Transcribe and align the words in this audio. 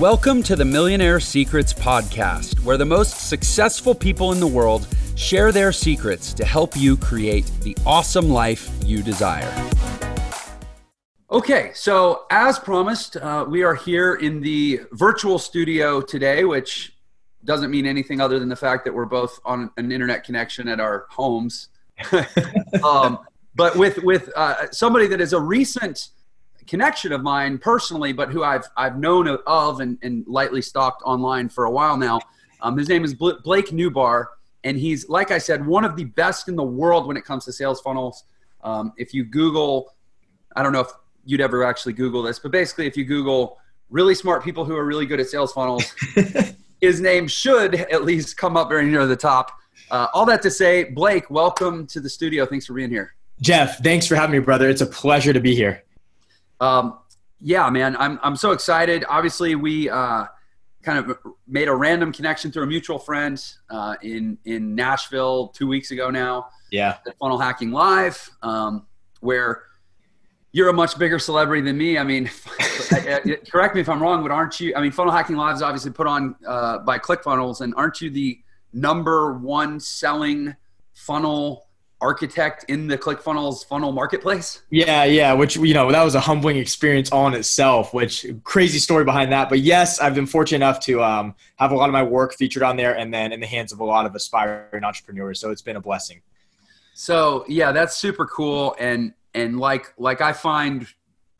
Welcome 0.00 0.42
to 0.44 0.56
the 0.56 0.64
Millionaire 0.64 1.20
Secrets 1.20 1.74
Podcast, 1.74 2.60
where 2.60 2.78
the 2.78 2.86
most 2.86 3.28
successful 3.28 3.94
people 3.94 4.32
in 4.32 4.40
the 4.40 4.46
world 4.46 4.88
share 5.14 5.52
their 5.52 5.72
secrets 5.72 6.32
to 6.32 6.44
help 6.46 6.74
you 6.74 6.96
create 6.96 7.44
the 7.60 7.76
awesome 7.84 8.30
life 8.30 8.70
you 8.82 9.02
desire. 9.02 9.52
Okay, 11.30 11.72
so 11.74 12.24
as 12.30 12.58
promised, 12.58 13.18
uh, 13.18 13.44
we 13.46 13.62
are 13.62 13.74
here 13.74 14.14
in 14.14 14.40
the 14.40 14.80
virtual 14.92 15.38
studio 15.38 16.00
today, 16.00 16.44
which 16.44 16.96
doesn't 17.44 17.70
mean 17.70 17.84
anything 17.84 18.22
other 18.22 18.38
than 18.38 18.48
the 18.48 18.56
fact 18.56 18.86
that 18.86 18.94
we're 18.94 19.04
both 19.04 19.38
on 19.44 19.70
an 19.76 19.92
internet 19.92 20.24
connection 20.24 20.66
at 20.66 20.80
our 20.80 21.08
homes. 21.10 21.68
um, 22.82 23.18
but 23.54 23.76
with 23.76 23.98
with 23.98 24.30
uh, 24.34 24.70
somebody 24.70 25.06
that 25.08 25.20
is 25.20 25.34
a 25.34 25.40
recent 25.40 26.08
connection 26.70 27.10
of 27.12 27.20
mine 27.20 27.58
personally, 27.58 28.12
but 28.12 28.30
who 28.30 28.44
I've 28.44 28.64
I've 28.76 28.96
known 28.96 29.26
of 29.26 29.80
and, 29.80 29.98
and 30.02 30.24
lightly 30.28 30.62
stalked 30.62 31.02
online 31.04 31.48
for 31.48 31.64
a 31.64 31.70
while 31.70 31.96
now. 31.96 32.20
Um, 32.62 32.78
his 32.78 32.88
name 32.88 33.04
is 33.04 33.12
Blake 33.12 33.70
Nubar, 33.70 34.26
and 34.62 34.78
he's 34.78 35.08
like 35.08 35.32
I 35.32 35.38
said, 35.38 35.66
one 35.66 35.84
of 35.84 35.96
the 35.96 36.04
best 36.04 36.48
in 36.48 36.54
the 36.54 36.62
world 36.62 37.08
when 37.08 37.16
it 37.16 37.24
comes 37.24 37.44
to 37.46 37.52
sales 37.52 37.80
funnels. 37.80 38.22
Um, 38.62 38.92
if 38.96 39.12
you 39.12 39.24
Google, 39.24 39.94
I 40.54 40.62
don't 40.62 40.72
know 40.72 40.80
if 40.80 40.92
you'd 41.24 41.40
ever 41.40 41.64
actually 41.64 41.94
Google 41.94 42.22
this, 42.22 42.38
but 42.38 42.52
basically, 42.52 42.86
if 42.86 42.96
you 42.96 43.04
Google 43.04 43.58
really 43.90 44.14
smart 44.14 44.44
people 44.44 44.64
who 44.64 44.76
are 44.76 44.84
really 44.84 45.06
good 45.06 45.18
at 45.18 45.26
sales 45.26 45.52
funnels, 45.52 45.92
his 46.80 47.00
name 47.00 47.26
should 47.26 47.74
at 47.74 48.04
least 48.04 48.36
come 48.36 48.56
up 48.56 48.68
very 48.68 48.86
near 48.86 49.06
the 49.06 49.16
top. 49.16 49.50
Uh, 49.90 50.06
all 50.14 50.24
that 50.26 50.40
to 50.42 50.50
say, 50.50 50.84
Blake, 50.84 51.28
welcome 51.30 51.84
to 51.88 51.98
the 51.98 52.08
studio. 52.08 52.46
Thanks 52.46 52.64
for 52.64 52.74
being 52.74 52.90
here. 52.90 53.14
Jeff, 53.40 53.78
thanks 53.78 54.06
for 54.06 54.14
having 54.14 54.32
me, 54.32 54.38
brother. 54.38 54.68
It's 54.68 54.82
a 54.82 54.86
pleasure 54.86 55.32
to 55.32 55.40
be 55.40 55.56
here. 55.56 55.82
Um, 56.60 56.98
yeah, 57.40 57.68
man, 57.70 57.96
I'm 57.96 58.18
I'm 58.22 58.36
so 58.36 58.52
excited. 58.52 59.04
Obviously, 59.08 59.54
we 59.54 59.88
uh, 59.88 60.26
kind 60.82 60.98
of 60.98 61.18
made 61.46 61.68
a 61.68 61.74
random 61.74 62.12
connection 62.12 62.52
through 62.52 62.64
a 62.64 62.66
mutual 62.66 62.98
friend 62.98 63.42
uh, 63.70 63.96
in 64.02 64.38
in 64.44 64.74
Nashville 64.74 65.48
two 65.48 65.66
weeks 65.66 65.90
ago 65.90 66.10
now. 66.10 66.48
Yeah, 66.70 66.98
at 67.06 67.18
Funnel 67.18 67.38
Hacking 67.38 67.70
Live, 67.70 68.30
um, 68.42 68.86
where 69.20 69.62
you're 70.52 70.68
a 70.68 70.72
much 70.72 70.98
bigger 70.98 71.18
celebrity 71.18 71.62
than 71.62 71.78
me. 71.78 71.96
I 71.96 72.04
mean, 72.04 72.28
correct 73.50 73.74
me 73.74 73.80
if 73.80 73.88
I'm 73.88 74.02
wrong, 74.02 74.22
but 74.22 74.30
aren't 74.30 74.58
you? 74.60 74.74
I 74.76 74.82
mean, 74.82 74.92
Funnel 74.92 75.12
Hacking 75.12 75.36
Live 75.36 75.56
is 75.56 75.62
obviously 75.62 75.92
put 75.92 76.06
on 76.06 76.34
uh, 76.46 76.78
by 76.80 76.98
ClickFunnels, 76.98 77.62
and 77.62 77.74
aren't 77.76 78.00
you 78.00 78.10
the 78.10 78.38
number 78.72 79.32
one 79.32 79.80
selling 79.80 80.54
funnel 80.92 81.66
architect 82.00 82.64
in 82.68 82.86
the 82.86 82.96
ClickFunnels 82.96 83.64
funnel 83.66 83.92
marketplace? 83.92 84.62
Yeah, 84.70 85.04
yeah, 85.04 85.32
which 85.32 85.56
you 85.56 85.74
know, 85.74 85.90
that 85.90 86.02
was 86.02 86.14
a 86.14 86.20
humbling 86.20 86.56
experience 86.56 87.10
all 87.10 87.26
in 87.26 87.34
itself, 87.34 87.92
which 87.92 88.26
crazy 88.44 88.78
story 88.78 89.04
behind 89.04 89.32
that. 89.32 89.48
But 89.48 89.60
yes, 89.60 90.00
I've 90.00 90.14
been 90.14 90.26
fortunate 90.26 90.56
enough 90.56 90.80
to 90.80 91.02
um, 91.02 91.34
have 91.56 91.72
a 91.72 91.74
lot 91.74 91.88
of 91.88 91.92
my 91.92 92.02
work 92.02 92.34
featured 92.34 92.62
on 92.62 92.76
there 92.76 92.96
and 92.96 93.12
then 93.12 93.32
in 93.32 93.40
the 93.40 93.46
hands 93.46 93.72
of 93.72 93.80
a 93.80 93.84
lot 93.84 94.06
of 94.06 94.14
aspiring 94.14 94.84
entrepreneurs. 94.84 95.40
So 95.40 95.50
it's 95.50 95.62
been 95.62 95.76
a 95.76 95.80
blessing. 95.80 96.22
So 96.94 97.44
yeah, 97.48 97.72
that's 97.72 97.96
super 97.96 98.26
cool. 98.26 98.76
And 98.78 99.14
and 99.34 99.58
like 99.58 99.92
like 99.96 100.20
I 100.20 100.32
find 100.32 100.86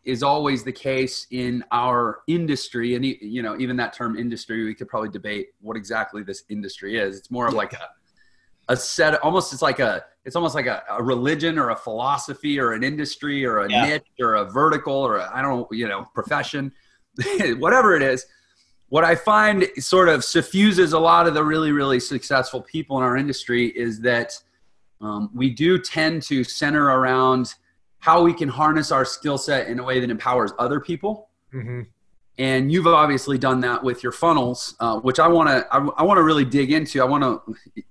is 0.05 0.23
always 0.23 0.65
the 0.65 0.73
case 0.73 1.27
in 1.31 1.63
our 1.73 2.21
industry 2.27 2.95
and 2.95 3.05
you 3.05 3.43
know 3.43 3.59
even 3.59 3.77
that 3.77 3.93
term 3.93 4.17
industry 4.17 4.65
we 4.65 4.75
could 4.75 4.89
probably 4.89 5.11
debate 5.11 5.49
what 5.61 5.77
exactly 5.77 6.23
this 6.23 6.45
industry 6.49 6.99
is 6.99 7.19
it's 7.19 7.31
more 7.31 7.47
of 7.47 7.53
like 7.53 7.75
a 7.75 7.89
a 8.71 8.77
set 8.77 9.21
almost 9.23 9.53
it's 9.53 9.63
like 9.63 9.81
a 9.81 10.05
it's 10.25 10.37
almost 10.37 10.55
like 10.55 10.67
a, 10.67 10.83
a 10.91 11.03
religion 11.03 11.59
or 11.59 11.71
a 11.71 11.77
philosophy 11.77 12.59
or 12.59 12.73
an 12.73 12.85
industry 12.85 13.45
or 13.45 13.59
a 13.59 13.71
yeah. 13.71 13.85
niche 13.85 14.07
or 14.21 14.37
a 14.37 14.45
vertical 14.45 14.95
or 14.95 15.21
I 15.21 15.43
don't 15.43 15.67
you 15.73 15.89
know 15.89 16.07
profession 16.15 16.73
whatever 17.59 17.97
it 17.97 18.03
is 18.03 18.25
what 18.89 19.05
I 19.05 19.17
find 19.17 19.67
sort 19.79 20.09
of 20.09 20.25
suffuses 20.25 20.93
a 20.93 20.99
lot 20.99 21.27
of 21.27 21.35
the 21.35 21.45
really 21.45 21.73
really 21.73 21.99
successful 21.99 22.63
people 22.63 22.97
in 22.99 23.03
our 23.03 23.17
industry 23.17 23.67
is 23.67 24.01
that 24.03 24.39
um, 25.01 25.31
we 25.35 25.51
do 25.51 25.79
tend 25.79 26.23
to 26.25 26.45
center 26.45 26.85
around 26.85 27.55
how 27.99 28.23
we 28.23 28.33
can 28.33 28.49
harness 28.49 28.93
our 28.93 29.05
skill 29.05 29.37
set 29.37 29.67
in 29.67 29.81
a 29.81 29.83
way 29.83 29.99
that 29.99 30.11
empowers 30.11 30.53
other 30.61 30.79
people 30.79 31.29
mm-hmm. 31.53 31.83
and 32.39 32.71
you've 32.71 32.87
obviously 32.87 33.37
done 33.37 33.61
that 33.61 33.83
with 33.83 34.03
your 34.03 34.13
funnels 34.13 34.75
uh, 34.81 34.99
which 35.01 35.19
i 35.19 35.29
want 35.29 35.49
to 35.49 35.67
I, 35.71 35.79
I 35.79 36.03
want 36.03 36.19
to 36.19 36.23
really 36.23 36.45
dig 36.45 36.73
into 36.73 37.01
i 37.03 37.05
want 37.05 37.25
to 37.25 37.85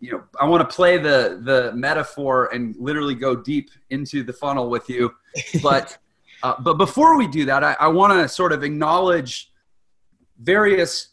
you 0.00 0.12
know, 0.12 0.22
I 0.40 0.46
want 0.46 0.68
to 0.68 0.74
play 0.74 0.98
the 0.98 1.40
the 1.42 1.72
metaphor 1.74 2.50
and 2.52 2.74
literally 2.78 3.14
go 3.14 3.34
deep 3.34 3.70
into 3.90 4.22
the 4.22 4.32
funnel 4.32 4.70
with 4.70 4.88
you. 4.88 5.14
But 5.62 5.98
uh, 6.42 6.54
but 6.60 6.74
before 6.74 7.16
we 7.16 7.26
do 7.26 7.44
that, 7.46 7.64
I, 7.64 7.76
I 7.80 7.88
want 7.88 8.12
to 8.12 8.28
sort 8.28 8.52
of 8.52 8.62
acknowledge 8.62 9.50
various 10.38 11.08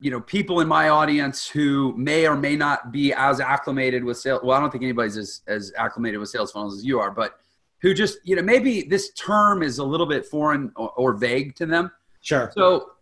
you 0.00 0.10
know 0.10 0.20
people 0.20 0.60
in 0.60 0.68
my 0.68 0.88
audience 0.88 1.46
who 1.46 1.94
may 1.96 2.26
or 2.26 2.36
may 2.36 2.56
not 2.56 2.90
be 2.90 3.12
as 3.12 3.38
acclimated 3.40 4.02
with 4.02 4.16
sales. 4.16 4.40
Well, 4.42 4.56
I 4.56 4.60
don't 4.60 4.70
think 4.70 4.82
anybody's 4.82 5.16
as 5.16 5.42
as 5.46 5.72
acclimated 5.76 6.18
with 6.18 6.30
sales 6.30 6.52
funnels 6.52 6.78
as 6.78 6.84
you 6.84 6.98
are, 7.00 7.10
but 7.10 7.38
who 7.82 7.92
just 7.92 8.18
you 8.24 8.34
know 8.34 8.42
maybe 8.42 8.82
this 8.82 9.12
term 9.12 9.62
is 9.62 9.78
a 9.78 9.84
little 9.84 10.06
bit 10.06 10.24
foreign 10.24 10.72
or, 10.76 10.90
or 10.92 11.12
vague 11.14 11.54
to 11.56 11.66
them. 11.66 11.90
Sure. 12.20 12.50
So 12.54 12.92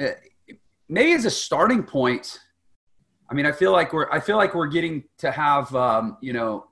uh, 0.00 0.08
maybe 0.88 1.12
as 1.12 1.24
a 1.24 1.30
starting 1.30 1.82
point 1.82 2.40
I 3.32 3.34
mean, 3.34 3.46
I 3.46 3.52
feel 3.52 3.72
like 3.72 3.94
we're 3.94 4.10
I 4.10 4.20
feel 4.20 4.36
like 4.36 4.54
we're 4.54 4.66
getting 4.66 5.04
to 5.18 5.30
have 5.30 5.74
um, 5.74 6.18
you 6.20 6.34
know 6.34 6.66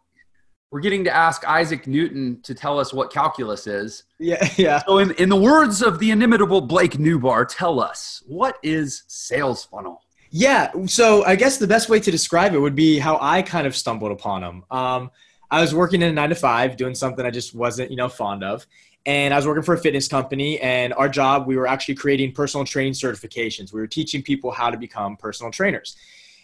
we're 0.70 0.80
getting 0.80 1.04
to 1.04 1.10
ask 1.10 1.48
Isaac 1.48 1.86
Newton 1.86 2.38
to 2.42 2.54
tell 2.54 2.78
us 2.78 2.92
what 2.92 3.10
calculus 3.10 3.66
is. 3.66 4.04
Yeah, 4.18 4.46
yeah. 4.58 4.82
So, 4.86 4.98
in, 4.98 5.12
in 5.12 5.30
the 5.30 5.40
words 5.40 5.80
of 5.80 5.98
the 5.98 6.10
inimitable 6.10 6.60
Blake 6.60 6.98
Nubar, 6.98 7.46
tell 7.48 7.80
us 7.80 8.22
what 8.26 8.58
is 8.62 9.04
sales 9.06 9.64
funnel. 9.64 10.02
Yeah, 10.30 10.70
so 10.84 11.24
I 11.24 11.34
guess 11.34 11.56
the 11.56 11.66
best 11.66 11.88
way 11.88 11.98
to 11.98 12.10
describe 12.10 12.52
it 12.52 12.58
would 12.58 12.76
be 12.76 12.98
how 12.98 13.18
I 13.22 13.40
kind 13.40 13.66
of 13.66 13.74
stumbled 13.74 14.12
upon 14.12 14.42
them. 14.42 14.64
Um, 14.70 15.10
I 15.50 15.62
was 15.62 15.74
working 15.74 16.02
in 16.02 16.10
a 16.10 16.12
nine 16.12 16.28
to 16.28 16.34
five, 16.34 16.76
doing 16.76 16.94
something 16.94 17.24
I 17.24 17.30
just 17.30 17.54
wasn't, 17.54 17.90
you 17.90 17.96
know, 17.96 18.10
fond 18.10 18.44
of, 18.44 18.66
and 19.06 19.32
I 19.32 19.38
was 19.38 19.46
working 19.46 19.64
for 19.64 19.74
a 19.74 19.78
fitness 19.78 20.08
company. 20.08 20.60
And 20.60 20.92
our 20.92 21.08
job, 21.08 21.48
we 21.48 21.56
were 21.56 21.66
actually 21.66 21.96
creating 21.96 22.32
personal 22.32 22.66
training 22.66 22.92
certifications. 22.92 23.72
We 23.72 23.80
were 23.80 23.88
teaching 23.88 24.22
people 24.22 24.52
how 24.52 24.70
to 24.70 24.76
become 24.76 25.16
personal 25.16 25.50
trainers 25.50 25.96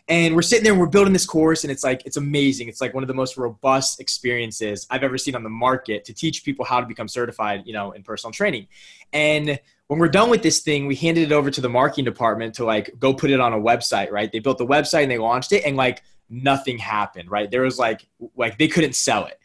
and 0.08 0.36
we're 0.36 0.42
sitting 0.42 0.62
there 0.62 0.72
and 0.72 0.80
we're 0.80 0.86
building 0.86 1.12
this 1.12 1.26
course 1.26 1.64
and 1.64 1.70
it's 1.70 1.82
like 1.82 2.02
it's 2.06 2.16
amazing. 2.16 2.68
It's 2.68 2.80
like 2.80 2.94
one 2.94 3.02
of 3.02 3.08
the 3.08 3.14
most 3.14 3.36
robust 3.36 4.00
experiences 4.00 4.86
i've 4.90 5.02
ever 5.02 5.18
seen 5.18 5.34
on 5.34 5.42
the 5.42 5.50
market 5.50 6.04
to 6.04 6.14
teach 6.14 6.44
people 6.44 6.64
how 6.64 6.80
to 6.80 6.86
become 6.86 7.08
certified 7.08 7.62
you 7.66 7.72
know 7.72 7.92
in 7.92 8.02
personal 8.02 8.32
training. 8.32 8.68
And 9.12 9.58
when 9.88 9.98
we're 9.98 10.08
done 10.08 10.30
with 10.30 10.42
this 10.42 10.60
thing 10.60 10.86
we 10.86 10.94
handed 10.94 11.30
it 11.30 11.32
over 11.32 11.50
to 11.50 11.60
the 11.60 11.68
marketing 11.68 12.04
department 12.04 12.54
to 12.54 12.64
like 12.64 12.90
go 12.98 13.14
put 13.14 13.30
it 13.30 13.40
on 13.40 13.52
a 13.52 13.58
website 13.58 14.10
right? 14.10 14.30
They 14.30 14.38
built 14.38 14.58
the 14.58 14.66
website 14.66 15.02
and 15.02 15.10
they 15.10 15.18
launched 15.18 15.52
it 15.52 15.64
and 15.64 15.76
like 15.76 16.02
nothing 16.30 16.78
happened 16.78 17.30
right? 17.30 17.50
There 17.50 17.62
was 17.62 17.78
like 17.78 18.06
like 18.36 18.58
they 18.58 18.68
couldn't 18.68 18.94
sell 18.94 19.26
it. 19.26 19.40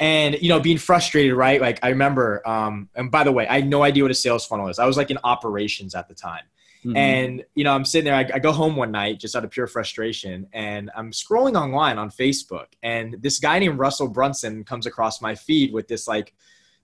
And 0.00 0.40
you 0.40 0.48
know 0.48 0.60
being 0.60 0.78
frustrated 0.78 1.34
right? 1.34 1.60
Like 1.60 1.78
i 1.82 1.90
remember 1.90 2.46
um 2.48 2.88
and 2.94 3.10
by 3.10 3.22
the 3.22 3.32
way 3.32 3.46
i 3.48 3.56
had 3.56 3.68
no 3.68 3.82
idea 3.82 4.02
what 4.02 4.10
a 4.10 4.14
sales 4.14 4.46
funnel 4.46 4.68
is. 4.68 4.78
I 4.78 4.86
was 4.86 4.96
like 4.96 5.10
in 5.10 5.18
operations 5.24 5.94
at 5.94 6.08
the 6.08 6.14
time 6.14 6.44
Mm-hmm. 6.86 6.96
And, 6.96 7.44
you 7.56 7.64
know, 7.64 7.72
I'm 7.72 7.84
sitting 7.84 8.04
there, 8.04 8.14
I, 8.14 8.30
I, 8.34 8.38
go 8.38 8.52
home 8.52 8.76
one 8.76 8.92
night 8.92 9.18
just 9.18 9.34
out 9.34 9.42
of 9.42 9.50
pure 9.50 9.66
frustration, 9.66 10.46
and 10.52 10.88
I'm 10.94 11.10
scrolling 11.10 11.60
online 11.60 11.98
on 11.98 12.10
Facebook, 12.10 12.66
and 12.80 13.16
this 13.20 13.40
guy 13.40 13.58
named 13.58 13.78
Russell 13.78 14.08
Brunson 14.08 14.62
comes 14.62 14.86
across 14.86 15.20
my 15.20 15.34
feed 15.34 15.72
with 15.72 15.88
this 15.88 16.06
like, 16.06 16.32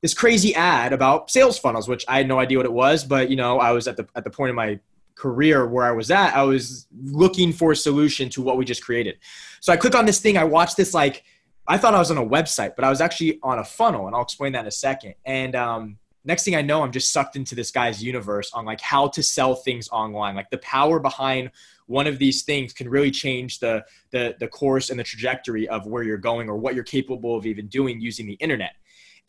this 0.01 0.13
crazy 0.13 0.57
ad 0.57 0.93
about 0.93 1.31
sales 1.31 1.57
funnels, 1.57 1.89
which 1.89 2.05
I 2.09 2.17
had 2.17 2.27
no 2.27 2.41
idea 2.41 2.59
what 2.59 2.67
it 2.67 2.73
was, 2.73 3.05
but 3.05 3.31
you 3.31 3.37
know, 3.37 3.61
I 3.61 3.71
was 3.71 3.87
at 3.87 3.97
the 3.97 4.09
at 4.17 4.25
the 4.25 4.31
point 4.31 4.51
in 4.51 4.57
my 4.57 4.81
career 5.15 5.69
where 5.69 5.85
I 5.85 5.93
was 5.93 6.11
at, 6.11 6.35
I 6.35 6.43
was 6.43 6.89
looking 7.05 7.53
for 7.53 7.71
a 7.71 7.77
solution 7.77 8.29
to 8.31 8.43
what 8.43 8.57
we 8.57 8.65
just 8.65 8.85
created. 8.85 9.19
So 9.61 9.73
I 9.73 9.77
click 9.77 9.95
on 9.95 10.05
this 10.05 10.19
thing, 10.19 10.37
I 10.37 10.43
watch 10.43 10.75
this 10.75 10.93
like 10.93 11.23
I 11.69 11.79
thought 11.79 11.95
I 11.95 11.99
was 11.99 12.11
on 12.11 12.19
a 12.19 12.27
website, 12.27 12.75
but 12.75 12.85
I 12.85 12.91
was 12.91 13.01
actually 13.01 13.39
on 13.43 13.61
a 13.61 13.65
funnel, 13.65 14.09
and 14.09 14.17
I'll 14.17 14.23
explain 14.23 14.53
that 14.53 14.63
in 14.63 14.67
a 14.67 14.73
second. 14.73 15.15
And 15.25 15.55
um, 15.55 15.99
next 16.25 16.45
thing 16.45 16.55
I 16.55 16.63
know, 16.63 16.83
I'm 16.83 16.93
just 16.93 17.13
sucked 17.13 17.37
into 17.37 17.55
this 17.55 17.71
guy's 17.71 18.03
universe 18.03 18.53
on 18.53 18.65
like 18.65 18.81
how 18.81 19.09
to 19.09 19.23
sell 19.23 19.55
things 19.55 19.89
online. 19.91 20.35
Like 20.35 20.51
the 20.51 20.59
power 20.59 20.99
behind 20.99 21.51
one 21.87 22.07
of 22.07 22.19
these 22.19 22.43
things 22.43 22.73
can 22.73 22.89
really 22.89 23.11
change 23.11 23.59
the 23.59 23.85
the 24.11 24.37
the 24.39 24.49
course 24.49 24.91
and 24.91 24.99
the 24.99 25.05
trajectory 25.05 25.69
of 25.69 25.87
where 25.87 26.03
you're 26.03 26.17
going 26.17 26.49
or 26.49 26.57
what 26.57 26.75
you're 26.75 26.85
capable 26.85 27.37
of 27.37 27.47
even 27.47 27.67
doing 27.67 28.01
using 28.01 28.27
the 28.27 28.35
internet. 28.35 28.73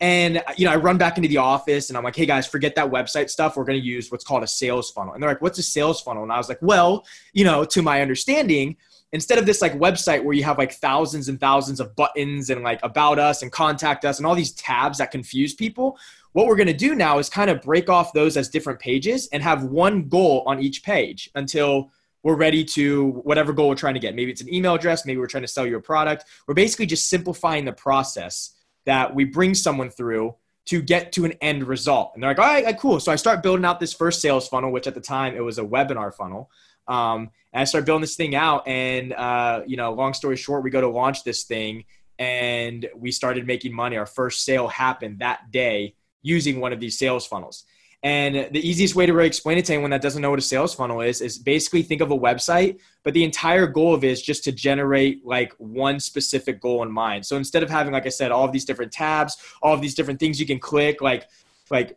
And 0.00 0.38
uh, 0.38 0.42
you 0.56 0.66
know, 0.66 0.72
I 0.72 0.76
run 0.76 0.98
back 0.98 1.16
into 1.16 1.28
the 1.28 1.36
office 1.38 1.88
and 1.88 1.96
I'm 1.96 2.04
like, 2.04 2.16
"Hey 2.16 2.26
guys, 2.26 2.46
forget 2.46 2.74
that 2.76 2.90
website 2.90 3.30
stuff. 3.30 3.56
We're 3.56 3.64
going 3.64 3.80
to 3.80 3.86
use 3.86 4.10
what's 4.10 4.24
called 4.24 4.42
a 4.42 4.46
sales 4.46 4.90
funnel." 4.90 5.14
And 5.14 5.22
they're 5.22 5.30
like, 5.30 5.42
"What's 5.42 5.58
a 5.58 5.62
sales 5.62 6.00
funnel?" 6.00 6.22
And 6.22 6.32
I 6.32 6.38
was 6.38 6.48
like, 6.48 6.58
"Well, 6.62 7.06
you 7.32 7.44
know, 7.44 7.64
to 7.64 7.82
my 7.82 8.02
understanding, 8.02 8.76
instead 9.14 9.38
of 9.38 9.46
this 9.46 9.62
like 9.62 9.72
website 9.78 10.24
where 10.24 10.34
you 10.34 10.42
have 10.42 10.58
like 10.58 10.72
thousands 10.72 11.28
and 11.28 11.38
thousands 11.38 11.78
of 11.78 11.94
buttons 11.94 12.50
and 12.50 12.64
like 12.64 12.80
about 12.82 13.16
us 13.16 13.42
and 13.42 13.52
contact 13.52 14.04
us 14.04 14.18
and 14.18 14.26
all 14.26 14.34
these 14.34 14.50
tabs 14.52 14.98
that 14.98 15.12
confuse 15.12 15.54
people, 15.54 15.96
what 16.32 16.46
we're 16.46 16.56
going 16.56 16.66
to 16.66 16.74
do 16.74 16.96
now 16.96 17.18
is 17.18 17.30
kind 17.30 17.48
of 17.48 17.62
break 17.62 17.88
off 17.88 18.12
those 18.12 18.36
as 18.36 18.48
different 18.48 18.80
pages 18.80 19.28
and 19.32 19.40
have 19.40 19.62
one 19.62 20.08
goal 20.08 20.42
on 20.46 20.60
each 20.60 20.82
page 20.82 21.30
until 21.36 21.92
we're 22.24 22.34
ready 22.34 22.64
to 22.64 23.10
whatever 23.22 23.52
goal 23.52 23.68
we're 23.68 23.76
trying 23.76 23.94
to 23.94 24.00
get. 24.00 24.16
Maybe 24.16 24.32
it's 24.32 24.40
an 24.40 24.52
email 24.52 24.74
address, 24.74 25.06
maybe 25.06 25.20
we're 25.20 25.28
trying 25.28 25.44
to 25.44 25.48
sell 25.48 25.64
you 25.64 25.76
a 25.76 25.80
product. 25.80 26.24
We're 26.48 26.54
basically 26.54 26.86
just 26.86 27.08
simplifying 27.08 27.64
the 27.64 27.72
process 27.72 28.50
that 28.84 29.14
we 29.14 29.24
bring 29.24 29.54
someone 29.54 29.90
through 29.90 30.34
to 30.66 30.82
get 30.82 31.12
to 31.12 31.24
an 31.24 31.34
end 31.40 31.68
result. 31.68 32.12
And 32.14 32.22
they're 32.22 32.30
like, 32.30 32.38
all 32.40 32.46
right, 32.46 32.78
cool. 32.78 32.98
So 32.98 33.12
I 33.12 33.16
start 33.16 33.44
building 33.44 33.64
out 33.64 33.78
this 33.78 33.92
first 33.92 34.20
sales 34.20 34.48
funnel, 34.48 34.72
which 34.72 34.88
at 34.88 34.94
the 34.94 35.00
time 35.00 35.36
it 35.36 35.40
was 35.40 35.58
a 35.58 35.62
webinar 35.62 36.12
funnel. 36.12 36.50
Um, 36.88 37.30
and 37.52 37.60
I 37.60 37.64
start 37.64 37.86
building 37.86 38.02
this 38.02 38.16
thing 38.16 38.34
out. 38.34 38.66
And, 38.66 39.12
uh, 39.12 39.62
you 39.66 39.76
know, 39.76 39.92
long 39.92 40.14
story 40.14 40.36
short, 40.36 40.64
we 40.64 40.70
go 40.70 40.80
to 40.80 40.88
launch 40.88 41.24
this 41.24 41.44
thing 41.44 41.84
and 42.18 42.88
we 42.96 43.10
started 43.10 43.46
making 43.46 43.72
money. 43.74 43.96
Our 43.96 44.06
first 44.06 44.44
sale 44.44 44.68
happened 44.68 45.20
that 45.20 45.50
day 45.50 45.94
using 46.22 46.60
one 46.60 46.72
of 46.72 46.80
these 46.80 46.98
sales 46.98 47.26
funnels. 47.26 47.64
And 48.04 48.52
the 48.52 48.60
easiest 48.60 48.94
way 48.94 49.06
to 49.06 49.14
really 49.14 49.26
explain 49.26 49.56
it 49.56 49.64
to 49.64 49.72
anyone 49.72 49.90
that 49.90 50.02
doesn't 50.02 50.20
know 50.20 50.28
what 50.28 50.38
a 50.38 50.42
sales 50.42 50.74
funnel 50.74 51.00
is 51.00 51.22
is 51.22 51.38
basically 51.38 51.82
think 51.82 52.02
of 52.02 52.10
a 52.10 52.18
website, 52.18 52.78
but 53.02 53.14
the 53.14 53.24
entire 53.24 53.66
goal 53.66 53.94
of 53.94 54.04
it 54.04 54.10
is 54.10 54.20
just 54.20 54.44
to 54.44 54.52
generate 54.52 55.24
like 55.24 55.54
one 55.56 55.98
specific 55.98 56.60
goal 56.60 56.82
in 56.82 56.92
mind. 56.92 57.24
So 57.24 57.38
instead 57.38 57.62
of 57.62 57.70
having, 57.70 57.94
like 57.94 58.04
I 58.04 58.10
said, 58.10 58.30
all 58.30 58.44
of 58.44 58.52
these 58.52 58.66
different 58.66 58.92
tabs, 58.92 59.38
all 59.62 59.72
of 59.72 59.80
these 59.80 59.94
different 59.94 60.20
things 60.20 60.38
you 60.38 60.44
can 60.44 60.58
click, 60.58 61.00
like 61.00 61.26
like 61.70 61.96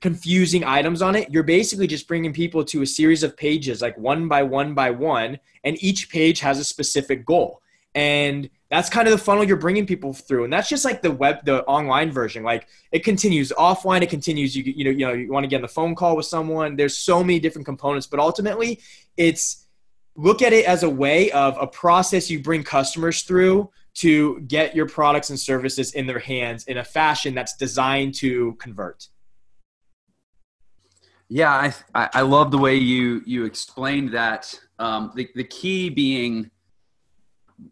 confusing 0.00 0.64
items 0.64 1.02
on 1.02 1.16
it, 1.16 1.30
you're 1.30 1.42
basically 1.42 1.86
just 1.86 2.08
bringing 2.08 2.32
people 2.32 2.64
to 2.64 2.82
a 2.82 2.86
series 2.86 3.22
of 3.22 3.36
pages, 3.36 3.82
like 3.82 3.96
one 3.98 4.28
by 4.28 4.42
one 4.42 4.74
by 4.74 4.90
one, 4.90 5.38
and 5.64 5.82
each 5.82 6.10
page 6.10 6.40
has 6.40 6.58
a 6.58 6.64
specific 6.64 7.24
goal. 7.24 7.62
And 7.94 8.50
that's 8.70 8.90
kind 8.90 9.08
of 9.08 9.12
the 9.12 9.18
funnel 9.18 9.44
you're 9.44 9.56
bringing 9.56 9.86
people 9.86 10.12
through. 10.12 10.44
And 10.44 10.52
that's 10.52 10.68
just 10.68 10.84
like 10.84 11.00
the 11.00 11.10
web 11.10 11.44
the 11.44 11.64
online 11.64 12.10
version. 12.10 12.42
Like 12.42 12.68
it 12.92 13.04
continues 13.04 13.52
offline 13.56 14.02
it 14.02 14.10
continues 14.10 14.56
you 14.56 14.64
you 14.64 14.84
know 14.84 14.90
you 14.90 15.06
know 15.06 15.12
you 15.12 15.32
want 15.32 15.44
to 15.44 15.48
get 15.48 15.56
on 15.56 15.62
the 15.62 15.68
phone 15.68 15.94
call 15.94 16.16
with 16.16 16.26
someone. 16.26 16.76
There's 16.76 16.96
so 16.96 17.22
many 17.22 17.38
different 17.38 17.64
components 17.64 18.06
but 18.06 18.20
ultimately 18.20 18.80
it's 19.16 19.66
look 20.16 20.42
at 20.42 20.52
it 20.52 20.66
as 20.66 20.82
a 20.82 20.90
way 20.90 21.30
of 21.30 21.56
a 21.60 21.66
process 21.66 22.30
you 22.30 22.40
bring 22.40 22.62
customers 22.62 23.22
through 23.22 23.70
to 23.94 24.40
get 24.40 24.76
your 24.76 24.86
products 24.86 25.30
and 25.30 25.40
services 25.40 25.92
in 25.92 26.06
their 26.06 26.18
hands 26.18 26.64
in 26.64 26.78
a 26.78 26.84
fashion 26.84 27.34
that's 27.34 27.56
designed 27.56 28.14
to 28.14 28.54
convert 28.54 29.08
yeah 31.28 31.72
i 31.94 32.08
i 32.12 32.20
love 32.20 32.50
the 32.50 32.58
way 32.58 32.76
you 32.76 33.22
you 33.26 33.44
explained 33.44 34.10
that 34.12 34.58
um, 34.78 35.12
the, 35.14 35.28
the 35.34 35.44
key 35.44 35.88
being 35.88 36.50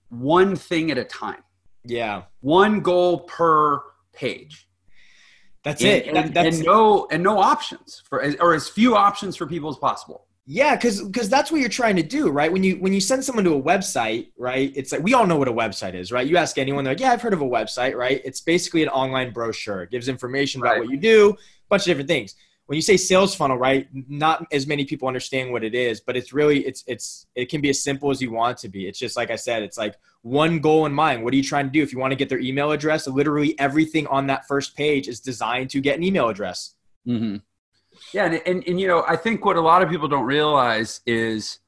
one 0.09 0.57
thing 0.57 0.91
at 0.91 0.99
a 0.99 1.05
time. 1.05 1.43
Yeah. 1.85 2.23
One 2.41 2.81
goal 2.81 3.21
per 3.21 3.83
page. 4.13 4.69
That's 5.63 5.83
and, 5.83 5.91
it. 5.91 6.07
And, 6.07 6.35
that's 6.35 6.57
and 6.59 6.67
no 6.67 7.07
and 7.11 7.23
no 7.23 7.39
options 7.39 8.03
for 8.09 8.23
or 8.41 8.55
as 8.55 8.69
few 8.69 8.97
options 8.97 9.37
for 9.37 9.47
people 9.47 9.71
as 9.71 9.77
possible. 9.77 10.27
Yeah, 10.47 10.77
because 10.77 11.03
because 11.03 11.31
that's 11.31 11.51
what 11.51 11.63
you're 11.63 11.71
trying 11.71 11.97
to 11.97 12.03
do, 12.03 12.29
right? 12.29 12.53
When 12.53 12.63
you 12.63 12.77
when 12.77 12.93
you 12.93 13.01
send 13.01 13.25
someone 13.25 13.45
to 13.47 13.55
a 13.55 13.63
website, 13.63 14.31
right? 14.37 14.71
It's 14.77 14.93
like 14.93 15.03
we 15.03 15.15
all 15.15 15.27
know 15.27 15.37
what 15.37 15.49
a 15.49 15.53
website 15.53 15.95
is, 15.95 16.13
right? 16.13 16.27
You 16.27 16.37
ask 16.37 16.59
anyone, 16.59 16.85
they're 16.85 16.93
like, 16.93 17.01
yeah, 17.01 17.13
I've 17.13 17.23
heard 17.23 17.33
of 17.33 17.41
a 17.41 17.47
website, 17.47 17.95
right? 17.95 18.21
It's 18.27 18.43
basically 18.43 18.83
an 18.83 18.91
online 18.91 19.33
brochure. 19.33 19.85
It 19.85 19.91
gives 19.91 20.07
information 20.09 20.61
about 20.61 20.73
Right. 20.73 20.81
what 20.81 20.91
you 20.91 20.99
do, 20.99 21.31
a 21.31 21.37
bunch 21.71 21.83
of 21.83 21.87
different 21.87 22.09
things. 22.09 22.35
When 22.67 22.77
you 22.77 22.83
say 22.83 22.97
sales 22.97 23.35
funnel, 23.35 23.59
right? 23.59 23.89
Not 23.93 24.47
as 24.51 24.67
many 24.67 24.87
people 24.87 25.07
understand 25.07 25.53
what 25.53 25.63
it 25.63 25.75
is, 25.75 26.01
but 26.01 26.17
it's 26.17 26.33
really 26.33 26.67
it's 26.67 26.83
it's 26.87 27.27
it 27.35 27.51
can 27.51 27.61
be 27.61 27.69
as 27.69 27.83
simple 27.83 28.11
as 28.11 28.23
you 28.23 28.31
want 28.31 28.59
it 28.59 28.63
to 28.63 28.69
be. 28.69 28.89
It's 28.89 28.99
just 28.99 29.17
like 29.17 29.31
I 29.31 29.37
said, 29.37 29.63
it's 29.63 29.77
like 29.77 29.97
one 30.23 30.61
goal 30.61 30.87
in 30.87 30.93
mind. 30.93 31.23
What 31.23 31.35
are 31.35 31.37
you 31.37 31.43
trying 31.43 31.67
to 31.67 31.71
do? 31.71 31.83
If 31.83 31.93
you 31.93 31.99
want 31.99 32.13
to 32.13 32.17
get 32.17 32.31
their 32.31 32.39
email 32.39 32.73
address, 32.73 33.07
literally 33.07 33.59
everything 33.59 34.07
on 34.07 34.27
that 34.29 34.47
first 34.49 34.77
page 34.77 35.09
is 35.09 35.21
designed 35.21 35.69
to 35.71 35.81
get 35.81 35.99
an 35.99 36.05
email 36.05 36.31
address. 36.31 36.75
Mm-hmm. 37.07 37.37
Yeah, 38.13 38.25
and, 38.27 38.43
and 38.47 38.65
and 38.67 38.81
you 38.81 38.89
know, 38.89 39.05
I 39.07 39.17
think 39.17 39.45
what 39.45 39.57
a 39.57 39.61
lot 39.61 39.83
of 39.83 39.91
people 39.91 40.09
don't 40.09 40.25
realize 40.25 41.01
is 41.07 41.59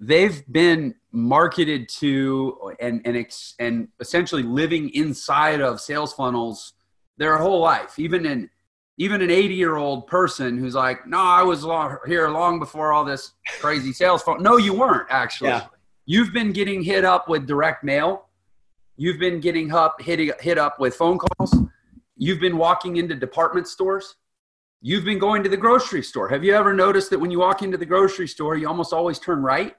they've 0.00 0.44
been 0.50 0.94
marketed 1.10 1.88
to 1.88 2.74
and 2.80 3.02
and 3.04 3.16
ex, 3.16 3.54
and 3.58 3.88
essentially 3.98 4.42
living 4.42 4.90
inside 4.90 5.60
of 5.60 5.80
sales 5.80 6.12
funnels 6.12 6.74
their 7.16 7.38
whole 7.38 7.60
life. 7.60 7.98
Even 7.98 8.24
in 8.24 8.50
even 8.98 9.22
an 9.22 9.30
80 9.30 9.54
year 9.54 9.76
old 9.76 10.06
person 10.06 10.58
who's 10.58 10.74
like, 10.74 11.06
no, 11.06 11.18
I 11.18 11.42
was 11.42 11.64
long, 11.64 11.96
here 12.06 12.28
long 12.28 12.58
before 12.58 12.92
all 12.92 13.04
this 13.04 13.32
crazy 13.60 13.92
sales 13.92 14.22
phone. 14.22 14.42
No, 14.42 14.56
you 14.56 14.74
weren't 14.74 15.06
actually. 15.10 15.50
Yeah. 15.50 15.66
You've 16.04 16.32
been 16.32 16.52
getting 16.52 16.82
hit 16.82 17.04
up 17.04 17.28
with 17.28 17.46
direct 17.46 17.84
mail. 17.84 18.26
You've 18.96 19.20
been 19.20 19.40
getting 19.40 19.72
up, 19.72 20.00
hit, 20.02 20.40
hit 20.40 20.58
up 20.58 20.80
with 20.80 20.94
phone 20.96 21.18
calls. 21.18 21.54
You've 22.16 22.40
been 22.40 22.56
walking 22.56 22.96
into 22.96 23.14
department 23.14 23.68
stores. 23.68 24.16
You've 24.80 25.04
been 25.04 25.18
going 25.20 25.42
to 25.44 25.48
the 25.48 25.56
grocery 25.56 26.02
store. 26.02 26.28
Have 26.28 26.42
you 26.42 26.54
ever 26.54 26.72
noticed 26.74 27.10
that 27.10 27.18
when 27.20 27.30
you 27.30 27.38
walk 27.38 27.62
into 27.62 27.76
the 27.78 27.86
grocery 27.86 28.26
store, 28.26 28.56
you 28.56 28.66
almost 28.66 28.92
always 28.92 29.18
turn 29.20 29.42
right? 29.42 29.76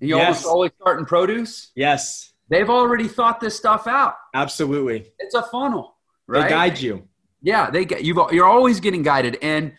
And 0.00 0.10
you 0.10 0.16
Yes. 0.16 0.26
almost 0.26 0.46
always 0.46 0.70
start 0.80 0.98
in 0.98 1.06
produce? 1.06 1.70
Yes, 1.74 2.32
They've 2.50 2.68
already 2.68 3.08
thought 3.08 3.40
this 3.40 3.56
stuff 3.56 3.86
out. 3.86 4.16
absolutely. 4.34 5.10
It's 5.18 5.34
a 5.34 5.42
funnel, 5.44 5.96
right? 6.26 6.42
They 6.42 6.48
guide 6.50 6.78
you. 6.78 7.08
Yeah, 7.44 7.68
they 7.70 7.84
get 7.84 8.04
you. 8.04 8.26
You're 8.32 8.46
always 8.46 8.80
getting 8.80 9.02
guided, 9.02 9.36
and 9.42 9.74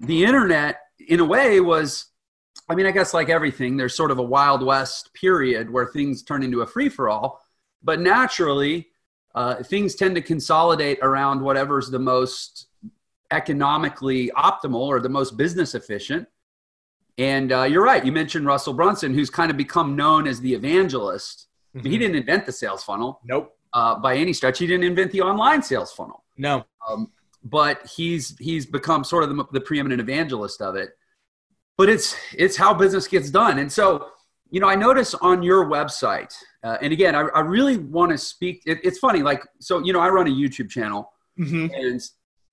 the 0.00 0.24
internet, 0.24 0.80
in 1.08 1.20
a 1.20 1.24
way, 1.24 1.60
was. 1.60 2.06
I 2.68 2.74
mean, 2.74 2.84
I 2.86 2.90
guess 2.90 3.14
like 3.14 3.28
everything, 3.28 3.76
there's 3.76 3.94
sort 3.94 4.10
of 4.10 4.18
a 4.18 4.22
wild 4.24 4.60
west 4.60 5.14
period 5.14 5.70
where 5.70 5.86
things 5.86 6.24
turn 6.24 6.42
into 6.42 6.62
a 6.62 6.66
free 6.66 6.88
for 6.88 7.08
all. 7.08 7.40
But 7.80 8.00
naturally, 8.00 8.88
uh, 9.36 9.62
things 9.62 9.94
tend 9.94 10.16
to 10.16 10.20
consolidate 10.20 10.98
around 11.00 11.40
whatever's 11.42 11.90
the 11.90 12.00
most 12.00 12.66
economically 13.30 14.32
optimal 14.36 14.80
or 14.80 14.98
the 14.98 15.08
most 15.08 15.36
business 15.36 15.76
efficient. 15.76 16.26
And 17.18 17.52
uh, 17.52 17.62
you're 17.62 17.84
right. 17.84 18.04
You 18.04 18.10
mentioned 18.10 18.46
Russell 18.46 18.74
Brunson, 18.74 19.14
who's 19.14 19.30
kind 19.30 19.52
of 19.52 19.56
become 19.56 19.94
known 19.94 20.26
as 20.26 20.40
the 20.40 20.52
evangelist. 20.52 21.46
Mean, 21.72 21.84
he 21.84 21.98
didn't 21.98 22.16
invent 22.16 22.46
the 22.46 22.52
sales 22.52 22.82
funnel 22.82 23.20
Nope. 23.24 23.56
uh, 23.74 23.94
by 24.00 24.16
any 24.16 24.32
stretch. 24.32 24.58
He 24.58 24.66
didn't 24.66 24.84
invent 24.84 25.12
the 25.12 25.20
online 25.20 25.62
sales 25.62 25.92
funnel 25.92 26.24
No. 26.38 26.64
um, 26.88 27.10
but 27.42 27.86
he's 27.86 28.36
he's 28.38 28.66
become 28.66 29.04
sort 29.04 29.22
of 29.24 29.30
the, 29.36 29.44
the 29.52 29.60
preeminent 29.60 30.00
evangelist 30.00 30.60
of 30.60 30.74
it. 30.76 30.90
But 31.78 31.88
it's 31.88 32.16
it's 32.32 32.56
how 32.56 32.74
business 32.74 33.06
gets 33.06 33.30
done, 33.30 33.58
and 33.58 33.70
so 33.70 34.08
you 34.50 34.60
know 34.60 34.68
I 34.68 34.74
notice 34.74 35.14
on 35.14 35.42
your 35.42 35.66
website, 35.66 36.32
uh, 36.64 36.78
and 36.80 36.92
again 36.92 37.14
I, 37.14 37.20
I 37.34 37.40
really 37.40 37.76
want 37.76 38.12
to 38.12 38.18
speak. 38.18 38.62
It, 38.66 38.78
it's 38.82 38.98
funny, 38.98 39.22
like 39.22 39.42
so 39.60 39.82
you 39.84 39.92
know 39.92 40.00
I 40.00 40.08
run 40.08 40.26
a 40.26 40.30
YouTube 40.30 40.70
channel, 40.70 41.12
Mm-hmm. 41.38 41.66
and 41.74 42.00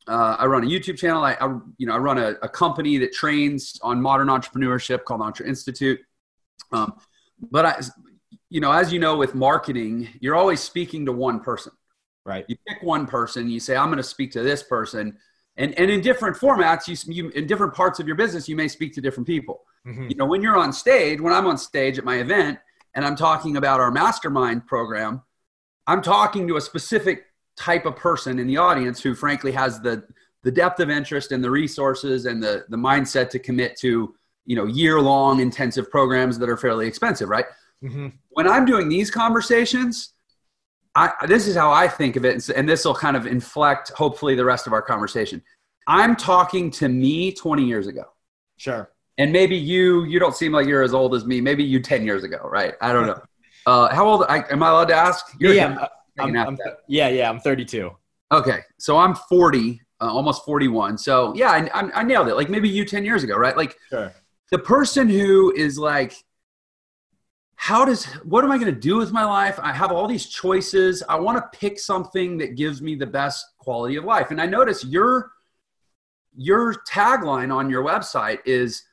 uh, 0.10 0.36
I 0.40 0.46
run 0.46 0.64
a 0.64 0.68
YouTube 0.68 0.98
channel. 0.98 1.24
I, 1.24 1.34
I 1.40 1.48
you 1.78 1.88
know 1.88 1.94
I 1.94 1.98
run 1.98 2.18
a, 2.18 2.32
a 2.42 2.50
company 2.50 2.98
that 2.98 3.14
trains 3.14 3.80
on 3.82 4.02
modern 4.02 4.28
entrepreneurship 4.28 5.06
called 5.06 5.22
Entre 5.22 5.48
Institute. 5.48 6.00
Um, 6.74 6.94
but 7.50 7.66
I, 7.66 7.82
you 8.50 8.60
know, 8.60 8.72
as 8.72 8.92
you 8.92 9.00
know, 9.00 9.16
with 9.18 9.34
marketing, 9.36 10.10
you're 10.20 10.36
always 10.36 10.60
speaking 10.60 11.06
to 11.06 11.12
one 11.14 11.40
person 11.40 11.72
Right. 12.26 12.46
you 12.48 12.56
pick 12.68 12.82
one 12.82 13.06
person 13.06 13.50
you 13.50 13.60
say 13.60 13.76
i'm 13.76 13.88
going 13.88 13.98
to 13.98 14.04
speak 14.04 14.32
to 14.32 14.42
this 14.44 14.64
person 14.64 15.18
and 15.58 15.78
and 15.78 15.92
in 15.92 16.00
different 16.00 16.38
formats 16.38 16.88
you, 16.88 17.14
you 17.14 17.30
in 17.32 17.48
different 17.48 17.74
parts 17.74 18.00
of 18.00 18.08
your 18.08 18.16
business 18.16 18.48
you 18.48 18.56
may 18.56 18.70
speak 18.70 18.94
to 18.94 19.02
different 19.02 19.28
people 19.28 19.62
Mhm. 19.86 20.10
you 20.10 20.16
know 20.16 20.26
when 20.26 20.42
you're 20.42 20.56
on 20.58 20.72
stage 20.72 21.20
when 21.20 21.34
i'm 21.34 21.46
on 21.46 21.58
stage 21.58 21.98
at 21.98 22.06
my 22.06 22.16
event 22.20 22.60
and 22.96 23.04
i'm 23.06 23.18
talking 23.18 23.58
about 23.58 23.82
our 23.82 23.92
mastermind 23.92 24.66
program 24.66 25.22
i'm 25.86 26.02
talking 26.02 26.48
to 26.48 26.56
a 26.56 26.62
specific 26.62 27.26
type 27.58 27.86
of 27.86 27.98
person 27.98 28.40
in 28.40 28.48
the 28.48 28.56
audience 28.56 29.02
who 29.02 29.14
frankly 29.14 29.52
has 29.52 29.82
the 29.82 30.02
the 30.44 30.52
depth 30.52 30.80
of 30.80 30.90
interest 30.90 31.34
and 31.34 31.44
the 31.44 31.52
resources 31.52 32.26
and 32.26 32.42
the 32.42 32.64
the 32.70 32.78
mindset 32.78 33.30
to 33.32 33.38
commit 33.40 33.76
to 33.80 34.16
you 34.46 34.56
know 34.56 34.64
year 34.66 35.02
long 35.02 35.42
intensive 35.42 35.92
programs 35.92 36.40
that 36.40 36.48
are 36.48 36.56
fairly 36.58 36.88
expensive 36.88 37.28
right 37.28 37.46
Mhm. 37.84 38.14
when 38.30 38.48
I'm 38.48 38.64
doing 38.64 38.88
these 38.88 39.12
conversations, 39.12 40.13
I, 40.96 41.12
this 41.28 41.48
is 41.48 41.56
how 41.56 41.72
I 41.72 41.88
think 41.88 42.16
of 42.16 42.26
it, 42.26 42.50
and 42.50 42.70
this 42.70 42.86
will 42.86 42.94
kind 42.94 43.18
of 43.18 43.26
inflect 43.26 43.90
hopefully 43.92 44.36
the 44.36 44.46
rest 44.46 44.68
of 44.68 44.74
our 44.74 44.82
conversation. 44.82 45.42
I'm 45.88 46.16
talking 46.16 46.70
to 46.72 46.88
me 46.88 47.32
20 47.34 47.64
years 47.66 47.88
ago, 47.88 48.04
Sure. 48.58 48.90
and 49.18 49.32
maybe 49.32 49.56
you 49.56 50.04
you 50.06 50.20
don't 50.20 50.36
seem 50.36 50.52
like 50.52 50.68
you're 50.68 50.84
as 50.84 50.94
old 50.94 51.16
as 51.16 51.26
me. 51.26 51.42
Maybe 51.42 51.64
you 51.64 51.80
10 51.82 52.06
years 52.06 52.24
ago, 52.24 52.38
right? 52.44 52.76
I 52.82 52.94
don't 52.94 53.08
know. 53.08 53.22
Uh, 53.66 53.88
how 53.96 54.06
old 54.06 54.26
I, 54.28 54.44
am 54.52 54.62
I 54.62 54.72
allowed 54.72 54.90
to 54.90 54.94
ask? 54.94 55.26
You're 55.40 55.54
yeah, 55.54 55.88
I'm, 56.20 56.34
half 56.36 56.48
I'm- 56.48 56.58
yeah, 56.90 57.08
yeah. 57.08 57.30
I'm 57.30 57.40
32. 57.40 57.92
Okay, 58.34 58.60
so 58.78 58.98
I'm 58.98 59.16
40, 59.16 59.80
uh, 60.02 60.14
almost 60.14 60.44
41. 60.44 60.98
So 60.98 61.34
yeah, 61.34 61.50
I, 61.52 61.70
I, 61.74 61.92
I 62.02 62.04
nailed 62.04 62.28
it. 62.28 62.36
Like 62.36 62.50
maybe 62.50 62.68
you 62.68 62.84
10 62.84 63.06
years 63.06 63.24
ago, 63.24 63.38
right? 63.38 63.56
Like 63.56 63.78
Sure. 63.90 64.12
the 64.52 64.60
person 64.60 65.08
who 65.08 65.54
is 65.56 65.78
like 65.80 66.14
how 67.56 67.86
does 67.86 68.06
what 68.24 68.44
am 68.44 68.52
i 68.52 68.58
going 68.58 68.74
to 68.74 68.80
do 68.80 68.98
with 68.98 69.12
my 69.12 69.24
life 69.24 69.60
i 69.62 69.72
have 69.72 69.92
all 69.92 70.08
these 70.08 70.28
choices 70.28 71.04
i 71.10 71.16
want 71.16 71.38
to 71.38 71.58
pick 71.58 71.80
something 71.80 72.38
that 72.38 72.56
gives 72.56 72.82
me 72.82 72.96
the 72.96 73.06
best 73.06 73.46
quality 73.58 73.96
of 73.96 74.04
life 74.04 74.32
and 74.32 74.42
i 74.42 74.46
notice 74.46 74.84
your 74.84 75.32
your 76.36 76.76
tagline 76.90 77.54
on 77.54 77.70
your 77.70 77.84
website 77.84 78.40
is 78.46 78.84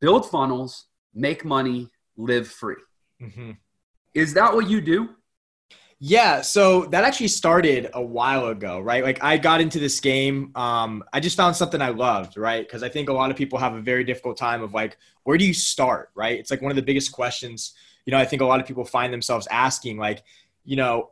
build 0.00 0.28
funnels 0.28 0.86
make 1.14 1.44
money 1.44 1.88
live 2.16 2.48
free 2.48 2.76
hmm 3.20 3.52
is 4.14 4.32
that 4.32 4.54
what 4.54 4.68
you 4.68 4.80
do 4.80 5.10
Yeah, 5.98 6.42
so 6.42 6.84
that 6.86 7.04
actually 7.04 7.28
started 7.28 7.88
a 7.94 8.02
while 8.02 8.48
ago, 8.48 8.80
right? 8.80 9.02
Like 9.02 9.22
I 9.24 9.38
got 9.38 9.62
into 9.62 9.78
this 9.78 9.98
game. 9.98 10.52
Um, 10.54 11.02
I 11.12 11.20
just 11.20 11.38
found 11.38 11.56
something 11.56 11.80
I 11.80 11.88
loved, 11.88 12.36
right? 12.36 12.66
Because 12.66 12.82
I 12.82 12.90
think 12.90 13.08
a 13.08 13.14
lot 13.14 13.30
of 13.30 13.36
people 13.36 13.58
have 13.58 13.74
a 13.74 13.80
very 13.80 14.04
difficult 14.04 14.36
time 14.36 14.62
of 14.62 14.74
like, 14.74 14.98
where 15.24 15.38
do 15.38 15.46
you 15.46 15.54
start, 15.54 16.10
right? 16.14 16.38
It's 16.38 16.50
like 16.50 16.60
one 16.60 16.70
of 16.70 16.76
the 16.76 16.82
biggest 16.82 17.12
questions. 17.12 17.72
You 18.06 18.12
know, 18.12 18.18
I 18.18 18.24
think 18.24 18.40
a 18.40 18.46
lot 18.46 18.60
of 18.60 18.66
people 18.66 18.84
find 18.84 19.12
themselves 19.12 19.46
asking, 19.50 19.98
like, 19.98 20.22
you 20.64 20.76
know, 20.76 21.10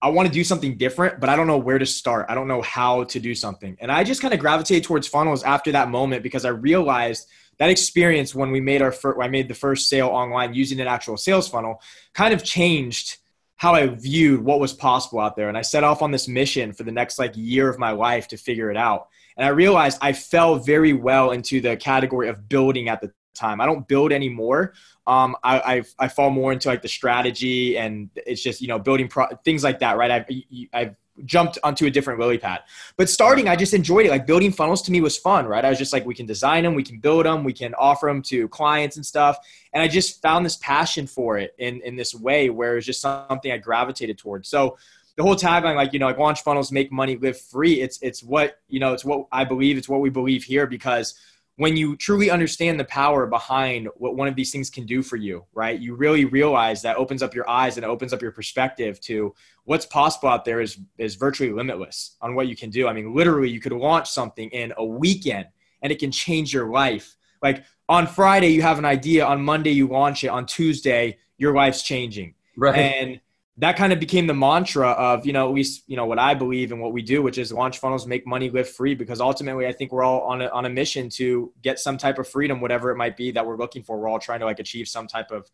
I 0.00 0.10
want 0.10 0.28
to 0.28 0.32
do 0.32 0.44
something 0.44 0.76
different, 0.76 1.20
but 1.20 1.28
I 1.28 1.36
don't 1.36 1.46
know 1.46 1.58
where 1.58 1.78
to 1.78 1.86
start. 1.86 2.26
I 2.28 2.34
don't 2.34 2.46
know 2.46 2.62
how 2.62 3.04
to 3.04 3.18
do 3.18 3.34
something. 3.34 3.76
And 3.80 3.90
I 3.90 4.04
just 4.04 4.22
kind 4.22 4.32
of 4.32 4.38
gravitated 4.38 4.84
towards 4.84 5.08
funnels 5.08 5.42
after 5.42 5.72
that 5.72 5.88
moment 5.88 6.22
because 6.22 6.44
I 6.44 6.50
realized 6.50 7.26
that 7.58 7.70
experience 7.70 8.34
when 8.34 8.50
we 8.50 8.60
made 8.60 8.82
our 8.82 8.92
first, 8.92 9.18
I 9.20 9.28
made 9.28 9.48
the 9.48 9.54
first 9.54 9.88
sale 9.88 10.08
online 10.08 10.54
using 10.54 10.80
an 10.80 10.86
actual 10.86 11.16
sales 11.16 11.48
funnel 11.48 11.80
kind 12.12 12.32
of 12.32 12.44
changed 12.44 13.18
how 13.56 13.74
I 13.74 13.86
viewed 13.86 14.44
what 14.44 14.60
was 14.60 14.72
possible 14.72 15.20
out 15.20 15.36
there. 15.36 15.48
And 15.48 15.58
I 15.58 15.62
set 15.62 15.84
off 15.84 16.02
on 16.02 16.10
this 16.10 16.28
mission 16.28 16.72
for 16.72 16.82
the 16.82 16.92
next 16.92 17.18
like 17.18 17.32
year 17.34 17.68
of 17.68 17.78
my 17.78 17.90
life 17.92 18.28
to 18.28 18.36
figure 18.36 18.70
it 18.70 18.76
out. 18.76 19.08
And 19.36 19.44
I 19.44 19.50
realized 19.50 19.98
I 20.00 20.12
fell 20.12 20.56
very 20.56 20.92
well 20.92 21.32
into 21.32 21.60
the 21.60 21.76
category 21.76 22.28
of 22.28 22.48
building 22.48 22.88
at 22.88 23.00
the 23.00 23.12
time. 23.34 23.60
I 23.60 23.66
don't 23.66 23.86
build 23.86 24.12
anymore. 24.12 24.74
Um, 25.06 25.36
I, 25.42 25.58
I, 25.58 25.82
I 25.98 26.08
fall 26.08 26.30
more 26.30 26.52
into 26.52 26.68
like 26.68 26.82
the 26.82 26.88
strategy 26.88 27.76
and 27.76 28.08
it's 28.14 28.42
just 28.42 28.60
you 28.60 28.68
know 28.68 28.78
building 28.78 29.08
pro- 29.08 29.28
things 29.44 29.62
like 29.62 29.80
that, 29.80 29.96
right? 29.96 30.10
I've 30.10 30.26
I've 30.72 30.96
jumped 31.24 31.58
onto 31.62 31.86
a 31.86 31.90
different 31.90 32.18
lily 32.18 32.38
pad. 32.38 32.62
But 32.96 33.08
starting, 33.08 33.48
I 33.48 33.56
just 33.56 33.74
enjoyed 33.74 34.06
it. 34.06 34.10
Like 34.10 34.26
building 34.26 34.50
funnels 34.50 34.82
to 34.82 34.92
me 34.92 35.00
was 35.00 35.16
fun, 35.16 35.46
right? 35.46 35.64
I 35.64 35.68
was 35.68 35.78
just 35.78 35.92
like, 35.92 36.04
we 36.04 36.14
can 36.14 36.26
design 36.26 36.64
them, 36.64 36.74
we 36.74 36.82
can 36.82 36.98
build 36.98 37.26
them, 37.26 37.44
we 37.44 37.52
can 37.52 37.74
offer 37.74 38.06
them 38.06 38.22
to 38.22 38.48
clients 38.48 38.96
and 38.96 39.06
stuff. 39.06 39.38
And 39.72 39.82
I 39.82 39.88
just 39.88 40.20
found 40.22 40.44
this 40.44 40.56
passion 40.56 41.06
for 41.06 41.38
it 41.38 41.54
in 41.58 41.80
in 41.82 41.96
this 41.96 42.14
way 42.14 42.50
where 42.50 42.76
it's 42.76 42.86
just 42.86 43.00
something 43.00 43.52
I 43.52 43.58
gravitated 43.58 44.18
towards. 44.18 44.48
So 44.48 44.76
the 45.16 45.22
whole 45.22 45.36
tagline, 45.36 45.76
like 45.76 45.92
you 45.92 45.98
know, 45.98 46.06
like 46.06 46.18
launch 46.18 46.42
funnels, 46.42 46.72
make 46.72 46.90
money, 46.90 47.16
live 47.16 47.40
free. 47.40 47.80
It's 47.80 47.98
it's 48.02 48.22
what 48.22 48.58
you 48.68 48.80
know, 48.80 48.92
it's 48.92 49.04
what 49.04 49.26
I 49.30 49.44
believe. 49.44 49.76
It's 49.76 49.88
what 49.88 50.00
we 50.00 50.10
believe 50.10 50.42
here 50.42 50.66
because 50.66 51.14
when 51.56 51.76
you 51.76 51.96
truly 51.96 52.30
understand 52.30 52.80
the 52.80 52.84
power 52.84 53.26
behind 53.26 53.88
what 53.96 54.16
one 54.16 54.26
of 54.26 54.34
these 54.34 54.50
things 54.50 54.70
can 54.70 54.84
do 54.86 55.02
for 55.02 55.16
you, 55.16 55.44
right? 55.54 55.78
You 55.78 55.94
really 55.94 56.24
realize 56.24 56.82
that 56.82 56.96
opens 56.96 57.22
up 57.22 57.34
your 57.34 57.48
eyes 57.48 57.76
and 57.76 57.86
opens 57.86 58.12
up 58.12 58.20
your 58.20 58.32
perspective 58.32 59.00
to 59.02 59.34
what's 59.64 59.86
possible 59.86 60.28
out 60.28 60.44
there 60.44 60.60
is 60.60 60.78
is 60.98 61.14
virtually 61.14 61.52
limitless 61.52 62.16
on 62.20 62.34
what 62.34 62.48
you 62.48 62.56
can 62.56 62.70
do. 62.70 62.88
I 62.88 62.92
mean, 62.92 63.14
literally 63.14 63.50
you 63.50 63.60
could 63.60 63.72
launch 63.72 64.10
something 64.10 64.48
in 64.50 64.72
a 64.76 64.84
weekend 64.84 65.46
and 65.82 65.92
it 65.92 66.00
can 66.00 66.10
change 66.10 66.52
your 66.52 66.70
life. 66.70 67.16
Like 67.40 67.64
on 67.88 68.06
Friday 68.08 68.48
you 68.48 68.62
have 68.62 68.78
an 68.78 68.84
idea, 68.84 69.24
on 69.24 69.42
Monday 69.42 69.70
you 69.70 69.86
launch 69.86 70.24
it, 70.24 70.28
on 70.28 70.46
Tuesday 70.46 71.18
your 71.38 71.54
life's 71.54 71.82
changing. 71.82 72.34
Right. 72.56 72.76
And 72.76 73.20
that 73.58 73.76
kind 73.76 73.92
of 73.92 74.00
became 74.00 74.26
the 74.26 74.34
mantra 74.34 74.90
of 74.90 75.24
you 75.24 75.32
know 75.32 75.48
at 75.48 75.54
least 75.54 75.84
you 75.86 75.96
know 75.96 76.06
what 76.06 76.18
i 76.18 76.34
believe 76.34 76.72
and 76.72 76.80
what 76.80 76.92
we 76.92 77.02
do 77.02 77.22
which 77.22 77.38
is 77.38 77.52
launch 77.52 77.78
funnels 77.78 78.04
make 78.04 78.26
money 78.26 78.50
live 78.50 78.68
free 78.68 78.94
because 78.96 79.20
ultimately 79.20 79.66
i 79.66 79.72
think 79.72 79.92
we're 79.92 80.02
all 80.02 80.22
on 80.22 80.42
a, 80.42 80.48
on 80.48 80.64
a 80.64 80.68
mission 80.68 81.08
to 81.08 81.52
get 81.62 81.78
some 81.78 81.96
type 81.96 82.18
of 82.18 82.26
freedom 82.28 82.60
whatever 82.60 82.90
it 82.90 82.96
might 82.96 83.16
be 83.16 83.30
that 83.32 83.46
we're 83.46 83.56
looking 83.56 83.82
for. 83.82 83.98
We're 83.98 84.08
all 84.08 84.18
trying 84.18 84.40
to 84.40 84.46
like 84.46 84.58
achieve 84.58 84.88
some 84.88 85.06
type 85.06 85.30
of 85.30 85.50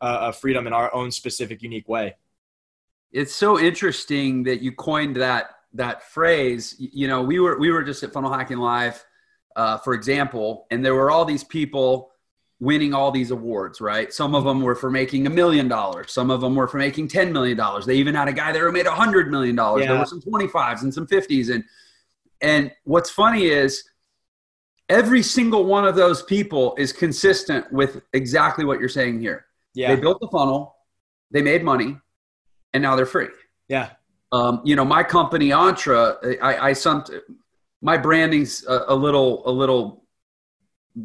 uh, 0.00 0.32
freedom 0.32 0.66
in 0.66 0.72
our 0.72 0.94
own 0.94 1.10
specific 1.10 1.62
unique 1.62 1.88
way. 1.88 2.16
It's 3.12 3.34
so 3.34 3.58
interesting 3.58 4.44
that 4.44 4.62
you 4.62 4.72
coined 4.72 5.16
that 5.16 5.50
that 5.74 6.02
phrase. 6.02 6.74
You 6.78 7.08
know 7.08 7.22
we 7.22 7.40
were 7.40 7.58
we 7.58 7.70
were 7.70 7.82
just 7.82 8.02
at 8.02 8.12
funnel 8.12 8.32
hacking 8.32 8.58
live 8.58 9.04
uh, 9.56 9.78
for 9.78 9.94
example 9.94 10.66
and 10.70 10.84
there 10.84 10.94
were 10.94 11.10
all 11.10 11.24
these 11.24 11.44
people 11.44 12.12
winning 12.60 12.92
all 12.92 13.10
these 13.10 13.30
awards, 13.30 13.80
right? 13.80 14.12
Some 14.12 14.34
of 14.34 14.44
them 14.44 14.62
were 14.62 14.74
for 14.74 14.90
making 14.90 15.26
a 15.26 15.30
million 15.30 15.68
dollars. 15.68 16.12
Some 16.12 16.30
of 16.30 16.40
them 16.40 16.56
were 16.56 16.66
for 16.66 16.78
making 16.78 17.08
$10 17.08 17.30
million. 17.30 17.58
They 17.86 17.94
even 17.94 18.14
had 18.14 18.28
a 18.28 18.32
guy 18.32 18.50
there 18.52 18.66
who 18.66 18.72
made 18.72 18.86
a 18.86 18.92
hundred 18.92 19.30
million 19.30 19.54
dollars. 19.54 19.82
Yeah. 19.82 19.92
There 19.92 19.98
were 20.00 20.06
some 20.06 20.20
25s 20.20 20.82
and 20.82 20.92
some 20.92 21.06
50s. 21.06 21.54
And, 21.54 21.64
and 22.40 22.72
what's 22.84 23.10
funny 23.10 23.46
is 23.46 23.84
every 24.88 25.22
single 25.22 25.64
one 25.66 25.86
of 25.86 25.94
those 25.94 26.22
people 26.22 26.74
is 26.78 26.92
consistent 26.92 27.70
with 27.72 28.02
exactly 28.12 28.64
what 28.64 28.80
you're 28.80 28.88
saying 28.88 29.20
here. 29.20 29.46
Yeah. 29.74 29.94
They 29.94 30.00
built 30.00 30.20
the 30.20 30.28
funnel, 30.28 30.74
they 31.30 31.42
made 31.42 31.62
money, 31.62 31.96
and 32.72 32.82
now 32.82 32.96
they're 32.96 33.06
free. 33.06 33.28
Yeah. 33.68 33.90
Um, 34.32 34.62
you 34.64 34.74
know, 34.74 34.84
my 34.84 35.04
company, 35.04 35.52
Entre, 35.52 36.38
I, 36.42 36.68
I 36.68 36.72
some, 36.72 37.04
my 37.80 37.96
branding's 37.96 38.66
a, 38.66 38.86
a 38.88 38.94
little, 38.96 39.48
a 39.48 39.52
little 39.52 40.04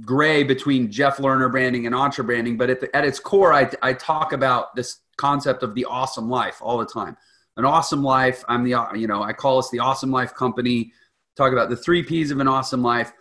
gray 0.02 0.44
between 0.44 0.92
Jeff 0.92 1.18
Lerner 1.18 1.52
branding 1.52 1.86
and 1.86 1.96
Entre 1.96 2.24
branding, 2.24 2.58
but 2.58 2.70
at, 2.70 2.80
the, 2.80 2.96
at 2.96 3.06
its 3.06 3.20
core, 3.20 3.54
I, 3.54 3.70
I 3.82 3.94
talk 3.94 4.34
about 4.34 4.76
this 4.76 5.00
concept 5.18 5.64
of 5.64 5.76
the 5.76 5.86
awesome 5.86 6.30
life 6.30 6.58
all 6.62 6.78
the 6.78 6.86
time. 6.86 7.18
An 7.58 7.66
awesome 7.66 8.04
life. 8.04 8.44
I'm 8.48 8.64
the, 8.64 8.88
you 8.96 9.08
know, 9.08 9.22
I 9.22 9.34
call 9.34 9.60
us 9.60 9.70
the 9.70 9.80
awesome 9.80 10.12
life 10.12 10.34
company. 10.34 10.92
Talk 11.38 11.52
about 11.52 11.70
the 11.70 11.76
three 11.76 12.02
P's 12.02 12.32
of 12.32 12.40
an 12.40 12.48
awesome 12.48 12.82
life 12.82 13.12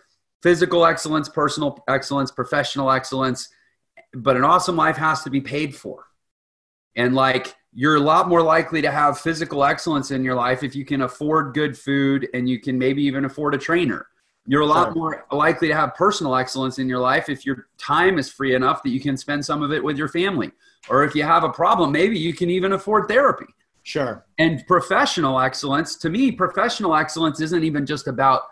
physical 0.41 0.85
excellence, 0.85 1.29
personal 1.29 1.81
excellence, 1.87 2.29
professional 2.29 2.91
excellence. 2.91 3.47
But 4.13 4.35
an 4.35 4.43
awesome 4.43 4.75
life 4.75 4.97
has 4.97 5.23
to 5.23 5.29
be 5.29 5.39
paid 5.39 5.73
for. 5.75 6.05
And 6.95 7.15
like, 7.15 7.55
you're 7.73 7.95
a 7.95 8.01
lot 8.01 8.27
more 8.27 8.41
likely 8.41 8.81
to 8.81 8.91
have 8.91 9.19
physical 9.19 9.63
excellence 9.63 10.11
in 10.11 10.23
your 10.23 10.35
life 10.35 10.61
if 10.61 10.75
you 10.75 10.85
can 10.85 11.01
afford 11.01 11.53
good 11.53 11.77
food 11.77 12.27
and 12.33 12.47
you 12.47 12.59
can 12.59 12.77
maybe 12.77 13.03
even 13.03 13.25
afford 13.25 13.55
a 13.55 13.57
trainer 13.57 14.05
you're 14.45 14.61
a 14.61 14.65
lot 14.65 14.95
more 14.95 15.25
likely 15.31 15.69
to 15.69 15.75
have 15.75 15.95
personal 15.95 16.35
excellence 16.35 16.77
in 16.77 16.89
your 16.89 16.99
life 16.99 17.29
if 17.29 17.45
your 17.45 17.67
time 17.77 18.19
is 18.19 18.29
free 18.29 18.55
enough 18.55 18.83
that 18.83 18.89
you 18.89 18.99
can 18.99 19.15
spend 19.15 19.45
some 19.45 19.63
of 19.63 19.71
it 19.71 19.83
with 19.83 19.97
your 19.97 20.09
family. 20.09 20.51
Or 20.89 21.03
if 21.03 21.15
you 21.15 21.23
have 21.23 21.43
a 21.43 21.49
problem, 21.49 21.91
maybe 21.91 22.19
you 22.19 22.33
can 22.33 22.49
even 22.49 22.73
afford 22.73 23.07
therapy. 23.07 23.45
Sure. 23.83 24.25
And 24.37 24.65
professional 24.67 25.39
excellence, 25.39 25.95
to 25.97 26.09
me, 26.09 26.31
professional 26.31 26.95
excellence 26.95 27.39
isn't 27.39 27.63
even 27.63 27.85
just 27.85 28.07
about 28.07 28.43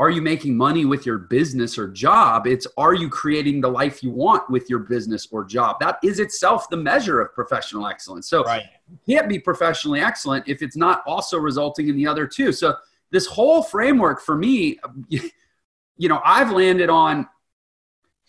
are 0.00 0.10
you 0.10 0.22
making 0.22 0.56
money 0.56 0.84
with 0.84 1.04
your 1.04 1.18
business 1.18 1.76
or 1.76 1.88
job? 1.88 2.46
It's 2.46 2.68
are 2.76 2.94
you 2.94 3.08
creating 3.08 3.60
the 3.60 3.68
life 3.68 4.00
you 4.00 4.12
want 4.12 4.48
with 4.48 4.70
your 4.70 4.78
business 4.80 5.26
or 5.32 5.44
job? 5.44 5.76
That 5.80 5.98
is 6.04 6.20
itself 6.20 6.70
the 6.70 6.76
measure 6.76 7.20
of 7.20 7.34
professional 7.34 7.88
excellence. 7.88 8.28
So 8.28 8.44
right. 8.44 8.62
you 8.88 9.16
can't 9.16 9.28
be 9.28 9.40
professionally 9.40 10.00
excellent 10.00 10.46
if 10.46 10.62
it's 10.62 10.76
not 10.76 11.02
also 11.04 11.38
resulting 11.38 11.88
in 11.88 11.96
the 11.96 12.06
other 12.06 12.28
two. 12.28 12.52
So 12.52 12.76
this 13.10 13.26
whole 13.26 13.62
framework 13.62 14.20
for 14.20 14.36
me, 14.36 14.78
you 15.08 16.08
know, 16.08 16.20
I've 16.24 16.50
landed 16.50 16.90
on 16.90 17.26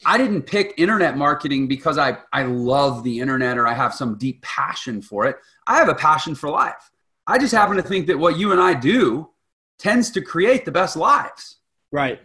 I 0.05 0.17
didn't 0.17 0.43
pick 0.43 0.73
internet 0.77 1.17
marketing 1.17 1.67
because 1.67 1.97
I, 1.97 2.17
I 2.31 2.43
love 2.43 3.03
the 3.03 3.19
internet 3.19 3.57
or 3.57 3.67
I 3.67 3.73
have 3.73 3.93
some 3.93 4.17
deep 4.17 4.41
passion 4.41 5.01
for 5.01 5.25
it. 5.25 5.35
I 5.67 5.77
have 5.77 5.89
a 5.89 5.95
passion 5.95 6.35
for 6.35 6.49
life. 6.49 6.89
I 7.27 7.37
just 7.37 7.53
happen 7.53 7.75
to 7.75 7.83
think 7.83 8.07
that 8.07 8.17
what 8.17 8.37
you 8.37 8.51
and 8.51 8.61
I 8.61 8.73
do 8.73 9.29
tends 9.77 10.09
to 10.11 10.21
create 10.21 10.65
the 10.65 10.71
best 10.71 10.95
lives. 10.95 11.57
Right. 11.91 12.21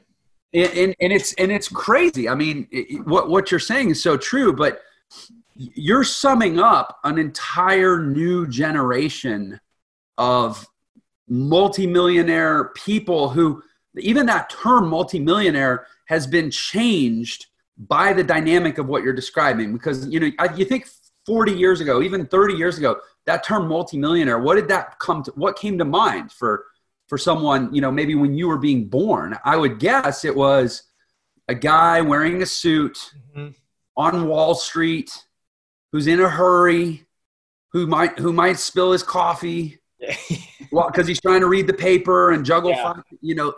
And, 0.52 0.73
and, 0.73 0.96
and 1.00 1.12
it's 1.12 1.32
and 1.34 1.50
it's 1.50 1.68
crazy. 1.68 2.28
I 2.28 2.37
mean, 2.37 2.68
it, 2.70 3.04
what 3.06 3.28
what 3.28 3.50
you're 3.50 3.58
saying 3.58 3.90
is 3.90 4.00
so 4.00 4.16
true, 4.16 4.52
but 4.52 4.80
you're 5.56 6.04
summing 6.04 6.61
up 6.61 6.99
an 7.02 7.18
entire 7.18 8.00
new 8.00 8.46
generation 8.46 9.61
of 10.16 10.64
multimillionaire 11.28 12.73
people 12.75 13.31
who 13.31 13.62
even 13.99 14.26
that 14.26 14.50
term 14.50 14.88
multimillionaire 14.88 15.87
has 16.07 16.26
been 16.26 16.50
changed 16.50 17.47
by 17.78 18.12
the 18.12 18.23
dynamic 18.23 18.78
of 18.78 18.87
what 18.87 19.02
you're 19.02 19.12
describing. 19.12 19.73
Because 19.73 20.09
you 20.09 20.21
know 20.21 20.31
you 20.57 20.64
think 20.64 20.87
40 21.26 21.52
years 21.52 21.81
ago 21.81 22.02
even 22.02 22.26
30 22.26 22.54
years 22.54 22.76
ago 22.76 22.99
that 23.25 23.45
term 23.45 23.66
multimillionaire 23.66 24.38
what 24.38 24.57
did 24.57 24.69
that 24.69 24.99
come 24.99 25.23
to 25.23 25.33
what 25.37 25.57
came 25.57 25.78
to 25.78 25.85
mind 25.85 26.31
for 26.31 26.66
for 27.09 27.16
someone 27.16 27.75
you 27.75 27.81
know 27.81 27.90
maybe 27.90 28.14
when 28.14 28.35
you 28.35 28.49
were 28.49 28.59
being 28.59 28.88
born? 28.88 29.37
I 29.45 29.57
would 29.57 29.78
guess 29.78 30.25
it 30.25 30.35
was 30.35 30.83
a 31.49 31.54
guy 31.54 32.00
wearing 32.00 32.43
a 32.43 32.47
suit 32.47 32.99
mm-hmm. 33.35 33.50
on 33.97 34.28
wall 34.28 34.54
street 34.54 35.11
who's 35.93 36.07
in 36.07 36.21
a 36.21 36.28
hurry 36.28 37.07
who 37.73 37.87
might 37.87 38.19
who 38.19 38.33
might 38.33 38.59
spill 38.59 38.93
his 38.93 39.02
coffee 39.02 39.78
well, 40.75 40.88
because 40.90 41.07
he's 41.07 41.21
trying 41.21 41.40
to 41.40 41.47
read 41.47 41.66
the 41.66 41.75
paper 41.75 42.33
and 42.33 42.45
juggle, 42.45 42.71
yeah. 42.71 42.95
five, 42.95 43.02
you 43.21 43.35
know, 43.35 43.54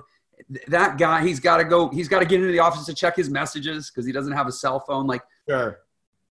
that 0.69 0.99
guy, 0.99 1.27
he's 1.27 1.41
got 1.41 1.57
to 1.57 1.65
go, 1.65 1.89
he's 1.89 2.09
got 2.09 2.21
to 2.21 2.27
get 2.27 2.41
into 2.41 2.53
the 2.53 2.59
office 2.59 2.85
to 2.87 2.95
check 2.95 3.17
his 3.17 3.31
messages 3.31 3.91
because 3.91 4.07
he 4.07 4.13
doesn't 4.13 4.35
have 4.35 4.47
a 4.47 4.53
cell 4.53 4.81
phone. 4.81 5.07
Like, 5.07 5.23
sure. 5.49 5.81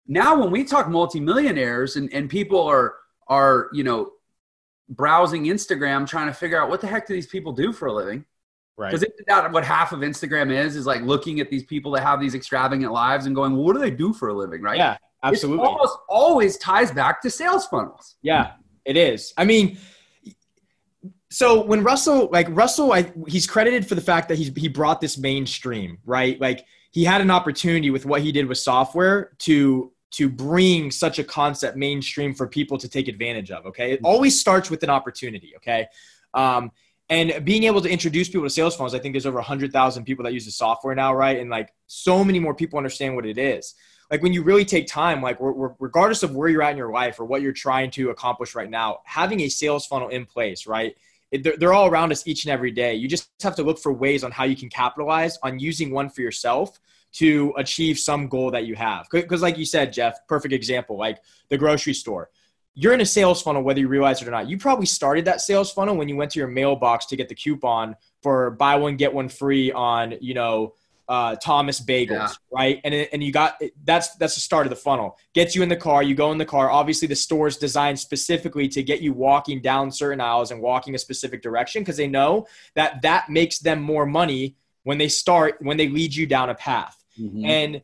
Now, 0.07 0.39
when 0.39 0.51
we 0.51 0.65
talk 0.65 0.89
multimillionaires 0.89 1.95
and, 1.95 2.13
and 2.13 2.29
people 2.29 2.61
are, 2.61 2.95
are, 3.27 3.69
you 3.71 3.83
know, 3.83 4.11
browsing 4.89 5.45
Instagram 5.45 6.05
trying 6.05 6.27
to 6.27 6.33
figure 6.33 6.61
out 6.61 6.69
what 6.69 6.81
the 6.81 6.87
heck 6.87 7.07
do 7.07 7.13
these 7.13 7.27
people 7.27 7.53
do 7.53 7.71
for 7.71 7.87
a 7.87 7.93
living? 7.93 8.25
Right. 8.75 8.89
Because 8.89 9.03
isn't 9.03 9.27
that 9.27 9.51
what 9.51 9.63
half 9.63 9.93
of 9.93 10.01
Instagram 10.01 10.51
is? 10.51 10.75
Is 10.75 10.85
like 10.85 11.01
looking 11.03 11.39
at 11.39 11.49
these 11.49 11.63
people 11.63 11.91
that 11.93 12.03
have 12.03 12.19
these 12.19 12.35
extravagant 12.35 12.91
lives 12.91 13.25
and 13.25 13.33
going, 13.33 13.53
well, 13.53 13.63
what 13.63 13.73
do 13.73 13.79
they 13.79 13.91
do 13.91 14.11
for 14.13 14.27
a 14.27 14.33
living? 14.33 14.61
Right. 14.61 14.77
Yeah, 14.77 14.97
absolutely. 15.23 15.63
It 15.63 15.67
almost 15.67 15.97
always 16.09 16.57
ties 16.57 16.91
back 16.91 17.21
to 17.21 17.29
sales 17.29 17.65
funnels. 17.67 18.15
Yeah, 18.21 18.53
it 18.83 18.97
is. 18.97 19.33
I 19.37 19.45
mean, 19.45 19.77
so 21.33 21.65
when 21.65 21.83
Russell, 21.83 22.29
like 22.31 22.47
Russell, 22.51 22.93
I, 22.93 23.11
he's 23.27 23.47
credited 23.47 23.87
for 23.87 23.95
the 23.95 24.01
fact 24.01 24.29
that 24.29 24.37
he's 24.37 24.51
he 24.55 24.67
brought 24.67 25.01
this 25.01 25.17
mainstream, 25.17 25.97
right? 26.05 26.39
Like 26.39 26.63
he 26.91 27.03
had 27.03 27.21
an 27.21 27.31
opportunity 27.31 27.89
with 27.89 28.05
what 28.05 28.21
he 28.21 28.31
did 28.31 28.45
with 28.45 28.59
software 28.59 29.31
to 29.39 29.91
to 30.11 30.29
bring 30.29 30.91
such 30.91 31.17
a 31.17 31.23
concept 31.23 31.75
mainstream 31.75 32.35
for 32.35 32.47
people 32.47 32.77
to 32.77 32.87
take 32.87 33.07
advantage 33.07 33.49
of. 33.49 33.65
Okay, 33.65 33.93
it 33.93 34.01
always 34.03 34.39
starts 34.39 34.69
with 34.69 34.83
an 34.83 34.91
opportunity. 34.91 35.53
Okay, 35.57 35.87
um, 36.35 36.71
and 37.09 37.43
being 37.43 37.63
able 37.63 37.81
to 37.81 37.89
introduce 37.89 38.27
people 38.29 38.43
to 38.43 38.51
sales 38.51 38.75
funnels, 38.75 38.93
I 38.93 38.99
think 38.99 39.15
there's 39.15 39.25
over 39.25 39.41
hundred 39.41 39.73
thousand 39.73 40.03
people 40.03 40.23
that 40.25 40.33
use 40.33 40.45
the 40.45 40.51
software 40.51 40.93
now, 40.93 41.15
right? 41.15 41.39
And 41.39 41.49
like 41.49 41.73
so 41.87 42.23
many 42.23 42.39
more 42.39 42.53
people 42.53 42.77
understand 42.77 43.15
what 43.15 43.25
it 43.25 43.39
is 43.39 43.73
like 44.11 44.21
when 44.21 44.33
you 44.33 44.43
really 44.43 44.65
take 44.65 44.85
time, 44.85 45.23
like 45.23 45.37
regardless 45.39 46.21
of 46.21 46.35
where 46.35 46.47
you're 46.47 46.61
at 46.61 46.69
in 46.69 46.77
your 46.77 46.91
life 46.91 47.19
or 47.19 47.25
what 47.25 47.41
you're 47.41 47.51
trying 47.51 47.89
to 47.89 48.11
accomplish 48.11 48.53
right 48.53 48.69
now, 48.69 48.99
having 49.05 49.39
a 49.39 49.49
sales 49.49 49.87
funnel 49.87 50.09
in 50.09 50.27
place, 50.27 50.67
right? 50.67 50.95
They're, 51.41 51.57
they're 51.57 51.73
all 51.73 51.87
around 51.87 52.11
us 52.11 52.27
each 52.27 52.45
and 52.45 52.51
every 52.51 52.71
day. 52.71 52.93
You 52.95 53.07
just 53.07 53.29
have 53.41 53.55
to 53.55 53.63
look 53.63 53.79
for 53.79 53.91
ways 53.91 54.23
on 54.23 54.31
how 54.31 54.43
you 54.43 54.55
can 54.55 54.69
capitalize 54.69 55.37
on 55.41 55.59
using 55.59 55.91
one 55.91 56.09
for 56.09 56.21
yourself 56.21 56.79
to 57.13 57.53
achieve 57.57 57.99
some 57.99 58.27
goal 58.27 58.51
that 58.51 58.65
you 58.65 58.75
have. 58.75 59.07
Because, 59.11 59.41
like 59.41 59.57
you 59.57 59.65
said, 59.65 59.93
Jeff, 59.93 60.17
perfect 60.27 60.53
example, 60.53 60.97
like 60.97 61.19
the 61.49 61.57
grocery 61.57 61.93
store. 61.93 62.29
You're 62.75 62.93
in 62.93 63.01
a 63.01 63.05
sales 63.05 63.41
funnel, 63.41 63.61
whether 63.61 63.79
you 63.79 63.87
realize 63.87 64.21
it 64.21 64.27
or 64.27 64.31
not. 64.31 64.49
You 64.49 64.57
probably 64.57 64.87
started 64.87 65.25
that 65.25 65.41
sales 65.41 65.71
funnel 65.71 65.95
when 65.95 66.09
you 66.09 66.15
went 66.15 66.31
to 66.31 66.39
your 66.39 66.47
mailbox 66.47 67.05
to 67.07 67.15
get 67.15 67.29
the 67.29 67.35
coupon 67.35 67.95
for 68.23 68.49
buy 68.51 68.75
one 68.77 68.95
get 68.95 69.13
one 69.13 69.29
free 69.29 69.71
on, 69.71 70.15
you 70.21 70.33
know, 70.33 70.73
uh, 71.07 71.35
Thomas 71.35 71.81
Bagels, 71.81 72.09
yeah. 72.09 72.29
right? 72.51 72.81
And 72.83 72.93
and 72.93 73.23
you 73.23 73.31
got 73.31 73.61
that's 73.83 74.15
that's 74.15 74.35
the 74.35 74.41
start 74.41 74.65
of 74.65 74.69
the 74.69 74.75
funnel. 74.75 75.17
Gets 75.33 75.55
you 75.55 75.63
in 75.63 75.69
the 75.69 75.75
car, 75.75 76.03
you 76.03 76.15
go 76.15 76.31
in 76.31 76.37
the 76.37 76.45
car. 76.45 76.69
Obviously, 76.69 77.07
the 77.07 77.15
store 77.15 77.47
is 77.47 77.57
designed 77.57 77.99
specifically 77.99 78.67
to 78.69 78.83
get 78.83 79.01
you 79.01 79.13
walking 79.13 79.61
down 79.61 79.91
certain 79.91 80.21
aisles 80.21 80.51
and 80.51 80.61
walking 80.61 80.95
a 80.95 80.97
specific 80.97 81.41
direction 81.41 81.81
because 81.81 81.97
they 81.97 82.07
know 82.07 82.47
that 82.75 83.01
that 83.01 83.29
makes 83.29 83.59
them 83.59 83.81
more 83.81 84.05
money 84.05 84.55
when 84.83 84.97
they 84.97 85.09
start 85.09 85.57
when 85.59 85.77
they 85.77 85.89
lead 85.89 86.15
you 86.15 86.25
down 86.25 86.49
a 86.49 86.55
path. 86.55 87.03
Mm-hmm. 87.19 87.45
And 87.45 87.81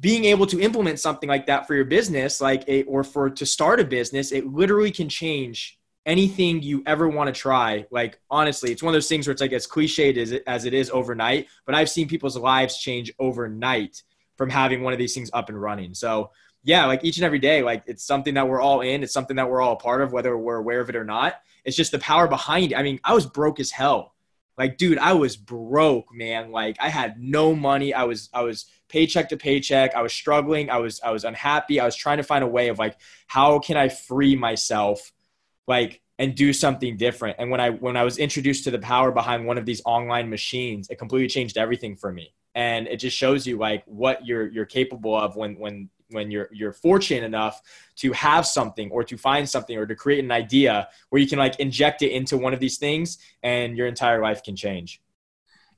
being 0.00 0.24
able 0.24 0.46
to 0.46 0.60
implement 0.60 0.98
something 0.98 1.28
like 1.28 1.46
that 1.46 1.66
for 1.66 1.74
your 1.74 1.84
business, 1.84 2.40
like 2.40 2.64
a, 2.68 2.82
or 2.84 3.04
for 3.04 3.30
to 3.30 3.46
start 3.46 3.80
a 3.80 3.84
business, 3.84 4.32
it 4.32 4.46
literally 4.46 4.90
can 4.90 5.08
change 5.08 5.77
anything 6.08 6.62
you 6.62 6.82
ever 6.86 7.06
want 7.06 7.32
to 7.32 7.38
try. 7.38 7.86
Like 7.90 8.18
honestly, 8.30 8.72
it's 8.72 8.82
one 8.82 8.92
of 8.92 8.94
those 8.94 9.08
things 9.08 9.26
where 9.26 9.32
it's 9.32 9.42
like 9.42 9.52
as 9.52 9.66
cliched 9.66 10.16
as 10.16 10.32
it, 10.32 10.42
as 10.46 10.64
it 10.64 10.74
is 10.74 10.90
overnight, 10.90 11.46
but 11.66 11.74
I've 11.74 11.90
seen 11.90 12.08
people's 12.08 12.36
lives 12.36 12.78
change 12.78 13.12
overnight 13.20 14.02
from 14.36 14.48
having 14.48 14.82
one 14.82 14.94
of 14.94 14.98
these 14.98 15.14
things 15.14 15.30
up 15.34 15.50
and 15.50 15.60
running. 15.60 15.94
So 15.94 16.30
yeah, 16.64 16.86
like 16.86 17.04
each 17.04 17.18
and 17.18 17.24
every 17.24 17.38
day, 17.38 17.62
like 17.62 17.84
it's 17.86 18.02
something 18.02 18.34
that 18.34 18.48
we're 18.48 18.60
all 18.60 18.80
in. 18.80 19.02
It's 19.02 19.12
something 19.12 19.36
that 19.36 19.48
we're 19.48 19.60
all 19.60 19.74
a 19.74 19.76
part 19.76 20.00
of, 20.00 20.12
whether 20.12 20.36
we're 20.36 20.56
aware 20.56 20.80
of 20.80 20.88
it 20.88 20.96
or 20.96 21.04
not. 21.04 21.34
It's 21.64 21.76
just 21.76 21.92
the 21.92 21.98
power 21.98 22.26
behind 22.26 22.72
it. 22.72 22.76
I 22.76 22.82
mean, 22.82 22.98
I 23.04 23.12
was 23.12 23.26
broke 23.26 23.60
as 23.60 23.70
hell. 23.70 24.14
Like, 24.56 24.78
dude, 24.78 24.98
I 24.98 25.12
was 25.12 25.36
broke, 25.36 26.12
man. 26.12 26.50
Like 26.50 26.78
I 26.80 26.88
had 26.88 27.20
no 27.20 27.54
money. 27.54 27.92
I 27.92 28.04
was, 28.04 28.30
I 28.32 28.42
was 28.42 28.64
paycheck 28.88 29.28
to 29.28 29.36
paycheck. 29.36 29.94
I 29.94 30.02
was 30.02 30.12
struggling. 30.12 30.70
I 30.70 30.78
was 30.78 31.00
I 31.02 31.10
was 31.10 31.24
unhappy. 31.24 31.78
I 31.78 31.84
was 31.84 31.94
trying 31.94 32.16
to 32.16 32.22
find 32.22 32.42
a 32.42 32.48
way 32.48 32.68
of 32.68 32.78
like 32.78 32.96
how 33.26 33.58
can 33.58 33.76
I 33.76 33.88
free 33.88 34.34
myself 34.34 35.12
like 35.68 36.00
and 36.18 36.34
do 36.34 36.52
something 36.52 36.96
different. 36.96 37.36
And 37.38 37.50
when 37.50 37.60
I 37.60 37.70
when 37.70 37.96
I 37.96 38.02
was 38.02 38.18
introduced 38.18 38.64
to 38.64 38.70
the 38.70 38.78
power 38.78 39.12
behind 39.12 39.46
one 39.46 39.58
of 39.58 39.66
these 39.66 39.80
online 39.84 40.28
machines, 40.28 40.88
it 40.90 40.98
completely 40.98 41.28
changed 41.28 41.56
everything 41.56 41.94
for 41.94 42.12
me. 42.12 42.34
And 42.54 42.88
it 42.88 42.96
just 42.96 43.16
shows 43.16 43.46
you 43.46 43.56
like 43.56 43.84
what 43.86 44.26
you're 44.26 44.48
you're 44.48 44.66
capable 44.66 45.16
of 45.16 45.36
when 45.36 45.58
when 45.58 45.90
when 46.10 46.30
you're 46.30 46.48
you're 46.52 46.72
fortunate 46.72 47.22
enough 47.22 47.60
to 47.96 48.12
have 48.12 48.46
something 48.46 48.90
or 48.90 49.04
to 49.04 49.16
find 49.16 49.48
something 49.48 49.76
or 49.78 49.86
to 49.86 49.94
create 49.94 50.24
an 50.24 50.32
idea 50.32 50.88
where 51.10 51.20
you 51.20 51.28
can 51.28 51.38
like 51.38 51.60
inject 51.60 52.02
it 52.02 52.10
into 52.10 52.36
one 52.36 52.52
of 52.52 52.58
these 52.58 52.78
things 52.78 53.18
and 53.42 53.76
your 53.76 53.86
entire 53.86 54.20
life 54.20 54.42
can 54.42 54.56
change. 54.56 55.00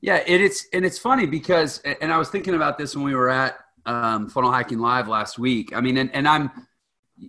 Yeah, 0.00 0.22
it, 0.26 0.40
it's 0.40 0.66
and 0.72 0.86
it's 0.86 0.98
funny 0.98 1.26
because 1.26 1.80
and 1.80 2.10
I 2.10 2.16
was 2.16 2.30
thinking 2.30 2.54
about 2.54 2.78
this 2.78 2.96
when 2.96 3.04
we 3.04 3.14
were 3.14 3.28
at 3.28 3.58
um, 3.84 4.30
Funnel 4.30 4.52
Hacking 4.52 4.78
Live 4.78 5.08
last 5.08 5.38
week. 5.38 5.74
I 5.74 5.80
mean, 5.80 5.96
and, 5.98 6.14
and 6.14 6.26
I'm 6.26 6.50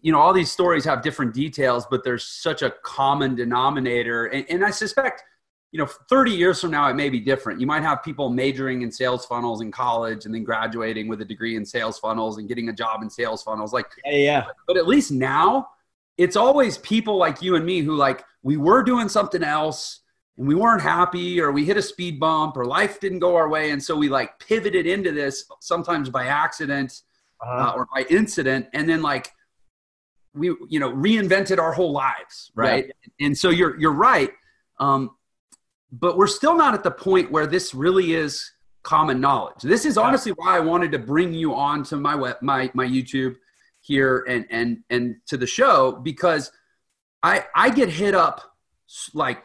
you 0.01 0.11
know 0.11 0.19
all 0.19 0.33
these 0.33 0.51
stories 0.51 0.85
have 0.85 1.01
different 1.01 1.33
details, 1.33 1.85
but 1.89 2.03
there's 2.03 2.25
such 2.25 2.61
a 2.61 2.71
common 2.83 3.35
denominator, 3.35 4.27
and, 4.27 4.45
and 4.49 4.65
I 4.65 4.71
suspect 4.71 5.23
you 5.71 5.79
know 5.79 5.85
30 6.09 6.31
years 6.31 6.61
from 6.61 6.71
now 6.71 6.89
it 6.89 6.95
may 6.95 7.09
be 7.09 7.19
different. 7.19 7.59
You 7.59 7.67
might 7.67 7.83
have 7.83 8.03
people 8.03 8.29
majoring 8.29 8.81
in 8.81 8.91
sales 8.91 9.25
funnels 9.25 9.61
in 9.61 9.71
college 9.71 10.25
and 10.25 10.33
then 10.33 10.43
graduating 10.43 11.07
with 11.07 11.21
a 11.21 11.25
degree 11.25 11.55
in 11.55 11.65
sales 11.65 11.99
funnels 11.99 12.37
and 12.37 12.47
getting 12.47 12.69
a 12.69 12.73
job 12.73 13.01
in 13.01 13.09
sales 13.09 13.43
funnels. 13.43 13.73
Like 13.73 13.87
yeah, 14.05 14.15
yeah. 14.15 14.45
But 14.67 14.77
at 14.77 14.87
least 14.87 15.11
now 15.11 15.69
it's 16.17 16.35
always 16.35 16.77
people 16.79 17.17
like 17.17 17.41
you 17.41 17.55
and 17.55 17.65
me 17.65 17.81
who 17.81 17.95
like 17.95 18.23
we 18.43 18.57
were 18.57 18.83
doing 18.83 19.09
something 19.09 19.43
else 19.43 20.01
and 20.37 20.47
we 20.47 20.55
weren't 20.55 20.81
happy 20.81 21.39
or 21.39 21.51
we 21.51 21.65
hit 21.65 21.77
a 21.77 21.81
speed 21.81 22.19
bump 22.19 22.57
or 22.57 22.65
life 22.65 22.99
didn't 22.99 23.19
go 23.19 23.35
our 23.35 23.49
way 23.49 23.71
and 23.71 23.81
so 23.81 23.95
we 23.95 24.09
like 24.09 24.37
pivoted 24.39 24.85
into 24.85 25.11
this 25.11 25.45
sometimes 25.59 26.09
by 26.09 26.25
accident 26.27 27.01
uh-huh. 27.41 27.69
uh, 27.69 27.73
or 27.75 27.87
by 27.93 28.05
incident 28.09 28.67
and 28.73 28.87
then 28.87 29.01
like 29.01 29.31
we 30.33 30.47
you 30.69 30.79
know 30.79 30.91
reinvented 30.91 31.59
our 31.59 31.73
whole 31.73 31.91
lives 31.91 32.51
right 32.55 32.85
yeah. 32.87 33.25
and 33.25 33.37
so 33.37 33.49
you're 33.49 33.79
you're 33.79 33.93
right 33.93 34.31
um, 34.79 35.11
but 35.91 36.17
we're 36.17 36.27
still 36.27 36.55
not 36.55 36.73
at 36.73 36.83
the 36.83 36.91
point 36.91 37.31
where 37.31 37.45
this 37.45 37.73
really 37.73 38.13
is 38.13 38.51
common 38.83 39.19
knowledge 39.19 39.61
this 39.61 39.85
is 39.85 39.97
honestly 39.97 40.31
why 40.37 40.57
i 40.57 40.59
wanted 40.59 40.91
to 40.91 40.97
bring 40.97 41.33
you 41.33 41.53
on 41.53 41.83
to 41.83 41.95
my 41.97 42.15
web 42.15 42.37
my 42.41 42.71
my 42.73 42.85
youtube 42.85 43.35
here 43.81 44.25
and 44.27 44.45
and 44.49 44.79
and 44.89 45.15
to 45.27 45.37
the 45.37 45.45
show 45.45 45.91
because 45.91 46.51
i 47.21 47.45
i 47.55 47.69
get 47.69 47.89
hit 47.89 48.15
up 48.15 48.51
like 49.13 49.43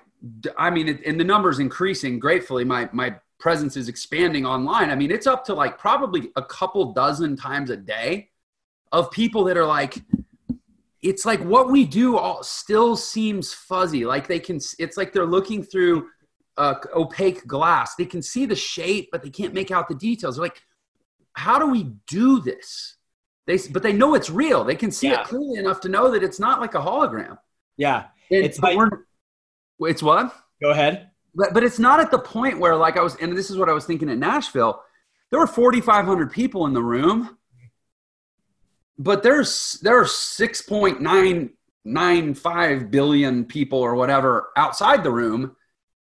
I 0.56 0.70
mean, 0.70 1.00
and 1.04 1.20
the 1.20 1.24
numbers 1.24 1.58
increasing 1.58 2.18
gratefully. 2.18 2.64
My 2.64 2.88
my 2.92 3.16
presence 3.38 3.76
is 3.76 3.88
expanding 3.88 4.46
online. 4.46 4.90
I 4.90 4.94
mean, 4.94 5.10
it's 5.10 5.26
up 5.26 5.44
to 5.46 5.54
like 5.54 5.78
probably 5.78 6.30
a 6.36 6.42
couple 6.42 6.92
dozen 6.92 7.36
times 7.36 7.70
a 7.70 7.76
day 7.76 8.30
of 8.92 9.10
people 9.10 9.44
that 9.44 9.56
are 9.56 9.66
like, 9.66 9.98
it's 11.08 11.24
like 11.24 11.40
what 11.40 11.70
we 11.70 11.84
do 11.84 12.16
all 12.16 12.42
still 12.42 12.96
seems 12.96 13.52
fuzzy. 13.52 14.04
Like 14.04 14.26
they 14.26 14.40
can, 14.40 14.60
it's 14.78 14.96
like 14.96 15.12
they're 15.12 15.26
looking 15.26 15.62
through 15.62 16.08
uh, 16.56 16.74
opaque 16.94 17.46
glass. 17.46 17.94
They 17.94 18.06
can 18.06 18.22
see 18.22 18.46
the 18.46 18.56
shape, 18.56 19.10
but 19.12 19.22
they 19.22 19.30
can't 19.30 19.54
make 19.54 19.70
out 19.70 19.88
the 19.88 19.94
details. 19.94 20.36
They're 20.36 20.44
like, 20.44 20.60
how 21.34 21.58
do 21.58 21.66
we 21.66 21.92
do 22.06 22.40
this? 22.40 22.96
They, 23.46 23.58
but 23.70 23.82
they 23.82 23.92
know 23.92 24.14
it's 24.14 24.30
real. 24.30 24.64
They 24.64 24.74
can 24.74 24.90
see 24.90 25.08
yeah. 25.08 25.20
it 25.20 25.26
clearly 25.26 25.58
enough 25.58 25.80
to 25.82 25.88
know 25.88 26.10
that 26.10 26.22
it's 26.24 26.40
not 26.40 26.60
like 26.60 26.74
a 26.74 26.80
hologram. 26.80 27.38
Yeah, 27.76 28.06
and, 28.30 28.44
it's 28.44 28.58
like 28.58 28.76
it's 29.80 30.02
what? 30.02 30.34
Go 30.60 30.70
ahead. 30.70 31.10
But, 31.34 31.52
but 31.52 31.62
it's 31.62 31.78
not 31.78 32.00
at 32.00 32.10
the 32.10 32.18
point 32.18 32.58
where, 32.58 32.74
like, 32.74 32.96
I 32.96 33.02
was, 33.02 33.14
and 33.16 33.36
this 33.36 33.50
is 33.50 33.58
what 33.58 33.68
I 33.68 33.72
was 33.72 33.84
thinking 33.84 34.08
at 34.08 34.18
Nashville. 34.18 34.82
There 35.30 35.38
were 35.38 35.46
4,500 35.46 36.32
people 36.32 36.66
in 36.66 36.72
the 36.72 36.82
room, 36.82 37.36
but 38.98 39.22
there's 39.22 39.78
there 39.82 40.00
are 40.00 40.04
6.995 40.04 42.90
billion 42.90 43.44
people 43.44 43.78
or 43.78 43.94
whatever 43.94 44.48
outside 44.56 45.04
the 45.04 45.10
room, 45.10 45.54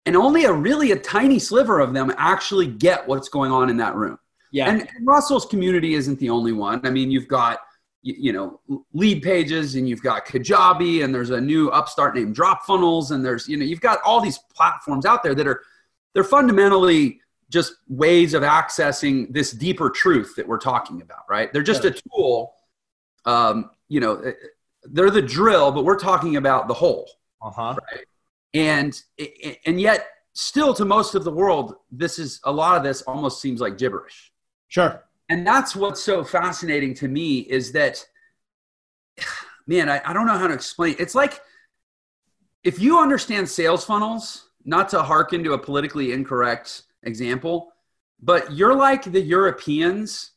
and 0.06 0.16
only 0.16 0.44
a 0.44 0.52
really 0.52 0.90
a 0.92 0.96
tiny 0.96 1.38
sliver 1.38 1.80
of 1.80 1.94
them 1.94 2.12
actually 2.16 2.66
get 2.66 3.06
what's 3.06 3.28
going 3.28 3.52
on 3.52 3.70
in 3.70 3.76
that 3.78 3.94
room. 3.94 4.18
Yeah. 4.50 4.68
And, 4.68 4.80
and 4.82 5.06
Russell's 5.06 5.46
community 5.46 5.94
isn't 5.94 6.18
the 6.18 6.30
only 6.30 6.52
one. 6.52 6.84
I 6.84 6.90
mean, 6.90 7.10
you've 7.10 7.28
got 7.28 7.60
you, 8.02 8.14
you, 8.18 8.32
know 8.32 8.60
Leadpages 8.94 9.78
and 9.78 9.88
you've 9.88 10.02
got 10.02 10.26
kajabi 10.26 11.04
and 11.04 11.14
there's 11.14 11.30
a 11.30 11.40
new 11.40 11.70
upstart 11.70 12.14
named 12.14 12.36
DropFunnels 12.36 13.12
and 13.12 13.24
there's 13.24 13.48
you 13.48 13.56
know 13.56 13.64
you've 13.64 13.80
got 13.80 14.00
all 14.04 14.20
these 14.20 14.38
platforms 14.54 15.06
out 15.06 15.22
there 15.22 15.34
that 15.34 15.46
are 15.46 15.62
they're 16.12 16.24
fundamentally 16.24 17.20
just 17.48 17.76
ways 17.88 18.34
of 18.34 18.42
accessing 18.42 19.32
this 19.32 19.52
deeper 19.52 19.88
truth 19.88 20.34
that 20.36 20.46
we're 20.46 20.58
talking 20.58 21.00
about 21.00 21.20
right 21.30 21.52
they're 21.52 21.62
just 21.62 21.84
a 21.84 21.92
tool 21.92 22.54
um, 23.24 23.70
you 23.88 24.00
know 24.00 24.16
eh, 24.16 24.32
they're 24.84 25.10
the 25.10 25.22
drill 25.22 25.70
but 25.70 25.84
we're 25.84 25.98
talking 25.98 26.36
about 26.36 26.68
the 26.68 26.74
whole. 26.74 27.08
Uh-huh. 27.40 27.76
right. 27.90 28.04
And 28.54 29.00
and 29.66 29.80
yet 29.80 30.06
still 30.34 30.74
to 30.74 30.84
most 30.84 31.14
of 31.14 31.24
the 31.24 31.30
world 31.30 31.74
this 31.90 32.18
is 32.18 32.40
a 32.44 32.52
lot 32.52 32.76
of 32.76 32.82
this 32.82 33.02
almost 33.02 33.40
seems 33.40 33.60
like 33.60 33.78
gibberish. 33.78 34.32
Sure. 34.68 35.04
And 35.28 35.46
that's 35.46 35.74
what's 35.74 36.02
so 36.02 36.24
fascinating 36.24 36.94
to 36.94 37.08
me 37.08 37.38
is 37.40 37.72
that 37.72 38.04
man 39.66 39.88
I, 39.88 40.00
I 40.04 40.12
don't 40.12 40.26
know 40.26 40.38
how 40.38 40.46
to 40.46 40.54
explain. 40.54 40.96
It's 40.98 41.14
like 41.14 41.40
if 42.64 42.78
you 42.78 42.98
understand 42.98 43.48
sales 43.48 43.84
funnels 43.84 44.50
not 44.64 44.88
to 44.90 45.02
hearken 45.02 45.42
to 45.44 45.54
a 45.54 45.58
politically 45.58 46.12
incorrect 46.12 46.82
example 47.02 47.72
but 48.22 48.52
you're 48.52 48.74
like 48.74 49.02
the 49.10 49.20
europeans 49.20 50.32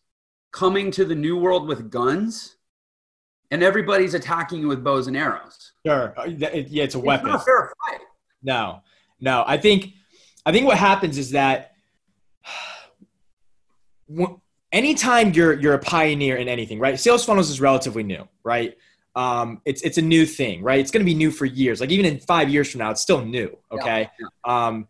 coming 0.52 0.90
to 0.90 1.06
the 1.06 1.16
new 1.16 1.38
world 1.38 1.68
with 1.68 1.92
guns 1.92 2.55
and 3.52 3.64
everybody's 3.64 4.14
attacking 4.14 4.60
you 4.60 4.68
with 4.68 4.84
bows 4.84 5.08
and 5.08 5.18
arrows 5.18 5.74
sure 5.86 6.14
uh, 6.18 6.26
yeah 6.26 6.84
it's 6.84 6.96
a 6.96 7.00
weapon 7.00 7.28
it's 7.28 7.34
not 7.34 7.42
a 7.42 7.46
fair 7.46 7.74
fight 7.88 8.02
no 8.44 8.82
no 9.20 9.44
i 9.48 9.58
think 9.58 9.94
i 10.46 10.52
think 10.52 10.66
what 10.66 10.78
happens 10.78 11.18
is 11.18 11.32
that 11.32 11.72
anytime 14.76 15.32
you're 15.32 15.54
you're 15.54 15.74
a 15.74 15.80
pioneer 15.80 16.36
in 16.36 16.48
anything, 16.48 16.80
right? 16.80 17.00
Sales 17.00 17.26
funnels 17.26 17.50
is 17.50 17.62
relatively 17.62 18.04
new, 18.04 18.28
right? 18.44 18.78
Um, 19.16 19.62
it's 19.66 19.82
it's 19.82 19.98
a 19.98 20.02
new 20.02 20.26
thing, 20.26 20.62
right? 20.62 20.80
It's 20.80 20.92
going 20.92 21.04
to 21.04 21.10
be 21.10 21.16
new 21.16 21.32
for 21.32 21.46
years. 21.46 21.80
Like 21.80 21.90
even 21.90 22.06
in 22.06 22.20
five 22.20 22.50
years 22.50 22.70
from 22.70 22.80
now, 22.80 22.92
it's 22.92 23.02
still 23.02 23.26
new. 23.26 23.58
Okay. 23.72 24.10
Yeah, 24.20 24.28
yeah. 24.46 24.68
Um, 24.68 24.88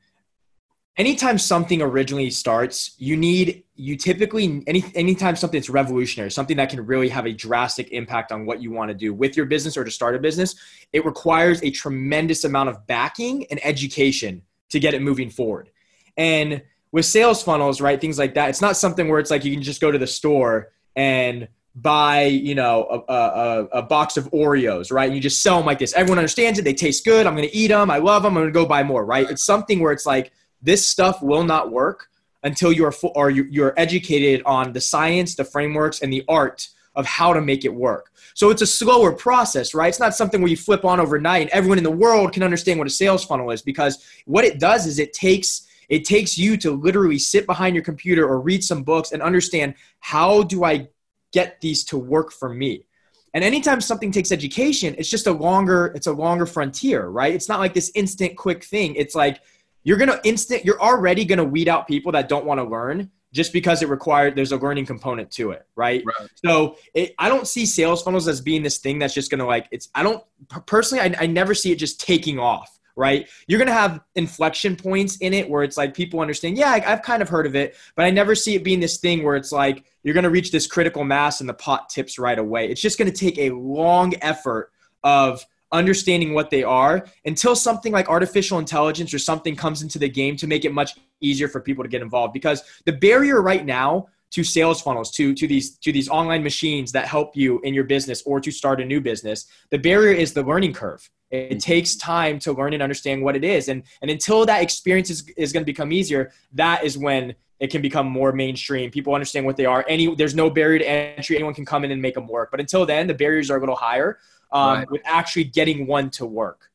anytime 0.98 1.38
something 1.38 1.82
originally 1.82 2.30
starts, 2.30 2.96
you 2.98 3.18
need 3.18 3.64
you 3.76 3.98
typically 3.98 4.64
any 4.68 4.84
anytime 4.96 5.36
something 5.36 5.60
that's 5.60 5.70
revolutionary, 5.70 6.32
something 6.32 6.58
that 6.58 6.70
can 6.70 6.86
really 6.86 7.10
have 7.10 7.26
a 7.26 7.34
drastic 7.34 7.92
impact 7.92 8.32
on 8.32 8.46
what 8.46 8.62
you 8.62 8.72
want 8.72 8.90
to 8.90 8.96
do 8.96 9.14
with 9.14 9.36
your 9.36 9.46
business 9.46 9.76
or 9.78 9.84
to 9.84 9.92
start 9.92 10.16
a 10.16 10.20
business, 10.20 10.56
it 10.94 11.06
requires 11.06 11.62
a 11.64 11.70
tremendous 11.70 12.44
amount 12.44 12.70
of 12.70 12.88
backing 12.88 13.46
and 13.48 13.60
education 13.66 14.42
to 14.70 14.80
get 14.80 14.94
it 14.94 15.02
moving 15.02 15.30
forward. 15.30 15.70
And 16.18 16.62
with 16.92 17.06
sales 17.06 17.44
funnels, 17.44 17.82
right? 17.82 18.00
Things 18.00 18.18
like 18.18 18.36
that. 18.36 18.50
It's 18.50 18.62
not 18.62 18.78
something 18.78 19.10
where 19.10 19.20
it's 19.20 19.30
like 19.30 19.44
you 19.44 19.54
can 19.54 19.62
just 19.62 19.82
go 19.82 19.92
to 19.92 19.98
the 19.98 20.08
store 20.08 20.72
and 20.96 21.50
buy 21.76 22.24
you 22.24 22.56
know 22.56 23.04
a, 23.10 23.14
a, 23.14 23.66
a, 23.80 23.82
box 23.82 24.16
of 24.16 24.32
oreos 24.32 24.94
right 24.94 25.08
and 25.08 25.14
you 25.16 25.20
just 25.20 25.44
sell 25.44 25.58
them 25.58 25.66
like 25.66 25.78
this 25.78 25.94
everyone 25.94 26.18
understands 26.18 26.58
it 26.58 26.62
they 26.62 26.74
taste 26.74 27.04
good 27.04 27.28
i'm 27.28 27.36
going 27.36 27.46
to 27.46 27.54
eat 27.54 27.68
them 27.68 27.92
i 27.92 27.98
love 27.98 28.24
them 28.24 28.38
i'm 28.38 28.44
going 28.44 28.48
to 28.48 28.52
go 28.58 28.66
buy 28.66 28.82
more 28.82 29.06
right 29.06 29.30
it's 29.30 29.44
something 29.44 29.82
where 29.82 29.92
it's 29.92 30.06
like 30.06 30.32
this 30.62 30.86
stuff 30.86 31.22
will 31.22 31.44
not 31.44 31.72
work 31.72 32.10
until 32.44 32.72
you're 32.72 32.94
or 33.16 33.30
you're 33.30 33.74
educated 33.78 34.42
on 34.46 34.74
the 34.74 34.82
science 34.82 35.36
the 35.36 35.44
frameworks 35.44 36.02
and 36.02 36.12
the 36.12 36.24
art 36.28 36.68
of 36.96 37.06
how 37.06 37.34
to 37.34 37.42
make 37.42 37.66
it 37.66 37.74
work 37.74 38.12
so 38.34 38.50
it's 38.50 38.62
a 38.62 38.68
slower 38.68 39.12
process 39.12 39.74
right 39.74 39.90
it's 39.90 40.00
not 40.00 40.16
something 40.16 40.42
where 40.42 40.50
you 40.50 40.58
flip 40.58 40.86
on 40.86 41.00
overnight 41.00 41.50
everyone 41.50 41.78
in 41.78 41.84
the 41.84 41.92
world 41.92 42.32
can 42.34 42.44
understand 42.44 42.78
what 42.80 42.88
a 42.88 42.92
sales 42.92 43.24
funnel 43.26 43.52
is 43.52 43.62
because 43.62 44.06
what 44.26 44.46
it 44.46 44.60
does 44.60 44.86
is 44.86 45.00
it 45.00 45.14
takes 45.14 45.68
it 45.88 46.04
takes 46.04 46.38
you 46.38 46.58
to 46.58 46.72
literally 46.72 47.20
sit 47.20 47.46
behind 47.46 47.76
your 47.76 47.84
computer 47.84 48.26
or 48.28 48.40
read 48.40 48.64
some 48.64 48.84
books 48.84 49.12
and 49.12 49.22
understand 49.22 49.74
how 50.00 50.44
do 50.44 50.64
i 50.64 50.88
get 51.36 51.60
these 51.60 51.84
to 51.84 51.98
work 51.98 52.32
for 52.32 52.48
me. 52.48 52.86
And 53.34 53.44
anytime 53.44 53.82
something 53.82 54.10
takes 54.10 54.32
education, 54.32 54.96
it's 54.98 55.10
just 55.10 55.28
a 55.28 55.32
longer, 55.34 55.92
it's 55.94 56.08
a 56.08 56.14
longer 56.14 56.46
frontier, 56.46 57.08
right? 57.08 57.34
It's 57.34 57.50
not 57.50 57.60
like 57.60 57.74
this 57.74 57.92
instant 57.94 58.38
quick 58.38 58.64
thing. 58.64 58.96
It's 58.96 59.16
like 59.16 59.42
you're 59.86 59.98
gonna 59.98 60.20
instant, 60.26 60.66
you're 60.66 60.82
already 60.82 61.24
gonna 61.24 61.46
weed 61.46 61.70
out 61.70 61.88
people 61.88 62.12
that 62.12 62.28
don't 62.28 62.46
want 62.46 62.60
to 62.60 62.66
learn 62.66 63.10
just 63.32 63.54
because 63.54 63.82
it 63.82 63.88
required 63.90 64.36
there's 64.36 64.52
a 64.52 64.58
learning 64.58 64.86
component 64.86 65.30
to 65.30 65.52
it, 65.52 65.66
right? 65.76 66.04
right. 66.06 66.30
So 66.36 66.78
it, 66.94 67.16
I 67.18 67.30
don't 67.30 67.48
see 67.48 67.66
sales 67.66 68.02
funnels 68.02 68.28
as 68.28 68.42
being 68.42 68.64
this 68.64 68.80
thing 68.80 69.00
that's 69.00 69.14
just 69.14 69.32
gonna 69.32 69.46
like 69.46 69.68
it's. 69.72 69.88
I 69.96 70.04
don't 70.04 70.22
personally, 70.66 71.02
I, 71.02 71.24
I 71.24 71.28
never 71.28 71.54
see 71.54 71.72
it 71.72 71.76
just 71.78 72.02
taking 72.02 72.40
off 72.40 72.76
right? 72.96 73.28
You're 73.48 73.60
going 73.60 73.68
to 73.68 73.74
have 73.74 74.00
inflection 74.16 74.76
points 74.76 75.18
in 75.18 75.34
it 75.34 75.50
where 75.50 75.64
it's 75.64 75.78
like 75.78 75.94
people 75.94 76.20
understand, 76.22 76.58
yeah, 76.58 76.72
I've 76.72 77.02
kind 77.02 77.22
of 77.22 77.30
heard 77.30 77.46
of 77.46 77.56
it, 77.56 77.76
but 77.96 78.06
I 78.06 78.10
never 78.10 78.36
see 78.36 78.56
it 78.56 78.64
being 78.64 78.80
this 78.80 78.98
thing 78.98 79.24
where 79.24 79.36
it's 79.36 79.52
like 79.52 79.84
you're 80.04 80.14
going 80.14 80.24
to 80.24 80.30
reach 80.30 80.52
this 80.52 80.68
critical 80.68 81.04
mass 81.04 81.42
and 81.42 81.50
the 81.50 81.54
pot 81.54 81.90
tips 81.90 82.18
right 82.18 82.40
away. 82.40 82.70
It's 82.70 82.82
just 82.82 82.98
going 82.98 83.12
to 83.12 83.18
take 83.18 83.38
a 83.38 83.50
long 83.52 84.14
effort 84.22 84.72
of 85.04 85.46
understanding 85.76 86.34
what 86.34 86.50
they 86.50 86.64
are 86.64 87.06
until 87.26 87.56
something 87.56 87.92
like 87.92 88.10
artificial 88.10 88.60
intelligence 88.60 89.14
or 89.14 89.20
something 89.20 89.56
comes 89.56 89.82
into 89.82 90.00
the 90.00 90.10
game 90.10 90.36
to 90.38 90.48
make 90.48 90.66
it 90.66 90.74
much 90.74 90.98
easier 91.22 91.48
for 91.48 91.62
people 91.62 91.84
to 91.84 91.90
get 91.90 92.02
involved. 92.02 92.34
Because 92.34 92.64
the 92.86 92.94
barrier 92.94 93.42
right 93.42 93.66
now 93.66 94.08
to 94.32 94.44
sales 94.44 94.82
funnels 94.82 95.12
to 95.12 95.34
to 95.34 95.48
these 95.48 95.78
to 95.78 95.92
these 95.92 96.10
online 96.10 96.44
machines 96.44 96.92
that 96.92 97.08
help 97.08 97.38
you 97.38 97.60
in 97.62 97.74
your 97.74 97.84
business 97.84 98.22
or 98.26 98.40
to 98.42 98.52
start 98.52 98.82
a 98.82 98.86
new 98.86 99.00
business 99.00 99.46
the 99.70 99.78
barrier 99.78 100.12
is 100.14 100.34
the 100.34 100.44
learning 100.44 100.74
curve. 100.74 101.10
It 101.32 101.52
mm-hmm. 101.52 101.58
takes 101.58 101.96
time 101.96 102.40
to 102.40 102.54
learn 102.54 102.74
and 102.74 102.84
understand 102.84 103.24
what 103.24 103.36
it 103.36 103.44
is. 103.44 103.70
And 103.70 103.84
and 104.02 104.12
until 104.12 104.46
that 104.46 104.62
experience 104.62 105.10
is, 105.10 105.28
is 105.38 105.54
going 105.54 105.62
to 105.62 105.66
become 105.66 105.92
easier 105.92 106.32
that 106.54 106.84
is 106.84 106.98
when 106.98 107.36
it 107.60 107.72
can 107.72 107.82
become 107.82 108.08
more 108.08 108.34
mainstream. 108.34 108.92
People 108.92 109.16
understand 109.16 109.46
what 109.46 109.56
they 109.56 109.66
are. 109.66 109.86
Any 109.88 110.14
there's 110.16 110.36
no 110.36 110.50
barrier 110.50 110.80
to 110.80 110.90
entry. 110.90 111.38
Anyone 111.38 111.54
can 111.54 111.66
come 111.66 111.86
in 111.86 111.92
and 111.92 112.02
make 112.02 112.16
them 112.16 112.28
work. 112.28 112.52
But 112.52 112.60
until 112.60 112.86
then 112.86 113.08
the 113.08 113.14
barriers 113.14 113.50
are 113.50 113.58
a 113.58 113.60
little 113.60 113.76
higher 113.76 114.20
um, 114.56 114.80
right. 114.80 114.92
with 114.92 115.02
actually 115.06 115.44
getting 115.44 115.86
one 115.86 116.10
to 116.10 116.26
work 116.26 116.72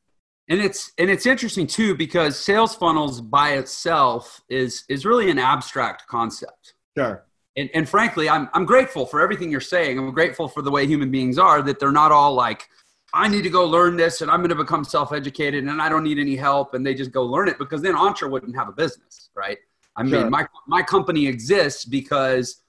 and 0.47 0.61
it's 0.61 0.91
and 0.97 1.09
it's 1.09 1.25
interesting 1.25 1.67
too 1.67 1.95
because 1.95 2.37
sales 2.37 2.75
funnels 2.75 3.19
by 3.21 3.53
itself 3.53 4.41
is 4.49 4.83
is 4.87 5.05
really 5.05 5.29
an 5.29 5.39
abstract 5.39 6.07
concept 6.07 6.73
sure 6.97 7.25
and, 7.57 7.69
and 7.73 7.87
frankly, 7.87 8.29
I'm, 8.29 8.49
I'm 8.53 8.65
grateful 8.65 9.05
for 9.05 9.19
everything 9.19 9.51
you're 9.51 9.59
saying. 9.59 9.97
I'm 9.99 10.11
grateful 10.11 10.47
for 10.47 10.61
the 10.61 10.71
way 10.71 10.87
human 10.87 11.11
beings 11.11 11.37
are, 11.37 11.61
that 11.63 11.79
they're 11.79 11.91
not 11.91 12.11
all 12.11 12.33
like, 12.33 12.69
I 13.13 13.27
need 13.27 13.41
to 13.41 13.49
go 13.49 13.65
learn 13.65 13.97
this 13.97 14.21
and 14.21 14.31
I'm 14.31 14.39
going 14.39 14.49
to 14.49 14.55
become 14.55 14.85
self 14.85 15.11
educated 15.11 15.65
and 15.65 15.81
I 15.81 15.89
don't 15.89 16.03
need 16.03 16.17
any 16.17 16.37
help. 16.37 16.73
And 16.73 16.85
they 16.85 16.93
just 16.93 17.11
go 17.11 17.23
learn 17.25 17.49
it 17.49 17.57
because 17.57 17.81
then 17.81 17.95
Entre 17.95 18.29
wouldn't 18.29 18.55
have 18.55 18.69
a 18.69 18.71
business, 18.71 19.29
right? 19.35 19.57
I 19.97 20.03
mean, 20.03 20.13
sure. 20.13 20.29
my, 20.29 20.47
my 20.67 20.81
company 20.81 21.27
exists 21.27 21.83
because 21.83 22.61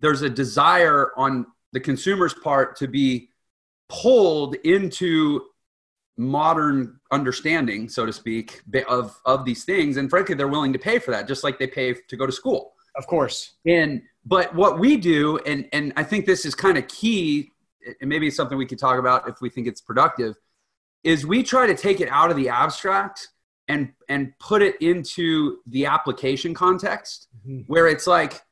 there's 0.00 0.20
a 0.20 0.28
desire 0.28 1.12
on 1.16 1.46
the 1.72 1.80
consumer's 1.80 2.34
part 2.34 2.76
to 2.76 2.88
be 2.88 3.29
pulled 3.90 4.54
into 4.64 5.42
modern 6.16 7.00
understanding, 7.10 7.88
so 7.88 8.06
to 8.06 8.12
speak, 8.12 8.62
of, 8.88 9.20
of 9.26 9.44
these 9.44 9.64
things. 9.64 9.96
And 9.96 10.08
frankly, 10.08 10.34
they're 10.34 10.48
willing 10.48 10.72
to 10.72 10.78
pay 10.78 10.98
for 10.98 11.10
that, 11.10 11.26
just 11.28 11.44
like 11.44 11.58
they 11.58 11.66
pay 11.66 11.94
to 11.94 12.16
go 12.16 12.26
to 12.26 12.32
school. 12.32 12.72
Of 12.96 13.06
course. 13.06 13.54
And 13.66 14.02
but 14.24 14.54
what 14.54 14.78
we 14.78 14.96
do, 14.96 15.38
and 15.38 15.68
and 15.72 15.92
I 15.96 16.02
think 16.02 16.26
this 16.26 16.44
is 16.44 16.54
kind 16.54 16.76
of 16.76 16.88
key, 16.88 17.52
and 18.00 18.08
maybe 18.08 18.26
it's 18.26 18.36
something 18.36 18.58
we 18.58 18.66
could 18.66 18.78
talk 18.78 18.98
about 18.98 19.28
if 19.28 19.40
we 19.40 19.48
think 19.48 19.66
it's 19.66 19.80
productive, 19.80 20.34
is 21.04 21.24
we 21.24 21.42
try 21.42 21.66
to 21.66 21.74
take 21.74 22.00
it 22.00 22.08
out 22.10 22.30
of 22.30 22.36
the 22.36 22.48
abstract 22.48 23.28
and 23.68 23.92
and 24.08 24.32
put 24.38 24.60
it 24.60 24.76
into 24.82 25.58
the 25.66 25.86
application 25.86 26.52
context 26.52 27.28
mm-hmm. 27.38 27.60
where 27.66 27.86
it's 27.86 28.06
like 28.06 28.42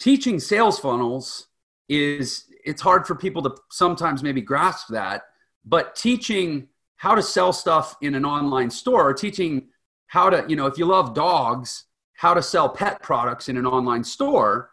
teaching 0.00 0.40
sales 0.40 0.78
funnels 0.78 1.46
is 1.88 2.46
it's 2.64 2.82
hard 2.82 3.06
for 3.06 3.14
people 3.14 3.42
to 3.42 3.54
sometimes 3.70 4.22
maybe 4.22 4.40
grasp 4.40 4.88
that 4.88 5.22
but 5.64 5.94
teaching 5.94 6.68
how 6.96 7.14
to 7.14 7.22
sell 7.22 7.52
stuff 7.52 7.96
in 8.00 8.14
an 8.14 8.24
online 8.24 8.70
store 8.70 9.08
or 9.08 9.14
teaching 9.14 9.68
how 10.06 10.30
to 10.30 10.44
you 10.48 10.56
know 10.56 10.66
if 10.66 10.78
you 10.78 10.84
love 10.84 11.14
dogs 11.14 11.84
how 12.22 12.32
to 12.32 12.40
sell 12.40 12.68
pet 12.68 13.02
products 13.02 13.48
in 13.48 13.56
an 13.56 13.66
online 13.66 14.04
store, 14.04 14.70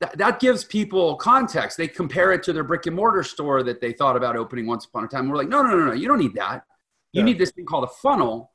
that, 0.00 0.18
that 0.18 0.38
gives 0.38 0.64
people 0.64 1.16
context. 1.16 1.78
They 1.78 1.88
compare 1.88 2.30
it 2.32 2.42
to 2.42 2.52
their 2.52 2.62
brick 2.62 2.84
and 2.84 2.94
mortar 2.94 3.22
store 3.22 3.62
that 3.62 3.80
they 3.80 3.92
thought 3.92 4.18
about 4.18 4.36
opening 4.36 4.66
once 4.66 4.84
upon 4.84 5.04
a 5.04 5.08
time. 5.08 5.26
We're 5.26 5.36
like, 5.36 5.48
no, 5.48 5.62
no, 5.62 5.70
no, 5.70 5.86
no, 5.86 5.92
you 5.94 6.06
don't 6.06 6.18
need 6.18 6.34
that. 6.34 6.66
You 7.14 7.20
yeah. 7.20 7.24
need 7.24 7.38
this 7.38 7.52
thing 7.52 7.64
called 7.64 7.84
a 7.84 7.92
funnel. 8.02 8.52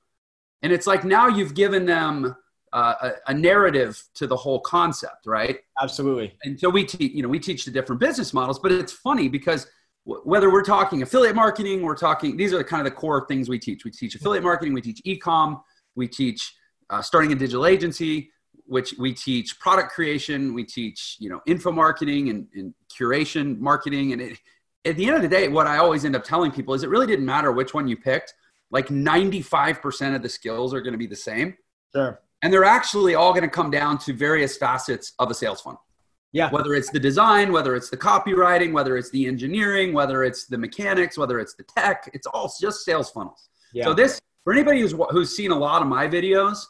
And 0.61 0.71
it's 0.71 0.85
like 0.85 1.03
now 1.03 1.27
you've 1.27 1.55
given 1.55 1.87
them 1.87 2.35
uh, 2.75 2.93
a, 3.27 3.31
a, 3.31 3.33
narrative 3.33 4.03
to 4.13 4.27
the 4.27 4.35
whole 4.35 4.59
concept, 4.59 5.25
right? 5.25 5.59
Absolutely. 5.81 6.33
And 6.43 6.59
so 6.59 6.69
we 6.69 6.83
teach, 6.83 7.13
you 7.13 7.23
know, 7.23 7.29
we 7.29 7.39
teach 7.39 7.63
the 7.63 7.71
different 7.71 8.01
business 8.01 8.33
models, 8.33 8.59
but 8.59 8.69
it's 8.69 8.91
funny 8.91 9.29
because 9.29 9.65
w- 10.05 10.21
whether 10.25 10.51
we're 10.51 10.61
talking 10.61 11.01
affiliate 11.01 11.37
marketing, 11.37 11.83
we're 11.83 11.95
talking, 11.95 12.35
these 12.35 12.51
are 12.51 12.57
the 12.57 12.65
kind 12.65 12.85
of 12.85 12.93
the 12.93 12.99
core 12.99 13.25
things 13.27 13.47
we 13.47 13.59
teach. 13.59 13.85
We 13.85 13.91
teach 13.91 14.15
affiliate 14.15 14.43
marketing, 14.43 14.73
we 14.73 14.81
teach 14.81 14.99
e-com, 15.05 15.61
we 15.95 16.09
teach 16.09 16.53
uh, 16.89 17.01
starting 17.01 17.31
a 17.31 17.35
digital 17.35 17.65
agency, 17.65 18.29
which 18.65 18.93
we 18.99 19.13
teach 19.13 19.57
product 19.57 19.93
creation, 19.93 20.53
we 20.53 20.65
teach, 20.65 21.15
you 21.17 21.29
know, 21.29 21.39
info 21.47 21.71
marketing 21.71 22.27
and, 22.27 22.45
and 22.55 22.73
curation 22.89 23.57
marketing. 23.57 24.11
And 24.11 24.21
it, 24.21 24.37
at 24.83 24.97
the 24.97 25.05
end 25.07 25.15
of 25.15 25.21
the 25.21 25.29
day, 25.29 25.47
what 25.47 25.65
I 25.65 25.77
always 25.77 26.03
end 26.03 26.17
up 26.17 26.25
telling 26.25 26.51
people 26.51 26.73
is 26.73 26.83
it 26.83 26.89
really 26.89 27.07
didn't 27.07 27.25
matter 27.25 27.53
which 27.53 27.73
one 27.73 27.87
you 27.87 27.95
picked. 27.95 28.33
Like 28.69 28.89
95% 28.89 30.13
of 30.13 30.21
the 30.21 30.27
skills 30.27 30.73
are 30.73 30.81
going 30.81 30.91
to 30.91 30.97
be 30.97 31.07
the 31.07 31.15
same. 31.15 31.55
Sure. 31.93 32.19
And 32.45 32.53
they're 32.53 32.63
actually 32.63 33.15
all 33.15 33.31
going 33.31 33.43
to 33.43 33.49
come 33.49 33.71
down 33.71 33.97
to 33.99 34.13
various 34.13 34.55
facets 34.55 35.13
of 35.19 35.31
a 35.31 35.33
sales 35.33 35.61
funnel. 35.61 35.81
Yeah. 36.31 36.49
Whether 36.51 36.73
it's 36.73 36.91
the 36.91 36.99
design, 36.99 37.51
whether 37.51 37.75
it's 37.75 37.89
the 37.89 37.97
copywriting, 37.97 38.71
whether 38.73 38.97
it's 38.97 39.09
the 39.09 39.25
engineering, 39.25 39.93
whether 39.93 40.23
it's 40.23 40.45
the 40.45 40.57
mechanics, 40.57 41.17
whether 41.17 41.39
it's 41.39 41.55
the 41.55 41.63
tech, 41.63 42.09
it's 42.13 42.27
all 42.27 42.53
just 42.59 42.85
sales 42.85 43.09
funnels. 43.09 43.49
Yeah. 43.73 43.85
So 43.85 43.93
this, 43.93 44.19
for 44.43 44.53
anybody 44.53 44.81
who's, 44.81 44.93
who's 45.11 45.35
seen 45.35 45.51
a 45.51 45.57
lot 45.57 45.81
of 45.81 45.87
my 45.87 46.07
videos, 46.07 46.65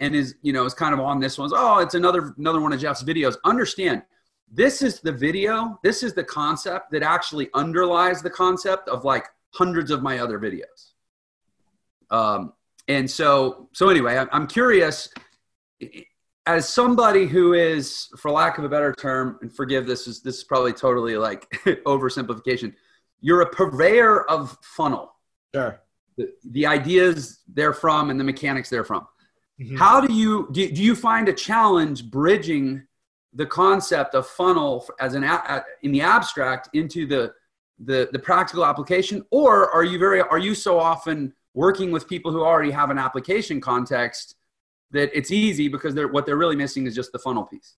and 0.00 0.14
is 0.14 0.36
you 0.42 0.52
know 0.52 0.64
is 0.64 0.74
kind 0.74 0.94
of 0.94 1.00
on 1.00 1.20
this 1.20 1.38
one's 1.38 1.52
Oh, 1.54 1.78
it's 1.78 1.94
another 1.94 2.34
another 2.38 2.60
one 2.60 2.72
of 2.72 2.80
Jeff's 2.80 3.02
videos. 3.02 3.36
Understand, 3.44 4.02
this 4.50 4.82
is 4.82 5.00
the 5.00 5.12
video. 5.12 5.78
This 5.82 6.02
is 6.02 6.14
the 6.14 6.24
concept 6.24 6.90
that 6.92 7.02
actually 7.02 7.50
underlies 7.54 8.22
the 8.22 8.30
concept 8.30 8.88
of 8.88 9.04
like 9.04 9.26
hundreds 9.54 9.90
of 9.90 10.02
my 10.02 10.18
other 10.18 10.38
videos. 10.38 10.92
Um, 12.10 12.52
and 12.88 13.10
so 13.10 13.68
so 13.72 13.88
anyway, 13.88 14.24
I'm 14.32 14.46
curious. 14.46 15.08
As 16.46 16.66
somebody 16.66 17.26
who 17.26 17.52
is, 17.52 18.08
for 18.16 18.30
lack 18.30 18.56
of 18.56 18.64
a 18.64 18.70
better 18.70 18.94
term, 18.94 19.38
and 19.42 19.54
forgive 19.54 19.86
this 19.86 20.06
is 20.06 20.22
this 20.22 20.38
is 20.38 20.44
probably 20.44 20.72
totally 20.72 21.16
like 21.16 21.48
oversimplification. 21.86 22.72
You're 23.20 23.42
a 23.42 23.50
purveyor 23.50 24.24
of 24.30 24.56
funnel. 24.62 25.14
Sure. 25.54 25.80
The, 26.16 26.32
the 26.50 26.66
ideas 26.66 27.40
they're 27.52 27.72
from 27.72 28.10
and 28.10 28.18
the 28.18 28.24
mechanics 28.24 28.70
they're 28.70 28.84
from 28.84 29.06
Mm-hmm. 29.60 29.76
How 29.76 30.00
do 30.00 30.12
you 30.12 30.48
do, 30.52 30.70
do 30.70 30.82
you 30.82 30.94
find 30.94 31.28
a 31.28 31.32
challenge 31.32 32.10
bridging 32.10 32.84
the 33.32 33.46
concept 33.46 34.14
of 34.14 34.26
funnel 34.26 34.86
as 35.00 35.14
an 35.14 35.24
a, 35.24 35.64
in 35.82 35.90
the 35.92 36.00
abstract 36.00 36.68
into 36.74 37.06
the, 37.06 37.32
the 37.80 38.08
the 38.12 38.18
practical 38.18 38.64
application 38.64 39.24
or 39.30 39.70
are 39.70 39.84
you 39.84 39.98
very 39.98 40.20
are 40.20 40.38
you 40.38 40.54
so 40.54 40.78
often 40.78 41.32
working 41.54 41.90
with 41.90 42.08
people 42.08 42.32
who 42.32 42.42
already 42.42 42.70
have 42.70 42.90
an 42.90 42.98
application 42.98 43.60
context 43.60 44.36
that 44.90 45.10
it's 45.16 45.30
easy 45.30 45.68
because 45.68 45.94
they're 45.94 46.08
what 46.08 46.26
they're 46.26 46.36
really 46.36 46.56
missing 46.56 46.86
is 46.86 46.94
just 46.94 47.12
the 47.12 47.18
funnel 47.18 47.44
piece 47.44 47.76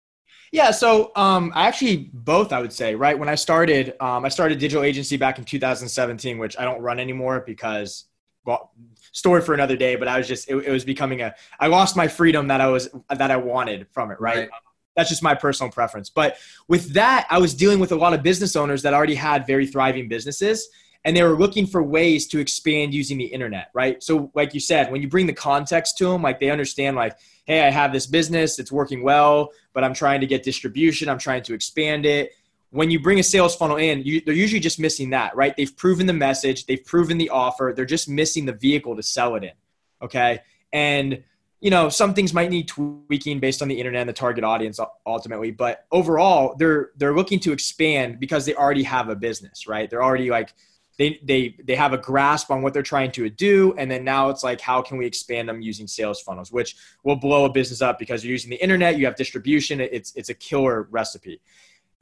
yeah, 0.53 0.73
so 0.73 1.13
um, 1.15 1.53
actually 1.55 2.11
both 2.13 2.53
I 2.53 2.61
would 2.61 2.73
say, 2.73 2.95
right? 2.95 3.17
When 3.17 3.29
I 3.29 3.37
started, 3.37 3.95
um, 4.01 4.25
I 4.25 4.29
started 4.29 4.59
digital 4.59 4.83
agency 4.83 5.17
back 5.17 5.39
in 5.39 5.45
2017, 5.45 6.39
which 6.39 6.59
I 6.59 6.65
don't 6.65 6.81
run 6.81 6.99
anymore 6.99 7.45
because 7.47 8.07
well, 8.45 8.73
story 9.13 9.43
for 9.43 9.55
another 9.55 9.77
day, 9.77 9.97
but 9.97 10.09
I 10.09 10.19
was 10.19 10.27
just 10.27 10.51
it, 10.51 10.57
it, 10.57 10.71
was 10.71 10.85
becoming 10.85 11.23
a 11.23 11.35
I 11.61 11.69
lost 11.69 11.97
my 11.97 12.09
freedom 12.09 12.49
that 12.49 12.61
I 12.61 12.67
was 12.67 12.89
that 13.11 13.31
I 13.31 13.37
wanted 13.37 13.87
from 13.91 14.11
it, 14.11 14.21
right? 14.21 14.39
right? 14.39 14.49
That's 14.97 15.09
just 15.09 15.23
my 15.23 15.35
personal 15.35 15.71
preference. 15.71 16.11
But 16.11 16.37
with 16.67 16.95
that, 16.95 17.29
I 17.31 17.39
was 17.39 17.55
dealing 17.55 17.79
with 17.79 17.93
a 17.93 17.97
lot 17.97 18.13
of 18.13 18.25
business 18.25 18.57
owners 18.57 18.83
that 18.83 18.93
already 18.93 19.15
had 19.15 19.47
very 19.47 19.67
thriving 19.67 20.09
businesses 20.09 20.69
and 21.05 21.17
they 21.17 21.23
were 21.23 21.39
looking 21.39 21.67
for 21.67 21.83
ways 21.83 22.27
to 22.29 22.39
expand 22.39 22.93
using 22.93 23.19
the 23.19 23.25
internet, 23.25 23.71
right? 23.73 24.03
So 24.03 24.31
like 24.35 24.53
you 24.55 24.61
said, 24.61 24.93
when 24.93 25.01
you 25.01 25.09
bring 25.09 25.27
the 25.27 25.33
context 25.33 25.97
to 25.99 26.05
them, 26.05 26.23
like 26.23 26.41
they 26.41 26.51
understand 26.51 26.97
like, 26.97 27.17
hey, 27.47 27.67
I 27.67 27.71
have 27.71 27.93
this 27.93 28.07
business, 28.07 28.59
it's 28.59 28.71
working 28.71 29.03
well, 29.03 29.51
but 29.73 29.83
I'm 29.83 29.95
trying 29.95 30.21
to 30.21 30.27
get 30.27 30.43
distribution, 30.43 31.09
I'm 31.09 31.19
trying 31.19 31.43
to 31.45 31.55
expand 31.55 32.07
it 32.07 32.33
when 32.71 32.91
you 32.91 33.01
bring 33.01 33.19
a 33.19 33.23
sales 33.23 33.55
funnel 33.55 33.77
in, 33.77 34.03
you, 34.05 34.21
they're 34.21 34.35
usually 34.35 34.61
just 34.61 34.79
missing 34.79 35.11
that, 35.11 35.35
right? 35.37 35.57
They've 35.57 35.77
proven 35.77 36.07
the 36.07 36.13
message, 36.13 36.67
they've 36.67 36.85
proven 36.85 37.19
the 37.19 37.31
offer, 37.31 37.73
they're 37.75 37.85
just 37.85 38.09
missing 38.09 38.47
the 38.47 38.53
vehicle 38.53 38.97
to 38.97 39.03
sell 39.03 39.35
it 39.35 39.45
in. 39.45 39.53
Okay. 40.03 40.41
And, 40.73 41.23
you 41.61 41.71
know, 41.71 41.89
some 41.89 42.15
things 42.15 42.33
might 42.33 42.49
need 42.49 42.69
tweaking 42.69 43.41
based 43.41 43.61
on 43.61 43.69
the 43.69 43.79
internet 43.79 44.03
and 44.03 44.09
the 44.09 44.15
target 44.15 44.45
audience 44.45 44.79
ultimately, 45.05 45.51
but 45.51 45.85
overall, 45.91 46.55
they're 46.59 46.91
they're 46.97 47.15
looking 47.15 47.39
to 47.41 47.53
expand 47.53 48.19
because 48.19 48.47
they 48.47 48.55
already 48.55 48.85
have 48.85 49.11
a 49.11 49.17
business, 49.17 49.67
right? 49.67 49.91
They're 49.91 50.03
already 50.03 50.31
like 50.31 50.55
they 51.01 51.19
they 51.23 51.57
they 51.65 51.75
have 51.75 51.95
a 51.95 51.99
grasp 51.99 52.51
on 52.51 52.61
what 52.61 52.75
they're 52.75 52.83
trying 52.83 53.11
to 53.13 53.31
do. 53.31 53.75
And 53.79 53.91
then 53.91 54.05
now 54.05 54.29
it's 54.29 54.45
like 54.45 54.61
how 54.61 54.83
can 54.83 54.99
we 54.99 55.07
expand 55.07 55.49
them 55.49 55.63
using 55.63 55.87
sales 55.87 56.21
funnels 56.21 56.53
which 56.53 56.77
will 57.05 57.17
blow 57.17 57.47
a 57.47 57.51
business 57.51 57.81
up 57.81 57.99
because 57.99 58.23
you're 58.23 58.33
using 58.33 58.51
the 58.51 58.63
internet 58.63 58.99
you 58.99 59.07
have 59.07 59.17
distribution. 59.17 59.81
It's 59.81 60.13
it's 60.15 60.29
a 60.29 60.35
killer 60.35 60.89
recipe. 60.91 61.41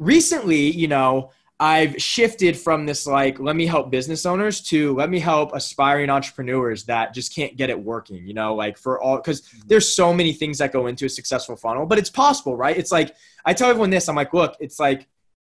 Recently 0.01 0.71
you 0.73 0.89
know 0.89 1.31
I've 1.61 2.01
shifted 2.03 2.57
from 2.57 2.87
this 2.87 3.07
like 3.07 3.39
let 3.39 3.55
me 3.55 3.67
help 3.67 3.89
business 3.93 4.27
owners 4.27 4.61
to 4.63 4.95
let 4.95 5.11
me 5.11 5.21
help 5.21 5.55
aspiring 5.55 6.11
entrepreneurs 6.11 6.85
that 6.85 7.15
just 7.15 7.33
can't 7.33 7.57
get 7.57 7.71
it 7.71 7.79
working, 7.79 8.27
you 8.27 8.35
know, 8.35 8.57
like 8.57 8.77
for 8.77 9.01
all 9.01 9.21
cuz 9.21 9.43
mm-hmm. 9.43 9.69
there's 9.69 9.89
so 9.95 10.13
many 10.13 10.33
things 10.33 10.59
that 10.59 10.73
go 10.73 10.89
into 10.89 11.05
a 11.05 11.09
successful 11.09 11.55
funnel, 11.55 11.87
but 11.87 11.99
it's 11.99 12.11
possible, 12.11 12.57
right? 12.57 12.77
It's 12.77 12.91
like 12.91 13.15
I 13.45 13.55
tell 13.55 13.71
everyone 13.71 13.91
this, 13.91 14.09
I'm 14.09 14.17
like, 14.17 14.35
look, 14.35 14.57
it's 14.59 14.81
like 14.81 15.07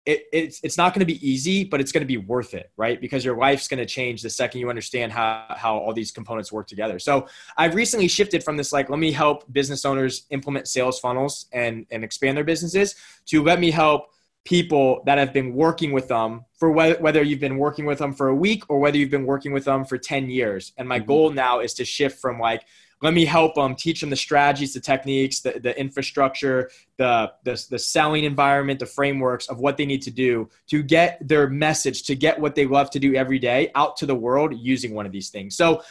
it, 0.06 0.24
it's 0.32 0.60
it's 0.62 0.78
not 0.78 0.94
going 0.94 1.00
to 1.00 1.06
be 1.06 1.28
easy, 1.28 1.64
but 1.64 1.80
it's 1.80 1.92
going 1.92 2.02
to 2.02 2.06
be 2.06 2.16
worth 2.16 2.54
it, 2.54 2.70
right? 2.76 3.00
Because 3.00 3.24
your 3.24 3.36
life's 3.36 3.68
going 3.68 3.78
to 3.78 3.86
change 3.86 4.22
the 4.22 4.30
second 4.30 4.60
you 4.60 4.70
understand 4.70 5.12
how 5.12 5.44
how 5.50 5.76
all 5.76 5.92
these 5.92 6.10
components 6.10 6.50
work 6.50 6.66
together. 6.66 6.98
So 6.98 7.26
I've 7.56 7.74
recently 7.74 8.08
shifted 8.08 8.42
from 8.42 8.56
this 8.56 8.72
like 8.72 8.88
let 8.88 8.98
me 8.98 9.12
help 9.12 9.50
business 9.52 9.84
owners 9.84 10.26
implement 10.30 10.68
sales 10.68 10.98
funnels 10.98 11.46
and 11.52 11.86
and 11.90 12.02
expand 12.02 12.36
their 12.36 12.44
businesses 12.44 12.94
to 13.26 13.42
let 13.42 13.60
me 13.60 13.70
help 13.70 14.10
people 14.44 15.02
that 15.04 15.18
have 15.18 15.32
been 15.32 15.54
working 15.54 15.92
with 15.92 16.08
them 16.08 16.44
for 16.56 16.70
whether, 16.70 16.98
whether 17.00 17.22
you've 17.22 17.40
been 17.40 17.58
working 17.58 17.84
with 17.84 17.98
them 17.98 18.12
for 18.12 18.28
a 18.28 18.34
week 18.34 18.64
or 18.68 18.78
whether 18.78 18.96
you've 18.96 19.10
been 19.10 19.26
working 19.26 19.52
with 19.52 19.64
them 19.64 19.84
for 19.84 19.98
10 19.98 20.30
years. 20.30 20.72
And 20.78 20.88
my 20.88 20.98
mm-hmm. 20.98 21.06
goal 21.06 21.30
now 21.30 21.60
is 21.60 21.74
to 21.74 21.84
shift 21.84 22.20
from 22.20 22.40
like 22.40 22.64
let 23.02 23.14
me 23.14 23.24
help 23.24 23.54
them 23.54 23.74
teach 23.74 24.00
them 24.00 24.10
the 24.10 24.16
strategies 24.16 24.74
the 24.74 24.80
techniques 24.80 25.40
the, 25.40 25.58
the 25.60 25.78
infrastructure 25.78 26.70
the, 26.96 27.32
the 27.44 27.66
the 27.70 27.78
selling 27.78 28.24
environment 28.24 28.78
the 28.78 28.86
frameworks 28.86 29.48
of 29.48 29.58
what 29.58 29.76
they 29.76 29.86
need 29.86 30.02
to 30.02 30.10
do 30.10 30.48
to 30.66 30.82
get 30.82 31.18
their 31.26 31.48
message 31.48 32.02
to 32.04 32.14
get 32.14 32.38
what 32.38 32.54
they 32.54 32.66
love 32.66 32.90
to 32.90 32.98
do 32.98 33.14
every 33.14 33.38
day 33.38 33.70
out 33.74 33.96
to 33.96 34.06
the 34.06 34.14
world 34.14 34.54
using 34.56 34.94
one 34.94 35.06
of 35.06 35.12
these 35.12 35.30
things. 35.30 35.56
So 35.56 35.82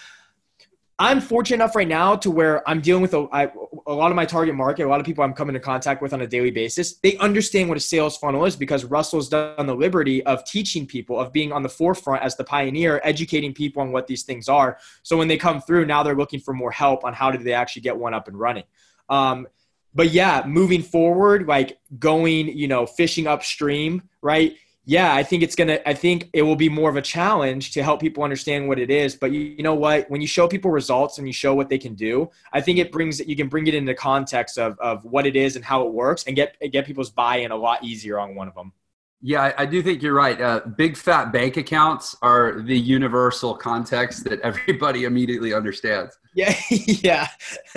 I'm 1.02 1.22
fortunate 1.22 1.56
enough 1.56 1.78
right 1.78 1.88
now 1.88 2.18
to 2.18 2.30
where 2.30 2.68
I'm 2.70 2.82
dealing 2.82 3.02
with 3.02 3.14
a, 3.14 3.26
I, 3.32 3.50
a 3.88 3.94
lot 3.94 4.12
of 4.12 4.18
my 4.18 4.26
target 4.26 4.54
market, 4.54 4.86
a 4.86 4.90
lot 4.90 5.00
of 5.00 5.06
people 5.06 5.24
I'm 5.24 5.34
coming 5.34 5.56
into 5.56 5.66
contact 5.66 6.02
with 6.02 6.12
on 6.12 6.20
a 6.20 6.28
daily 6.28 6.52
basis. 6.52 6.96
They 6.96 7.16
understand 7.18 7.70
what 7.70 7.78
a 7.78 7.82
sales 7.82 8.18
funnel 8.18 8.44
is 8.44 8.58
because 8.58 8.84
Russell's 8.84 9.30
done 9.30 9.66
the 9.66 9.74
liberty 9.74 10.22
of 10.26 10.44
teaching 10.44 10.86
people, 10.86 11.18
of 11.18 11.32
being 11.32 11.54
on 11.54 11.64
the 11.64 11.70
forefront 11.70 12.22
as 12.22 12.36
the 12.36 12.44
pioneer, 12.44 13.00
educating 13.06 13.54
people 13.54 13.82
on 13.82 13.94
what 13.94 14.08
these 14.08 14.24
things 14.24 14.50
are. 14.50 14.78
So 15.04 15.16
when 15.16 15.30
they 15.30 15.38
come 15.38 15.62
through, 15.62 15.86
now 15.86 16.04
they're 16.04 16.18
looking 16.18 16.42
for 16.42 16.54
more 16.54 16.72
help 16.72 17.06
on 17.06 17.14
how 17.14 17.32
do 17.32 17.38
they 17.38 17.54
actually 17.54 17.84
get 17.84 17.96
one 17.98 18.14
up 18.14 18.28
and 18.28 18.38
running. 18.38 18.66
Um, 19.08 19.48
but 19.96 20.12
yeah, 20.12 20.44
moving 20.46 20.84
forward, 20.84 21.48
like 21.48 21.80
going, 21.98 22.50
you 22.50 22.68
know, 22.68 22.86
fishing 22.86 23.26
upstream, 23.26 24.04
right? 24.22 24.58
Yeah, 24.86 25.14
I 25.14 25.24
think 25.24 25.44
it's 25.44 25.56
gonna. 25.56 25.80
I 25.86 25.94
think 25.94 26.30
it 26.34 26.42
will 26.42 26.56
be 26.56 26.70
more 26.70 26.90
of 26.90 26.96
a 26.96 27.02
challenge 27.02 27.72
to 27.74 27.84
help 27.84 28.00
people 28.00 28.24
understand 28.24 28.68
what 28.68 28.80
it 28.80 28.90
is. 28.90 29.16
But 29.16 29.32
you, 29.32 29.42
you, 29.42 29.64
know 29.64 29.76
what? 29.76 30.10
When 30.10 30.22
you 30.22 30.28
show 30.28 30.48
people 30.48 30.72
results 30.72 31.18
and 31.18 31.28
you 31.28 31.34
show 31.34 31.54
what 31.54 31.70
they 31.70 31.78
can 31.78 31.94
do, 31.94 32.30
I 32.54 32.62
think 32.62 32.80
it 32.80 32.92
brings 32.92 33.20
you 33.20 33.36
can 33.36 33.50
bring 33.50 33.68
it 33.68 33.76
into 33.76 33.94
context 33.94 34.58
of 34.58 34.80
of 34.80 35.04
what 35.06 35.28
it 35.28 35.36
is 35.36 35.56
and 35.56 35.64
how 35.64 35.86
it 35.86 35.94
works, 35.94 36.24
and 36.24 36.36
get 36.36 36.58
get 36.72 36.86
people's 36.86 37.12
buy-in 37.12 37.52
a 37.52 37.56
lot 37.56 37.84
easier 37.84 38.20
on 38.20 38.36
one 38.36 38.48
of 38.48 38.56
them. 38.56 38.74
Yeah, 39.22 39.44
I, 39.44 39.64
I 39.64 39.66
do 39.66 39.84
think 39.84 40.02
you're 40.02 40.14
right. 40.14 40.40
Uh, 40.40 40.62
big 40.62 40.96
fat 40.96 41.34
bank 41.34 41.58
accounts 41.58 42.16
are 42.22 42.62
the 42.62 42.78
universal 42.78 43.54
context 43.54 44.24
that 44.24 44.40
everybody 44.42 45.04
immediately 45.04 45.54
understands. 45.54 46.18
Yeah, 46.36 46.56
yeah. 46.70 47.28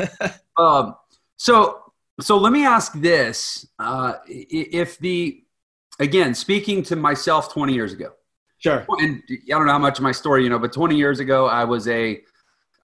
um, 0.59 0.95
so 1.37 1.83
so 2.21 2.37
let 2.37 2.53
me 2.53 2.67
ask 2.67 2.93
this: 2.93 3.67
uh, 3.79 4.15
if 4.27 4.99
the 4.99 5.42
again, 5.99 6.35
speaking 6.35 6.83
to 6.85 6.97
myself 6.97 7.53
20 7.53 7.73
years 7.73 7.93
ago. 7.93 8.13
Sure. 8.59 8.87
And 9.01 9.23
I 9.29 9.37
don't 9.49 9.67
know 9.67 9.73
how 9.73 9.79
much 9.79 9.99
of 9.99 10.05
my 10.05 10.13
story, 10.13 10.45
you 10.45 10.51
know, 10.51 10.59
but 10.59 10.73
20 10.73 10.97
years 10.97 11.21
ago, 11.21 11.47
I 11.47 11.65
was 11.65 11.89
a, 11.89 12.23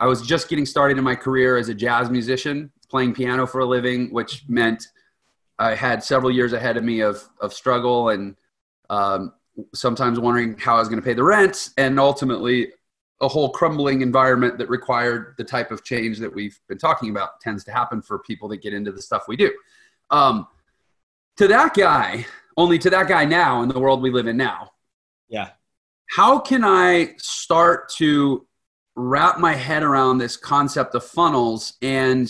I 0.00 0.06
was 0.06 0.22
just 0.22 0.48
getting 0.48 0.66
started 0.66 0.98
in 0.98 1.04
my 1.04 1.14
career 1.14 1.56
as 1.56 1.68
a 1.68 1.74
jazz 1.74 2.10
musician, 2.10 2.72
playing 2.88 3.14
piano 3.14 3.46
for 3.46 3.60
a 3.60 3.66
living, 3.66 4.12
which 4.12 4.44
meant 4.48 4.88
I 5.58 5.74
had 5.74 6.02
several 6.02 6.30
years 6.30 6.52
ahead 6.52 6.76
of 6.76 6.84
me 6.84 7.00
of, 7.00 7.22
of 7.40 7.52
struggle 7.52 8.08
and 8.10 8.36
um, 8.90 9.32
sometimes 9.74 10.18
wondering 10.18 10.56
how 10.58 10.76
I 10.76 10.78
was 10.80 10.88
going 10.88 11.00
to 11.00 11.04
pay 11.04 11.14
the 11.14 11.24
rent 11.24 11.70
and 11.76 11.98
ultimately 11.98 12.72
a 13.20 13.28
whole 13.28 13.50
crumbling 13.50 14.00
environment 14.02 14.58
that 14.58 14.68
required 14.68 15.34
the 15.36 15.44
type 15.44 15.70
of 15.72 15.82
change 15.82 16.18
that 16.18 16.32
we've 16.32 16.58
been 16.68 16.78
talking 16.78 17.10
about 17.10 17.40
tends 17.40 17.64
to 17.64 17.72
happen 17.72 18.00
for 18.00 18.20
people 18.20 18.48
that 18.48 18.58
get 18.62 18.72
into 18.72 18.92
the 18.92 19.02
stuff 19.02 19.24
we 19.26 19.36
do. 19.36 19.52
Um, 20.10 20.46
to 21.36 21.48
that 21.48 21.74
guy, 21.74 22.26
only 22.58 22.76
to 22.76 22.90
that 22.90 23.06
guy 23.06 23.24
now 23.24 23.62
in 23.62 23.68
the 23.68 23.78
world 23.78 24.02
we 24.02 24.10
live 24.10 24.26
in 24.26 24.36
now. 24.36 24.72
Yeah. 25.28 25.50
How 26.10 26.40
can 26.40 26.64
I 26.64 27.14
start 27.18 27.88
to 27.98 28.46
wrap 28.96 29.38
my 29.38 29.54
head 29.54 29.84
around 29.84 30.18
this 30.18 30.36
concept 30.36 30.94
of 30.96 31.04
funnels? 31.04 31.74
And 31.82 32.28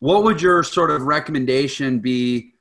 what 0.00 0.24
would 0.24 0.42
your 0.42 0.64
sort 0.64 0.90
of 0.90 1.02
recommendation 1.02 2.00
be? 2.00 2.54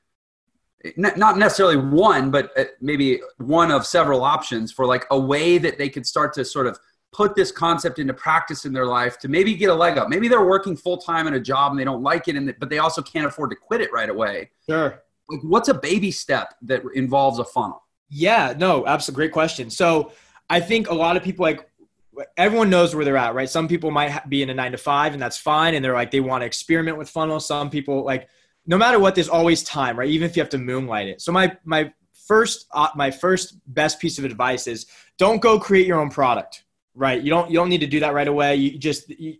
Not 0.95 1.37
necessarily 1.37 1.75
one 1.75 2.29
but 2.29 2.51
uh, 2.55 2.65
maybe 2.79 3.19
one 3.37 3.71
of 3.71 3.85
several 3.85 4.23
options 4.23 4.71
for 4.71 4.85
like 4.85 5.05
a 5.09 5.19
way 5.19 5.57
that 5.57 5.77
they 5.79 5.89
could 5.89 6.05
start 6.05 6.33
to 6.35 6.45
sort 6.45 6.67
of 6.67 6.79
put 7.11 7.35
this 7.35 7.51
concept 7.51 7.97
into 7.97 8.13
practice 8.13 8.63
in 8.63 8.71
their 8.71 8.85
life 8.85 9.17
to 9.19 9.27
maybe 9.27 9.55
get 9.55 9.69
a 9.69 9.73
leg 9.73 9.97
up. 9.97 10.07
Maybe 10.07 10.27
they're 10.27 10.45
working 10.45 10.77
full 10.77 10.97
time 10.97 11.25
in 11.27 11.33
a 11.33 11.39
job 11.39 11.71
and 11.71 11.79
they 11.79 11.83
don't 11.83 12.03
like 12.03 12.27
it 12.27 12.35
and 12.35 12.55
but 12.59 12.69
they 12.69 12.77
also 12.77 13.01
can't 13.01 13.25
afford 13.25 13.49
to 13.49 13.55
quit 13.55 13.81
it 13.81 13.91
right 13.91 14.09
away. 14.09 14.51
Sure 14.69 15.01
like 15.29 15.41
what's 15.41 15.69
a 15.69 15.73
baby 15.73 16.11
step 16.11 16.55
that 16.61 16.83
involves 16.93 17.39
a 17.39 17.45
funnel? 17.45 17.83
Yeah 18.09 18.53
no 18.57 18.85
absolutely 18.87 19.23
great 19.23 19.33
question. 19.33 19.69
So 19.69 20.11
i 20.49 20.59
think 20.59 20.89
a 20.89 20.93
lot 20.93 21.17
of 21.17 21.23
people 21.23 21.43
like 21.43 21.69
everyone 22.37 22.69
knows 22.69 22.95
where 22.95 23.05
they're 23.05 23.17
at 23.17 23.35
right? 23.35 23.49
Some 23.49 23.67
people 23.67 23.91
might 23.91 24.27
be 24.29 24.41
in 24.41 24.49
a 24.49 24.53
nine 24.53 24.71
to 24.71 24.77
five 24.77 25.13
and 25.13 25.21
that's 25.21 25.37
fine 25.37 25.75
and 25.75 25.83
they're 25.83 25.93
like 25.93 26.11
they 26.11 26.19
want 26.19 26.41
to 26.41 26.45
experiment 26.45 26.97
with 26.97 27.09
funnels. 27.09 27.45
Some 27.45 27.69
people 27.69 28.03
like 28.03 28.27
no 28.65 28.77
matter 28.77 28.99
what 28.99 29.15
there's 29.15 29.29
always 29.29 29.63
time 29.63 29.97
right? 29.97 30.09
Even 30.09 30.29
if 30.29 30.35
you 30.35 30.41
have 30.41 30.49
to 30.49 30.57
moonlight 30.57 31.07
it. 31.07 31.21
So 31.21 31.31
my 31.31 31.55
my 31.63 31.93
first 32.27 32.67
uh, 32.73 32.89
my 32.95 33.11
first 33.11 33.59
best 33.67 33.99
piece 33.99 34.17
of 34.17 34.25
advice 34.25 34.67
is 34.67 34.87
don't 35.17 35.41
go 35.41 35.59
create 35.59 35.87
your 35.87 35.99
own 35.99 36.09
product 36.09 36.63
right? 36.97 37.21
You 37.21 37.29
don't 37.29 37.49
you 37.49 37.55
don't 37.57 37.69
need 37.69 37.81
to 37.81 37.87
do 37.87 37.99
that 38.01 38.13
right 38.13 38.27
away. 38.27 38.55
You 38.55 38.77
just 38.77 39.09
you, 39.09 39.37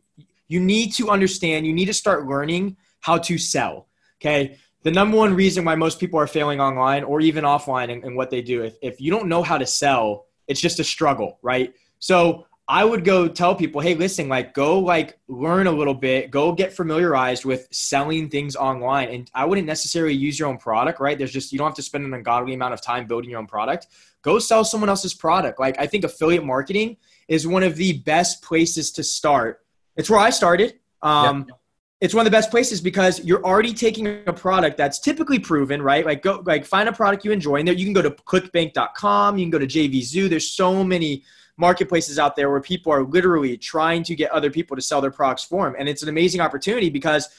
you 0.47 0.59
need 0.59 0.93
to 0.93 1.09
understand 1.09 1.65
you 1.65 1.73
need 1.73 1.87
to 1.87 1.93
start 1.93 2.25
learning 2.27 2.77
how 3.01 3.17
to 3.17 3.37
sell 3.37 3.87
okay 4.21 4.57
the 4.83 4.91
number 4.91 5.17
one 5.17 5.33
reason 5.33 5.65
why 5.65 5.75
most 5.75 5.99
people 5.99 6.19
are 6.19 6.27
failing 6.27 6.61
online 6.61 7.03
or 7.03 7.19
even 7.19 7.43
offline 7.43 7.89
in, 7.89 8.03
in 8.03 8.15
what 8.15 8.29
they 8.29 8.41
do, 8.41 8.63
if, 8.63 8.75
if 8.81 9.01
you 9.01 9.11
don't 9.11 9.27
know 9.27 9.43
how 9.43 9.57
to 9.57 9.65
sell, 9.65 10.27
it's 10.47 10.61
just 10.61 10.79
a 10.79 10.83
struggle, 10.83 11.39
right? 11.41 11.73
So 11.99 12.45
I 12.69 12.83
would 12.83 13.03
go 13.03 13.27
tell 13.27 13.55
people, 13.55 13.81
hey, 13.81 13.95
listen, 13.95 14.29
like 14.29 14.53
go 14.53 14.79
like 14.79 15.17
learn 15.27 15.67
a 15.67 15.71
little 15.71 15.93
bit, 15.93 16.31
go 16.31 16.51
get 16.51 16.73
familiarized 16.73 17.43
with 17.45 17.67
selling 17.71 18.29
things 18.29 18.55
online. 18.55 19.09
And 19.09 19.31
I 19.33 19.45
wouldn't 19.45 19.67
necessarily 19.67 20.13
use 20.13 20.37
your 20.37 20.49
own 20.49 20.57
product, 20.57 20.99
right? 20.99 21.17
There's 21.17 21.31
just 21.31 21.51
you 21.51 21.57
don't 21.57 21.67
have 21.67 21.75
to 21.75 21.81
spend 21.81 22.05
an 22.05 22.13
ungodly 22.13 22.53
amount 22.53 22.73
of 22.73 22.81
time 22.81 23.07
building 23.07 23.29
your 23.29 23.39
own 23.39 23.47
product. 23.47 23.87
Go 24.21 24.37
sell 24.37 24.63
someone 24.63 24.89
else's 24.89 25.13
product. 25.13 25.59
Like 25.59 25.79
I 25.79 25.87
think 25.87 26.03
affiliate 26.03 26.43
marketing 26.43 26.97
is 27.27 27.47
one 27.47 27.63
of 27.63 27.77
the 27.77 27.99
best 27.99 28.43
places 28.43 28.91
to 28.91 29.03
start. 29.03 29.65
It's 29.95 30.09
where 30.09 30.19
I 30.19 30.29
started. 30.29 30.79
Um, 31.01 31.45
yeah 31.47 31.55
it's 31.99 32.13
one 32.13 32.21
of 32.21 32.31
the 32.31 32.35
best 32.35 32.51
places 32.51 32.79
because 32.79 33.23
you're 33.25 33.43
already 33.43 33.73
taking 33.73 34.07
a 34.27 34.33
product 34.33 34.77
that's 34.77 34.99
typically 34.99 35.39
proven, 35.39 35.81
right? 35.81 36.05
Like 36.05 36.21
go 36.21 36.43
like 36.45 36.65
find 36.65 36.87
a 36.87 36.93
product 36.93 37.25
you 37.25 37.31
enjoy, 37.31 37.55
and 37.55 37.67
there 37.67 37.75
you 37.75 37.85
can 37.85 37.93
go 37.93 38.03
to 38.03 38.11
clickbank.com, 38.11 39.37
you 39.37 39.45
can 39.45 39.51
go 39.51 39.59
to 39.59 39.67
JVZoo. 39.67 40.29
There's 40.29 40.51
so 40.51 40.83
many 40.83 41.23
marketplaces 41.57 42.19
out 42.19 42.35
there 42.35 42.51
where 42.51 42.61
people 42.61 42.91
are 42.91 43.03
literally 43.03 43.57
trying 43.57 44.03
to 44.03 44.15
get 44.15 44.29
other 44.31 44.51
people 44.51 44.75
to 44.75 44.81
sell 44.81 45.01
their 45.01 45.11
products 45.11 45.43
for 45.43 45.65
them, 45.65 45.75
and 45.79 45.89
it's 45.89 46.03
an 46.03 46.09
amazing 46.09 46.39
opportunity 46.39 46.89
because 46.89 47.29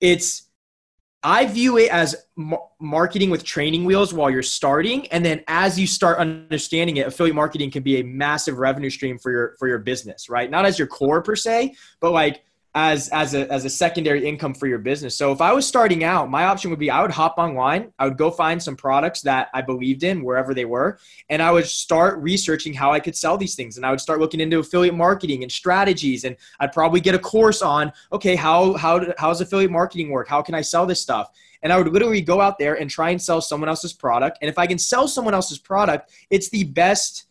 it's 0.00 0.44
I 1.22 1.44
view 1.44 1.76
it 1.76 1.90
as 1.90 2.14
marketing 2.80 3.30
with 3.30 3.42
training 3.42 3.84
wheels 3.84 4.14
while 4.14 4.30
you're 4.30 4.42
starting, 4.42 5.08
and 5.08 5.24
then 5.24 5.44
as 5.46 5.78
you 5.78 5.86
start 5.86 6.18
understanding 6.18 6.96
it, 6.96 7.06
affiliate 7.06 7.34
marketing 7.34 7.70
can 7.70 7.82
be 7.82 8.00
a 8.00 8.04
massive 8.04 8.58
revenue 8.58 8.88
stream 8.88 9.18
for 9.18 9.30
your 9.30 9.56
for 9.58 9.68
your 9.68 9.78
business, 9.78 10.30
right? 10.30 10.50
Not 10.50 10.64
as 10.64 10.78
your 10.78 10.88
core 10.88 11.20
per 11.20 11.36
se, 11.36 11.74
but 12.00 12.12
like 12.12 12.44
as 12.76 13.08
as 13.08 13.32
a 13.34 13.50
as 13.50 13.64
a 13.64 13.70
secondary 13.70 14.26
income 14.26 14.52
for 14.52 14.66
your 14.66 14.78
business. 14.78 15.16
So 15.16 15.32
if 15.32 15.40
I 15.40 15.50
was 15.50 15.66
starting 15.66 16.04
out, 16.04 16.30
my 16.30 16.44
option 16.44 16.68
would 16.68 16.78
be 16.78 16.90
I 16.90 17.00
would 17.00 17.10
hop 17.10 17.38
online, 17.38 17.90
I 17.98 18.04
would 18.04 18.18
go 18.18 18.30
find 18.30 18.62
some 18.62 18.76
products 18.76 19.22
that 19.22 19.48
I 19.54 19.62
believed 19.62 20.04
in 20.04 20.22
wherever 20.22 20.52
they 20.52 20.66
were, 20.66 20.98
and 21.30 21.42
I 21.42 21.50
would 21.50 21.64
start 21.64 22.18
researching 22.18 22.74
how 22.74 22.92
I 22.92 23.00
could 23.00 23.16
sell 23.16 23.38
these 23.38 23.54
things. 23.54 23.78
And 23.78 23.86
I 23.86 23.90
would 23.90 24.00
start 24.00 24.20
looking 24.20 24.40
into 24.40 24.58
affiliate 24.58 24.94
marketing 24.94 25.42
and 25.42 25.50
strategies, 25.50 26.24
and 26.24 26.36
I'd 26.60 26.72
probably 26.72 27.00
get 27.00 27.14
a 27.14 27.18
course 27.18 27.62
on 27.62 27.90
okay 28.12 28.36
how 28.36 28.74
how 28.74 29.00
how 29.16 29.28
does 29.28 29.40
affiliate 29.40 29.70
marketing 29.70 30.10
work? 30.10 30.28
How 30.28 30.42
can 30.42 30.54
I 30.54 30.60
sell 30.60 30.84
this 30.84 31.00
stuff? 31.00 31.30
And 31.62 31.72
I 31.72 31.78
would 31.78 31.90
literally 31.90 32.20
go 32.20 32.42
out 32.42 32.58
there 32.58 32.74
and 32.74 32.90
try 32.90 33.08
and 33.08 33.20
sell 33.20 33.40
someone 33.40 33.70
else's 33.70 33.94
product. 33.94 34.36
And 34.42 34.50
if 34.50 34.58
I 34.58 34.66
can 34.66 34.78
sell 34.78 35.08
someone 35.08 35.32
else's 35.32 35.58
product, 35.58 36.12
it's 36.28 36.50
the 36.50 36.64
best 36.64 37.24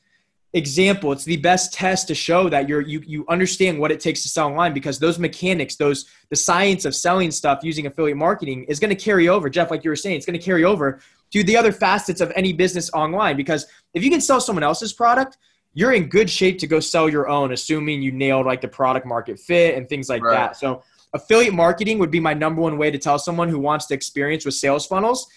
example. 0.56 1.12
It's 1.12 1.26
the 1.26 1.38
best 1.38 1.74
test 1.74 2.08
to 2.08 2.16
show 2.16 2.48
that 2.50 2.68
you're 2.68 2.82
you, 2.82 3.04
you 3.06 3.26
understand 3.30 3.78
what 3.78 3.92
it 3.92 4.00
takes 4.00 4.24
to 4.24 4.30
sell 4.30 4.48
online 4.48 4.74
because 4.74 4.98
those 4.98 5.20
mechanics 5.20 5.76
those 5.76 6.06
the 6.30 6.36
science 6.36 6.86
of 6.86 6.96
selling 6.96 7.30
stuff 7.30 7.60
using 7.62 7.86
affiliate 7.86 8.18
marketing 8.18 8.64
is 8.64 8.80
going 8.80 8.90
to 8.90 8.96
carry 8.96 9.28
over. 9.28 9.50
Jeff 9.50 9.70
like 9.70 9.84
you 9.84 9.90
were 9.90 9.96
saying 9.96 10.16
it's 10.16 10.26
going 10.26 10.40
to 10.40 10.44
carry 10.44 10.64
over 10.64 11.02
to 11.32 11.44
the 11.44 11.58
other 11.58 11.74
facets 11.74 12.22
of 12.22 12.32
any 12.36 12.54
business 12.54 12.90
online 12.94 13.36
because 13.36 13.68
if 13.94 14.04
you 14.04 14.10
can 14.10 14.22
sell 14.22 14.40
someone 14.40 14.64
else's 14.64 14.94
product 14.94 15.38
you're 15.74 15.92
in 15.92 16.08
good 16.08 16.30
shape 16.30 16.58
to 16.60 16.68
go 16.68 16.80
sell 16.80 17.10
your 17.10 17.28
own 17.28 17.52
assuming 17.52 18.02
you 18.02 18.12
nailed 18.12 18.46
like 18.46 18.62
the 18.62 18.68
product 18.68 19.06
market 19.06 19.38
fit 19.38 19.78
and 19.78 19.90
things 19.90 20.08
like 20.08 20.24
right. 20.24 20.34
that. 20.34 20.56
So 20.56 20.84
affiliate 21.14 21.54
marketing 21.54 22.00
would 22.00 22.12
be 22.12 22.22
my 22.22 22.34
number 22.34 22.62
one 22.62 22.78
way 22.78 22.90
to 22.90 22.98
tell 22.98 23.20
someone 23.20 23.50
who 23.50 23.60
wants 23.60 23.86
to 23.88 23.94
experience 23.94 24.46
with 24.46 24.54
sales 24.54 24.86
funnels 24.86 25.28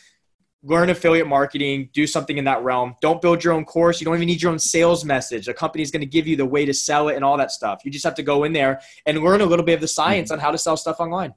learn 0.62 0.90
affiliate 0.90 1.26
marketing, 1.26 1.88
do 1.92 2.06
something 2.06 2.36
in 2.36 2.44
that 2.44 2.62
realm. 2.62 2.94
Don't 3.00 3.22
build 3.22 3.44
your 3.44 3.52
own 3.52 3.64
course. 3.64 4.00
You 4.00 4.04
don't 4.04 4.16
even 4.16 4.26
need 4.26 4.42
your 4.42 4.50
own 4.50 4.58
sales 4.58 5.04
message. 5.04 5.46
A 5.46 5.54
company 5.54 5.82
is 5.82 5.90
going 5.90 6.00
to 6.00 6.06
give 6.06 6.26
you 6.26 6.36
the 6.36 6.46
way 6.46 6.64
to 6.64 6.74
sell 6.74 7.08
it 7.08 7.14
and 7.14 7.24
all 7.24 7.36
that 7.36 7.52
stuff. 7.52 7.82
You 7.84 7.90
just 7.90 8.04
have 8.04 8.16
to 8.16 8.22
go 8.22 8.44
in 8.44 8.52
there 8.52 8.80
and 9.06 9.18
learn 9.22 9.40
a 9.40 9.46
little 9.46 9.64
bit 9.64 9.74
of 9.74 9.80
the 9.80 9.88
science 9.88 10.30
mm-hmm. 10.30 10.40
on 10.40 10.44
how 10.44 10.50
to 10.50 10.58
sell 10.58 10.76
stuff 10.76 10.98
online. 10.98 11.34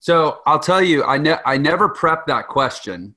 So 0.00 0.40
I'll 0.44 0.58
tell 0.58 0.82
you, 0.82 1.02
I, 1.04 1.16
ne- 1.16 1.38
I 1.46 1.56
never 1.56 1.88
prep 1.88 2.26
that 2.26 2.48
question, 2.48 3.14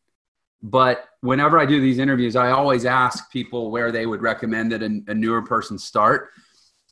but 0.63 1.03
whenever 1.19 1.59
I 1.59 1.65
do 1.65 1.81
these 1.81 1.99
interviews, 1.99 2.37
I 2.37 2.51
always 2.51 2.85
ask 2.85 3.29
people 3.29 3.71
where 3.71 3.91
they 3.91 4.05
would 4.05 4.21
recommend 4.21 4.71
that 4.71 4.81
a, 4.81 5.01
a 5.07 5.13
newer 5.13 5.41
person 5.41 5.77
start. 5.77 6.29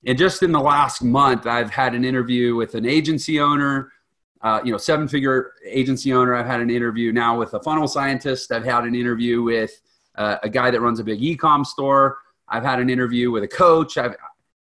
And 0.05 0.17
just 0.17 0.43
in 0.43 0.51
the 0.51 0.59
last 0.59 1.01
month, 1.01 1.47
I've 1.47 1.71
had 1.71 1.95
an 1.95 2.03
interview 2.03 2.55
with 2.55 2.75
an 2.75 2.85
agency 2.85 3.39
owner, 3.39 3.91
uh, 4.41 4.61
you 4.63 4.71
know, 4.71 4.77
seven 4.77 5.07
figure 5.07 5.53
agency 5.65 6.13
owner. 6.13 6.35
I've 6.35 6.45
had 6.45 6.61
an 6.61 6.69
interview 6.69 7.11
now 7.11 7.37
with 7.37 7.53
a 7.53 7.59
funnel 7.61 7.87
scientist. 7.87 8.51
I've 8.51 8.65
had 8.65 8.83
an 8.83 8.95
interview 8.95 9.41
with 9.41 9.81
uh, 10.15 10.37
a 10.43 10.49
guy 10.49 10.71
that 10.71 10.81
runs 10.81 10.99
a 10.99 11.03
big 11.03 11.21
e-com 11.21 11.65
store. 11.65 12.17
I've 12.47 12.63
had 12.63 12.79
an 12.79 12.89
interview 12.89 13.31
with 13.31 13.43
a 13.43 13.47
coach. 13.47 13.97
I've, 13.97 14.15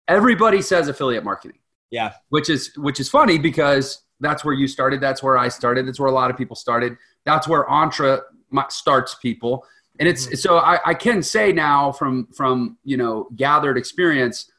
everybody 0.07 0.63
says 0.63 0.89
affiliate 0.89 1.25
marketing. 1.25 1.59
Yeah. 1.91 2.13
Which 2.29 2.49
is, 2.49 2.73
which 2.77 3.01
is 3.01 3.09
funny 3.09 3.39
because 3.39 4.03
that's 4.21 4.45
where 4.45 4.55
you 4.55 4.69
started. 4.69 5.01
That's 5.01 5.23
where 5.23 5.37
I 5.37 5.49
started. 5.49 5.87
That's 5.87 5.99
where 5.99 6.09
a 6.09 6.15
lot 6.15 6.31
of 6.31 6.37
people 6.37 6.57
started. 6.57 6.97
That's 7.25 7.49
where 7.49 7.69
Entre 7.69 8.21
starts 8.69 9.17
people. 9.17 9.65
And 9.99 10.09
it's, 10.09 10.27
mm-hmm. 10.27 10.37
so 10.37 10.59
I, 10.59 10.79
I 10.87 10.95
can 10.95 11.23
say 11.23 11.53
now 11.53 11.91
from, 11.91 12.29
from, 12.37 12.79
you 12.85 12.97
know, 12.97 13.29
gathered 13.35 13.77
experience, 13.77 14.51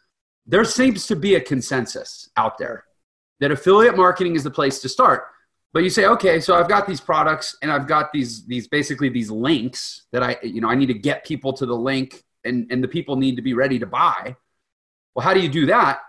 there 0.46 0.66
seems 0.66 1.08
to 1.08 1.16
be 1.16 1.36
a 1.36 1.42
consensus 1.42 2.30
out 2.38 2.58
there 2.58 2.86
that 3.40 3.52
affiliate 3.52 3.96
marketing 3.96 4.36
is 4.36 4.44
the 4.44 4.52
place 4.52 4.80
to 4.82 4.90
start. 4.90 5.26
But 5.74 5.84
you 5.84 5.90
say, 5.90 6.06
okay, 6.06 6.40
so 6.40 6.56
I've 6.56 6.70
got 6.70 6.88
these 6.88 7.02
products 7.02 7.56
and 7.62 7.72
I've 7.72 7.88
got 7.88 8.12
these 8.12 8.46
these 8.46 8.68
basically 8.68 9.10
these 9.10 9.30
links 9.30 10.06
that 10.12 10.24
I 10.24 10.38
you 10.42 10.62
know 10.62 10.70
I 10.70 10.76
need 10.76 10.88
to 10.88 10.94
get 10.94 11.26
people 11.26 11.54
to 11.54 11.66
the 11.66 11.76
link 11.76 12.24
and 12.46 12.72
and 12.72 12.84
the 12.84 12.88
people 12.88 13.16
need 13.16 13.36
to 13.36 13.42
be 13.42 13.54
ready 13.54 13.78
to 13.80 13.86
buy. 13.86 14.36
Well, 15.14 15.24
how 15.24 15.34
do 15.34 15.40
you 15.40 15.50
do 15.50 15.68
that? 15.68 16.00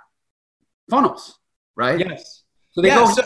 Funnels, 0.91 1.39
right? 1.77 1.99
Yes. 1.99 2.45
So 2.71 2.81
they 2.81 2.89
yeah, 2.89 3.05
go. 3.05 3.11
So, 3.11 3.23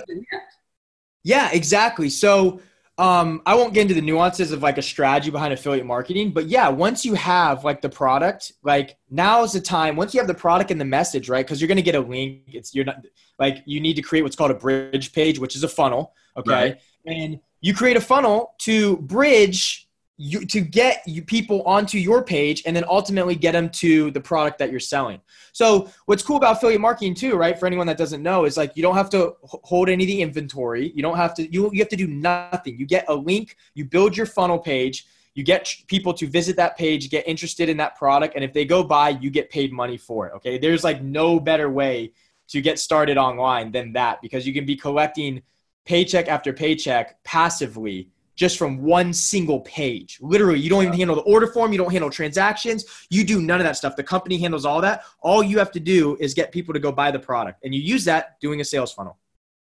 yeah, 1.22 1.50
exactly. 1.52 2.08
So 2.08 2.60
um, 2.98 3.40
I 3.46 3.54
won't 3.54 3.72
get 3.72 3.82
into 3.82 3.94
the 3.94 4.02
nuances 4.02 4.52
of 4.52 4.62
like 4.62 4.76
a 4.76 4.82
strategy 4.82 5.30
behind 5.30 5.52
affiliate 5.52 5.86
marketing, 5.86 6.30
but 6.30 6.46
yeah, 6.46 6.68
once 6.68 7.04
you 7.04 7.14
have 7.14 7.64
like 7.64 7.80
the 7.80 7.88
product, 7.88 8.52
like 8.62 8.98
now 9.10 9.42
is 9.42 9.52
the 9.52 9.60
time. 9.60 9.96
Once 9.96 10.12
you 10.12 10.20
have 10.20 10.26
the 10.26 10.34
product 10.34 10.70
and 10.70 10.80
the 10.80 10.84
message, 10.84 11.28
right? 11.28 11.44
Because 11.44 11.60
you're 11.60 11.68
going 11.68 11.76
to 11.76 11.82
get 11.82 11.94
a 11.94 12.00
link. 12.00 12.42
It's 12.48 12.74
you're 12.74 12.84
not 12.84 13.04
like 13.38 13.62
you 13.64 13.80
need 13.80 13.94
to 13.94 14.02
create 14.02 14.22
what's 14.22 14.36
called 14.36 14.50
a 14.50 14.54
bridge 14.54 15.12
page, 15.12 15.38
which 15.38 15.56
is 15.56 15.64
a 15.64 15.68
funnel. 15.68 16.14
Okay, 16.36 16.52
right. 16.52 16.80
and 17.06 17.40
you 17.62 17.74
create 17.74 17.96
a 17.96 18.00
funnel 18.00 18.54
to 18.58 18.98
bridge 18.98 19.88
you 20.22 20.46
to 20.46 20.60
get 20.60 21.02
you 21.04 21.20
people 21.20 21.62
onto 21.64 21.98
your 21.98 22.22
page 22.22 22.62
and 22.64 22.76
then 22.76 22.84
ultimately 22.88 23.34
get 23.34 23.52
them 23.52 23.68
to 23.68 24.12
the 24.12 24.20
product 24.20 24.56
that 24.56 24.70
you're 24.70 24.78
selling. 24.78 25.20
So 25.50 25.90
what's 26.06 26.22
cool 26.22 26.36
about 26.36 26.58
affiliate 26.58 26.80
marketing 26.80 27.16
too, 27.16 27.34
right? 27.34 27.58
For 27.58 27.66
anyone 27.66 27.88
that 27.88 27.98
doesn't 27.98 28.22
know, 28.22 28.44
is 28.44 28.56
like 28.56 28.76
you 28.76 28.84
don't 28.84 28.94
have 28.94 29.10
to 29.10 29.34
hold 29.42 29.88
any 29.88 30.04
of 30.04 30.06
the 30.06 30.22
inventory. 30.22 30.92
You 30.94 31.02
don't 31.02 31.16
have 31.16 31.34
to 31.34 31.52
you 31.52 31.70
you 31.72 31.80
have 31.80 31.88
to 31.88 31.96
do 31.96 32.06
nothing. 32.06 32.78
You 32.78 32.86
get 32.86 33.04
a 33.08 33.14
link, 33.14 33.56
you 33.74 33.84
build 33.84 34.16
your 34.16 34.26
funnel 34.26 34.60
page, 34.60 35.06
you 35.34 35.42
get 35.42 35.74
people 35.88 36.14
to 36.14 36.28
visit 36.28 36.54
that 36.54 36.78
page, 36.78 37.10
get 37.10 37.26
interested 37.26 37.68
in 37.68 37.76
that 37.78 37.96
product, 37.96 38.36
and 38.36 38.44
if 38.44 38.52
they 38.52 38.64
go 38.64 38.84
buy, 38.84 39.08
you 39.08 39.28
get 39.28 39.50
paid 39.50 39.72
money 39.72 39.96
for 39.96 40.28
it. 40.28 40.34
Okay? 40.36 40.56
There's 40.56 40.84
like 40.84 41.02
no 41.02 41.40
better 41.40 41.68
way 41.68 42.12
to 42.48 42.60
get 42.60 42.78
started 42.78 43.18
online 43.18 43.72
than 43.72 43.92
that 43.94 44.22
because 44.22 44.46
you 44.46 44.54
can 44.54 44.66
be 44.66 44.76
collecting 44.76 45.42
paycheck 45.84 46.28
after 46.28 46.52
paycheck 46.52 47.24
passively 47.24 48.08
just 48.34 48.58
from 48.58 48.82
one 48.82 49.12
single 49.12 49.60
page. 49.60 50.18
Literally, 50.20 50.60
you 50.60 50.70
don't 50.70 50.82
even 50.82 50.96
handle 50.96 51.16
the 51.16 51.22
order 51.22 51.46
form, 51.46 51.72
you 51.72 51.78
don't 51.78 51.92
handle 51.92 52.10
transactions, 52.10 53.06
you 53.10 53.24
do 53.24 53.40
none 53.40 53.60
of 53.60 53.64
that 53.64 53.76
stuff. 53.76 53.96
The 53.96 54.02
company 54.02 54.38
handles 54.38 54.64
all 54.64 54.80
that. 54.80 55.04
All 55.20 55.42
you 55.42 55.58
have 55.58 55.70
to 55.72 55.80
do 55.80 56.16
is 56.20 56.34
get 56.34 56.52
people 56.52 56.72
to 56.74 56.80
go 56.80 56.92
buy 56.92 57.10
the 57.10 57.18
product, 57.18 57.64
and 57.64 57.74
you 57.74 57.80
use 57.80 58.04
that 58.06 58.40
doing 58.40 58.60
a 58.60 58.64
sales 58.64 58.92
funnel. 58.92 59.18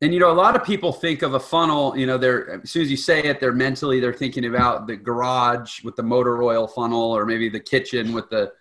And 0.01 0.13
you 0.13 0.19
know, 0.19 0.29
a 0.29 0.33
lot 0.33 0.55
of 0.55 0.63
people 0.63 0.91
think 0.91 1.21
of 1.21 1.33
a 1.35 1.39
funnel. 1.39 1.97
You 1.97 2.05
know, 2.05 2.17
they're 2.17 2.61
as 2.61 2.69
soon 2.71 2.83
as 2.83 2.91
you 2.91 2.97
say 2.97 3.23
it, 3.23 3.39
they're 3.39 3.53
mentally 3.53 3.99
they're 3.99 4.13
thinking 4.13 4.45
about 4.45 4.87
the 4.87 4.95
garage 4.95 5.83
with 5.83 5.95
the 5.95 6.03
motor 6.03 6.43
oil 6.43 6.67
funnel, 6.67 7.15
or 7.15 7.25
maybe 7.25 7.49
the 7.49 7.59
kitchen 7.59 8.13
with 8.13 8.29
the 8.29 8.51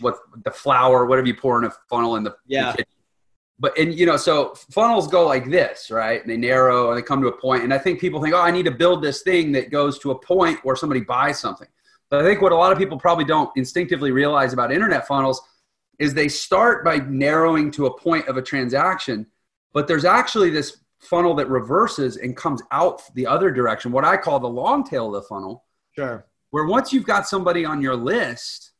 what 0.00 0.16
the 0.44 0.50
flour, 0.50 1.06
whatever 1.06 1.26
you 1.26 1.34
pour 1.34 1.58
in 1.58 1.64
a 1.64 1.72
funnel 1.88 2.16
in 2.16 2.24
the, 2.24 2.34
yeah. 2.46 2.72
The 2.72 2.84
but 3.58 3.76
and 3.78 3.94
you 3.94 4.06
know 4.06 4.16
so 4.16 4.54
funnels 4.70 5.08
go 5.08 5.26
like 5.26 5.50
this 5.50 5.90
right? 5.90 6.20
And 6.20 6.30
they 6.30 6.36
narrow 6.36 6.90
and 6.90 6.98
they 6.98 7.02
come 7.02 7.20
to 7.22 7.28
a 7.28 7.40
point 7.40 7.64
and 7.64 7.74
i 7.74 7.78
think 7.78 8.00
people 8.00 8.20
think 8.22 8.34
oh 8.34 8.40
i 8.40 8.50
need 8.50 8.64
to 8.64 8.70
build 8.70 9.02
this 9.02 9.22
thing 9.22 9.52
that 9.52 9.70
goes 9.70 9.98
to 10.00 10.10
a 10.10 10.18
point 10.18 10.58
where 10.64 10.76
somebody 10.76 11.00
buys 11.00 11.38
something. 11.38 11.68
But 12.10 12.20
i 12.20 12.24
think 12.24 12.40
what 12.40 12.52
a 12.52 12.56
lot 12.56 12.72
of 12.72 12.78
people 12.78 12.98
probably 12.98 13.24
don't 13.24 13.50
instinctively 13.56 14.10
realize 14.10 14.52
about 14.52 14.72
internet 14.72 15.06
funnels 15.06 15.40
is 15.98 16.14
they 16.14 16.28
start 16.28 16.84
by 16.84 16.98
narrowing 16.98 17.70
to 17.72 17.86
a 17.86 17.98
point 17.98 18.28
of 18.28 18.36
a 18.36 18.42
transaction 18.42 19.26
but 19.72 19.86
there's 19.86 20.04
actually 20.04 20.50
this 20.50 20.78
funnel 21.00 21.34
that 21.34 21.48
reverses 21.48 22.16
and 22.16 22.36
comes 22.36 22.62
out 22.72 23.02
the 23.14 23.26
other 23.26 23.50
direction 23.50 23.92
what 23.92 24.04
i 24.04 24.16
call 24.16 24.40
the 24.40 24.48
long 24.48 24.84
tail 24.84 25.06
of 25.08 25.12
the 25.12 25.28
funnel. 25.28 25.64
Sure. 25.94 26.24
Where 26.50 26.64
once 26.64 26.92
you've 26.92 27.04
got 27.04 27.28
somebody 27.28 27.64
on 27.64 27.82
your 27.82 27.96
list 27.96 28.72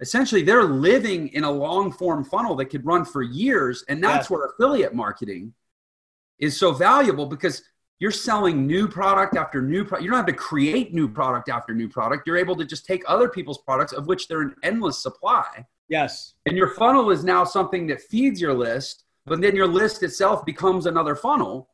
essentially 0.00 0.42
they're 0.42 0.64
living 0.64 1.28
in 1.28 1.44
a 1.44 1.50
long 1.50 1.90
form 1.92 2.24
funnel 2.24 2.54
that 2.56 2.66
could 2.66 2.84
run 2.86 3.04
for 3.04 3.22
years 3.22 3.84
and 3.88 4.02
that's 4.02 4.30
yeah. 4.30 4.36
where 4.36 4.46
affiliate 4.46 4.94
marketing 4.94 5.52
is 6.38 6.58
so 6.58 6.72
valuable 6.72 7.26
because 7.26 7.62
you're 7.98 8.12
selling 8.12 8.66
new 8.66 8.86
product 8.86 9.36
after 9.36 9.60
new 9.60 9.84
product 9.84 10.04
you 10.04 10.10
don't 10.10 10.18
have 10.18 10.26
to 10.26 10.32
create 10.32 10.94
new 10.94 11.08
product 11.08 11.48
after 11.48 11.74
new 11.74 11.88
product. 11.88 12.26
You're 12.26 12.36
able 12.36 12.54
to 12.56 12.64
just 12.64 12.86
take 12.86 13.02
other 13.08 13.28
people's 13.28 13.58
products 13.58 13.92
of 13.92 14.06
which 14.06 14.28
they're 14.28 14.42
an 14.42 14.54
endless 14.62 15.02
supply. 15.02 15.66
Yes. 15.88 16.34
And 16.46 16.56
your 16.56 16.74
funnel 16.74 17.10
is 17.10 17.24
now 17.24 17.42
something 17.42 17.88
that 17.88 18.00
feeds 18.00 18.40
your 18.40 18.54
list 18.54 19.04
but 19.28 19.42
then 19.42 19.54
your 19.54 19.66
list 19.66 20.02
itself 20.02 20.44
becomes 20.46 20.86
another 20.86 21.14
funnel. 21.14 21.68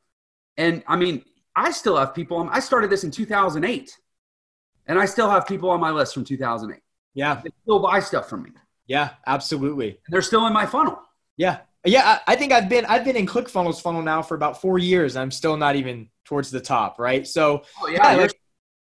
And 0.57 0.83
i 0.87 0.97
mean 0.97 1.25
i 1.57 1.71
still 1.71 1.97
have 1.97 2.15
people 2.15 2.49
i 2.51 2.61
started 2.61 2.91
this 2.91 3.05
in 3.05 3.11
2008 3.11 3.97
and 4.87 4.99
i 4.99 5.05
still 5.05 5.31
have 5.31 5.47
people 5.47 5.71
on 5.71 5.81
my 5.81 5.91
list 5.91 6.15
from 6.15 6.25
2008 6.25 6.81
yeah. 7.15 7.41
They 7.43 7.51
still 7.63 7.81
buy 7.81 8.01
stuff 8.01 8.29
from 8.29 8.45
me. 8.45 8.51
Yeah, 8.87 9.11
absolutely. 9.27 9.99
They're 10.09 10.23
still 10.23 10.47
in 10.47 10.53
my 10.53 10.67
funnel. 10.67 11.01
Yeah. 11.37 11.59
Yeah, 11.87 12.19
I, 12.27 12.33
I 12.33 12.37
think 12.37 12.53
I've 12.53 12.69
been 12.69 12.87
I've 12.87 13.05
been 13.05 13.17
in 13.17 13.27
ClickFunnels 13.27 13.81
funnel 13.81 14.03
now 14.03 14.23
for 14.23 14.35
about 14.35 14.61
four 14.61 14.79
years. 14.79 15.17
I'm 15.17 15.31
still 15.31 15.57
not 15.57 15.77
even 15.77 16.09
towards 16.25 16.51
the 16.51 16.61
top, 16.61 16.99
right? 16.99 17.27
So 17.27 17.63
oh, 17.83 17.89
yeah, 17.89 18.17
yeah 18.17 18.29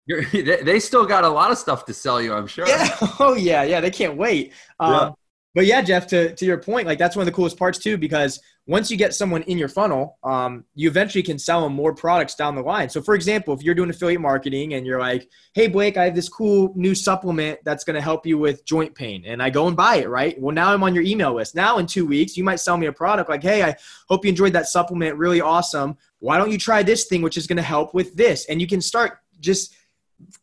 you're, 0.06 0.22
you're, 0.34 0.63
they 0.63 0.80
still 0.80 1.06
got 1.06 1.24
a 1.24 1.30
lot 1.30 1.52
of 1.52 1.58
stuff 1.58 1.86
to 1.86 1.94
sell 1.94 2.22
you, 2.22 2.34
I'm 2.34 2.48
sure. 2.48 2.68
Yeah. 2.68 2.89
Oh 3.20 3.36
yeah, 3.36 3.63
yeah. 3.63 3.80
They 3.80 3.92
can't 3.92 4.18
wait. 4.18 4.54
Um, 4.80 4.94
yeah 4.94 5.12
but 5.56 5.66
yeah, 5.66 5.82
Jeff, 5.82 6.06
to, 6.08 6.36
to 6.36 6.46
your 6.46 6.58
point, 6.58 6.86
like 6.86 7.00
that's 7.00 7.16
one 7.16 7.24
of 7.24 7.26
the 7.26 7.36
coolest 7.36 7.58
parts 7.58 7.80
too, 7.80 7.98
because 7.98 8.40
once 8.68 8.92
you 8.92 8.98
get 8.98 9.16
someone 9.16 9.42
in 9.44 9.58
your 9.58 9.68
funnel, 9.68 10.20
um, 10.24 10.64
you 10.76 10.88
eventually 10.88 11.24
can 11.24 11.40
sell 11.40 11.64
them 11.64 11.74
more 11.74 11.94
products 11.96 12.36
down 12.36 12.54
the 12.54 12.62
line. 12.62 12.88
So, 12.88 13.02
for 13.02 13.16
example, 13.16 13.56
if 13.56 13.64
you're 13.64 13.74
doing 13.74 13.90
affiliate 13.90 14.22
marketing 14.22 14.76
and 14.76 14.86
you're 14.86 15.00
like, 15.00 15.28
"Hey, 15.56 15.68
Blake, 15.68 15.98
I 15.98 16.06
have 16.06 16.14
this 16.14 16.30
cool 16.30 16.72
new 16.76 16.94
supplement 16.94 17.60
that's 17.66 17.84
going 17.84 17.96
to 17.96 18.02
help 18.02 18.28
you 18.28 18.38
with 18.38 18.64
joint 18.64 18.94
pain," 18.94 19.24
and 19.26 19.42
I 19.42 19.50
go 19.50 19.68
and 19.68 19.76
buy 19.76 19.96
it, 19.96 20.08
right? 20.08 20.40
Well, 20.40 20.54
now 20.54 20.72
I'm 20.72 20.84
on 20.84 20.94
your 20.94 21.04
email 21.04 21.34
list. 21.34 21.56
Now, 21.56 21.80
in 21.80 21.88
two 21.88 22.06
weeks, 22.06 22.38
you 22.38 22.44
might 22.44 22.60
sell 22.60 22.78
me 22.78 22.86
a 22.86 22.94
product 22.94 23.28
like, 23.28 23.42
"Hey, 23.42 23.63
I 23.63 23.76
hope 24.08 24.23
you 24.23 24.30
enjoyed 24.30 24.54
that 24.54 24.67
supplement. 24.67 25.17
Really 25.17 25.42
awesome. 25.42 25.98
Why 26.19 26.38
don't 26.38 26.52
you 26.52 26.60
try 26.60 26.84
this 26.84 27.06
thing, 27.06 27.23
which 27.23 27.38
is 27.38 27.48
going 27.48 27.58
to 27.58 27.63
help 27.63 27.96
with 27.96 28.15
this?" 28.15 28.46
And 28.50 28.62
you 28.62 28.67
can 28.67 28.82
start 28.82 29.17
just 29.40 29.73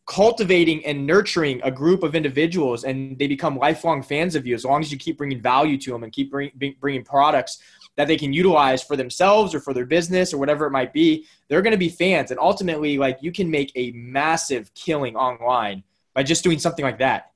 cultivating 0.05 0.85
and 0.85 1.05
nurturing 1.05 1.61
a 1.63 1.71
group 1.71 2.03
of 2.03 2.15
individuals 2.15 2.83
and 2.83 3.17
they 3.19 3.27
become 3.27 3.57
lifelong 3.57 4.01
fans 4.01 4.35
of 4.35 4.45
you 4.45 4.55
as 4.55 4.65
long 4.65 4.81
as 4.81 4.91
you 4.91 4.97
keep 4.97 5.17
bringing 5.17 5.41
value 5.41 5.77
to 5.77 5.91
them 5.91 6.03
and 6.03 6.11
keep 6.11 6.31
bring, 6.31 6.51
bringing 6.79 7.03
products 7.03 7.59
that 7.95 8.07
they 8.07 8.17
can 8.17 8.31
utilize 8.31 8.81
for 8.81 8.95
themselves 8.95 9.53
or 9.53 9.59
for 9.59 9.73
their 9.73 9.85
business 9.85 10.33
or 10.33 10.37
whatever 10.37 10.65
it 10.65 10.71
might 10.71 10.93
be, 10.93 11.25
they're 11.47 11.61
going 11.61 11.71
to 11.71 11.77
be 11.77 11.89
fans. 11.89 12.31
And 12.31 12.39
ultimately, 12.39 12.97
like 12.97 13.17
you 13.21 13.31
can 13.31 13.49
make 13.49 13.71
a 13.75 13.91
massive 13.91 14.73
killing 14.75 15.15
online 15.15 15.83
by 16.13 16.23
just 16.23 16.43
doing 16.43 16.59
something 16.59 16.85
like 16.85 16.99
that. 16.99 17.31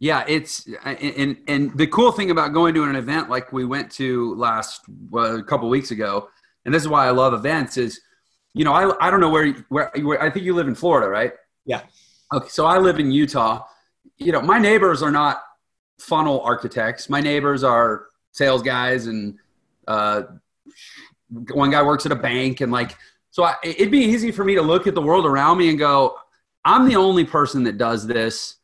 Yeah, 0.00 0.24
it's 0.26 0.66
and 0.84 1.36
and 1.46 1.76
the 1.78 1.86
cool 1.86 2.10
thing 2.10 2.30
about 2.30 2.52
going 2.52 2.74
to 2.74 2.82
an 2.84 2.96
event 2.96 3.30
like 3.30 3.52
we 3.52 3.64
went 3.64 3.90
to 3.92 4.34
last 4.34 4.82
well, 5.10 5.36
a 5.36 5.42
couple 5.42 5.68
weeks 5.68 5.92
ago, 5.92 6.28
and 6.64 6.74
this 6.74 6.82
is 6.82 6.88
why 6.88 7.06
I 7.06 7.10
love 7.10 7.32
events 7.32 7.76
is, 7.76 8.00
you 8.54 8.64
know, 8.64 8.72
I 8.72 9.06
I 9.06 9.10
don't 9.10 9.20
know 9.20 9.30
where 9.30 9.52
where, 9.68 9.90
where 10.02 10.22
I 10.22 10.30
think 10.30 10.44
you 10.44 10.54
live 10.54 10.68
in 10.68 10.74
Florida, 10.74 11.08
right? 11.08 11.32
Yeah. 11.66 11.82
Okay, 12.32 12.48
so 12.48 12.66
I 12.66 12.78
live 12.78 12.98
in 12.98 13.10
Utah. 13.10 13.64
You 14.16 14.32
know, 14.32 14.40
my 14.40 14.58
neighbors 14.58 15.02
are 15.02 15.10
not 15.10 15.42
funnel 15.98 16.40
architects. 16.40 17.10
My 17.10 17.20
neighbors 17.20 17.62
are 17.62 18.06
sales 18.32 18.62
guys, 18.62 19.06
and 19.06 19.38
uh, 19.86 20.22
one 21.52 21.70
guy 21.70 21.82
works 21.82 22.06
at 22.06 22.12
a 22.12 22.16
bank, 22.16 22.60
and 22.60 22.72
like, 22.72 22.96
so 23.30 23.44
I, 23.44 23.56
it'd 23.62 23.90
be 23.90 23.98
easy 23.98 24.30
for 24.30 24.44
me 24.44 24.54
to 24.54 24.62
look 24.62 24.86
at 24.86 24.94
the 24.94 25.02
world 25.02 25.26
around 25.26 25.58
me 25.58 25.68
and 25.68 25.78
go, 25.78 26.16
I'm 26.64 26.88
the 26.88 26.96
only 26.96 27.24
person 27.24 27.64
that 27.64 27.76
does 27.76 28.06
this 28.06 28.56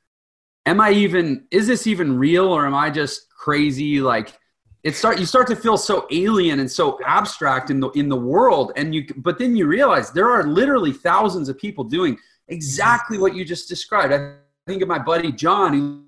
am 0.66 0.80
I 0.80 0.92
even 0.92 1.46
is 1.50 1.66
this 1.66 1.86
even 1.86 2.18
real 2.18 2.46
or 2.46 2.66
am 2.66 2.74
I 2.74 2.90
just 2.90 3.28
crazy 3.30 4.00
like 4.00 4.38
it 4.82 4.96
start 4.96 5.18
you 5.18 5.26
start 5.26 5.46
to 5.46 5.56
feel 5.56 5.76
so 5.76 6.06
alien 6.10 6.60
and 6.60 6.70
so 6.70 6.98
abstract 7.04 7.70
in 7.70 7.80
the 7.80 7.90
in 7.90 8.08
the 8.08 8.16
world 8.16 8.72
and 8.76 8.94
you 8.94 9.06
but 9.16 9.38
then 9.38 9.54
you 9.54 9.66
realize 9.66 10.10
there 10.10 10.30
are 10.30 10.44
literally 10.44 10.92
thousands 10.92 11.48
of 11.48 11.58
people 11.58 11.84
doing 11.84 12.16
exactly 12.48 13.18
what 13.18 13.34
you 13.34 13.44
just 13.44 13.68
described. 13.68 14.12
I 14.12 14.34
think 14.66 14.82
of 14.82 14.88
my 14.88 14.98
buddy 14.98 15.32
John 15.32 15.72
who 15.72 16.04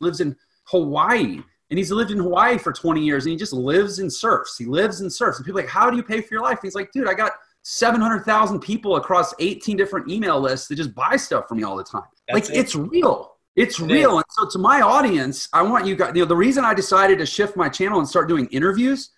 lives 0.00 0.20
in 0.20 0.36
Hawaii 0.64 1.42
and 1.70 1.78
he's 1.78 1.92
lived 1.92 2.10
in 2.10 2.18
Hawaii 2.18 2.58
for 2.58 2.72
20 2.72 3.04
years 3.04 3.26
and 3.26 3.32
he 3.32 3.36
just 3.36 3.52
lives 3.52 3.98
and 3.98 4.12
surfs. 4.12 4.56
He 4.56 4.64
lives 4.64 5.00
and 5.00 5.12
surfs. 5.12 5.38
And 5.38 5.46
people 5.46 5.60
like, 5.60 5.68
how 5.68 5.90
do 5.90 5.96
you 5.96 6.02
pay 6.02 6.20
for 6.20 6.34
your 6.34 6.42
life? 6.42 6.58
And 6.58 6.64
he's 6.64 6.74
like, 6.74 6.90
dude, 6.92 7.08
I 7.08 7.14
got 7.14 7.32
700,000 7.62 8.60
people 8.60 8.96
across 8.96 9.34
18 9.38 9.76
different 9.76 10.10
email 10.10 10.40
lists 10.40 10.68
that 10.68 10.76
just 10.76 10.94
buy 10.94 11.16
stuff 11.16 11.46
from 11.48 11.58
me 11.58 11.64
all 11.64 11.76
the 11.76 11.84
time. 11.84 12.02
That's 12.26 12.48
like 12.48 12.56
it. 12.56 12.60
it's 12.60 12.74
real. 12.74 13.36
It's 13.58 13.80
it 13.80 13.86
real. 13.86 14.18
Is. 14.18 14.24
And 14.24 14.24
so 14.30 14.48
to 14.50 14.58
my 14.58 14.80
audience, 14.80 15.48
I 15.52 15.62
want 15.62 15.86
you 15.86 15.96
guys, 15.96 16.12
you 16.14 16.22
know, 16.22 16.28
the 16.28 16.36
reason 16.36 16.64
I 16.64 16.74
decided 16.74 17.18
to 17.18 17.26
shift 17.26 17.56
my 17.56 17.68
channel 17.68 17.98
and 17.98 18.08
start 18.08 18.28
doing 18.28 18.46
interviews 18.46 19.10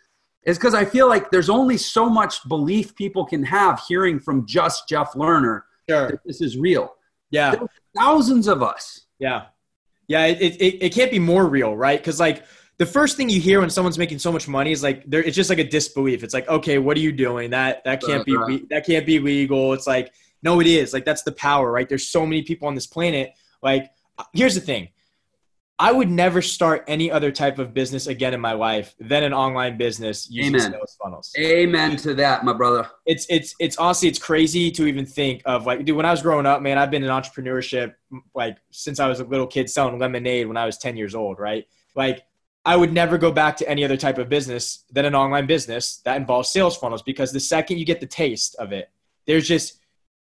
is 0.44 0.56
because 0.56 0.74
I 0.74 0.84
feel 0.84 1.08
like 1.08 1.30
there's 1.30 1.50
only 1.50 1.76
so 1.76 2.08
much 2.08 2.48
belief 2.48 2.94
people 2.96 3.26
can 3.26 3.42
have 3.44 3.82
hearing 3.86 4.18
from 4.18 4.46
just 4.46 4.88
Jeff 4.88 5.12
Lerner 5.12 5.62
sure. 5.88 6.10
that 6.12 6.20
this 6.24 6.40
is 6.40 6.56
real. 6.56 6.94
Yeah. 7.30 7.54
thousands 7.96 8.48
of 8.48 8.62
us. 8.62 9.02
Yeah. 9.18 9.46
Yeah. 10.08 10.26
It, 10.26 10.56
it, 10.60 10.84
it 10.86 10.94
can't 10.94 11.10
be 11.10 11.18
more 11.18 11.46
real, 11.46 11.76
right? 11.76 12.00
Because 12.00 12.18
like 12.18 12.44
the 12.78 12.86
first 12.86 13.18
thing 13.18 13.28
you 13.28 13.42
hear 13.42 13.60
when 13.60 13.68
someone's 13.68 13.98
making 13.98 14.18
so 14.18 14.32
much 14.32 14.48
money 14.48 14.72
is 14.72 14.82
like 14.82 15.04
there 15.04 15.22
it's 15.22 15.36
just 15.36 15.50
like 15.50 15.58
a 15.58 15.68
disbelief. 15.68 16.24
It's 16.24 16.32
like, 16.32 16.48
okay, 16.48 16.78
what 16.78 16.96
are 16.96 17.00
you 17.00 17.12
doing? 17.12 17.50
That 17.50 17.84
that 17.84 18.02
can't 18.02 18.24
be 18.24 18.64
that 18.70 18.86
can't 18.86 19.04
be 19.04 19.18
legal. 19.18 19.74
It's 19.74 19.86
like, 19.86 20.14
no, 20.42 20.60
it 20.60 20.66
is. 20.66 20.94
Like 20.94 21.04
that's 21.04 21.22
the 21.22 21.32
power, 21.32 21.70
right? 21.70 21.86
There's 21.86 22.08
so 22.08 22.24
many 22.24 22.42
people 22.42 22.68
on 22.68 22.74
this 22.74 22.86
planet. 22.86 23.34
Like, 23.62 23.90
here's 24.32 24.54
the 24.54 24.60
thing. 24.60 24.88
I 25.80 25.92
would 25.92 26.10
never 26.10 26.42
start 26.42 26.84
any 26.88 27.10
other 27.10 27.32
type 27.32 27.58
of 27.58 27.72
business 27.72 28.06
again 28.06 28.34
in 28.34 28.40
my 28.40 28.52
life 28.52 28.94
than 29.00 29.22
an 29.22 29.32
online 29.32 29.78
business 29.78 30.28
using 30.30 30.56
Amen. 30.56 30.72
sales 30.72 30.96
funnels. 31.02 31.32
Amen 31.38 31.96
to 31.96 32.12
that, 32.14 32.44
my 32.44 32.52
brother. 32.52 32.86
It's 33.06 33.26
it's 33.30 33.54
it's 33.58 33.78
honestly 33.78 34.06
it's 34.06 34.18
crazy 34.18 34.70
to 34.72 34.86
even 34.86 35.06
think 35.06 35.40
of 35.46 35.64
like 35.64 35.86
dude 35.86 35.96
when 35.96 36.04
I 36.04 36.10
was 36.10 36.20
growing 36.20 36.44
up, 36.44 36.60
man, 36.60 36.76
I've 36.76 36.90
been 36.90 37.02
in 37.02 37.08
entrepreneurship 37.08 37.94
like 38.34 38.58
since 38.70 39.00
I 39.00 39.08
was 39.08 39.20
a 39.20 39.24
little 39.24 39.46
kid 39.46 39.70
selling 39.70 39.98
lemonade 39.98 40.46
when 40.48 40.58
I 40.58 40.66
was 40.66 40.76
10 40.76 40.98
years 40.98 41.14
old, 41.14 41.38
right? 41.38 41.64
Like 41.96 42.24
I 42.66 42.76
would 42.76 42.92
never 42.92 43.16
go 43.16 43.32
back 43.32 43.56
to 43.56 43.68
any 43.68 43.82
other 43.82 43.96
type 43.96 44.18
of 44.18 44.28
business 44.28 44.84
than 44.92 45.06
an 45.06 45.14
online 45.14 45.46
business 45.46 46.02
that 46.04 46.18
involves 46.18 46.50
sales 46.50 46.76
funnels 46.76 47.00
because 47.00 47.32
the 47.32 47.40
second 47.40 47.78
you 47.78 47.86
get 47.86 48.00
the 48.00 48.06
taste 48.06 48.54
of 48.56 48.72
it, 48.72 48.90
there's 49.26 49.48
just 49.48 49.79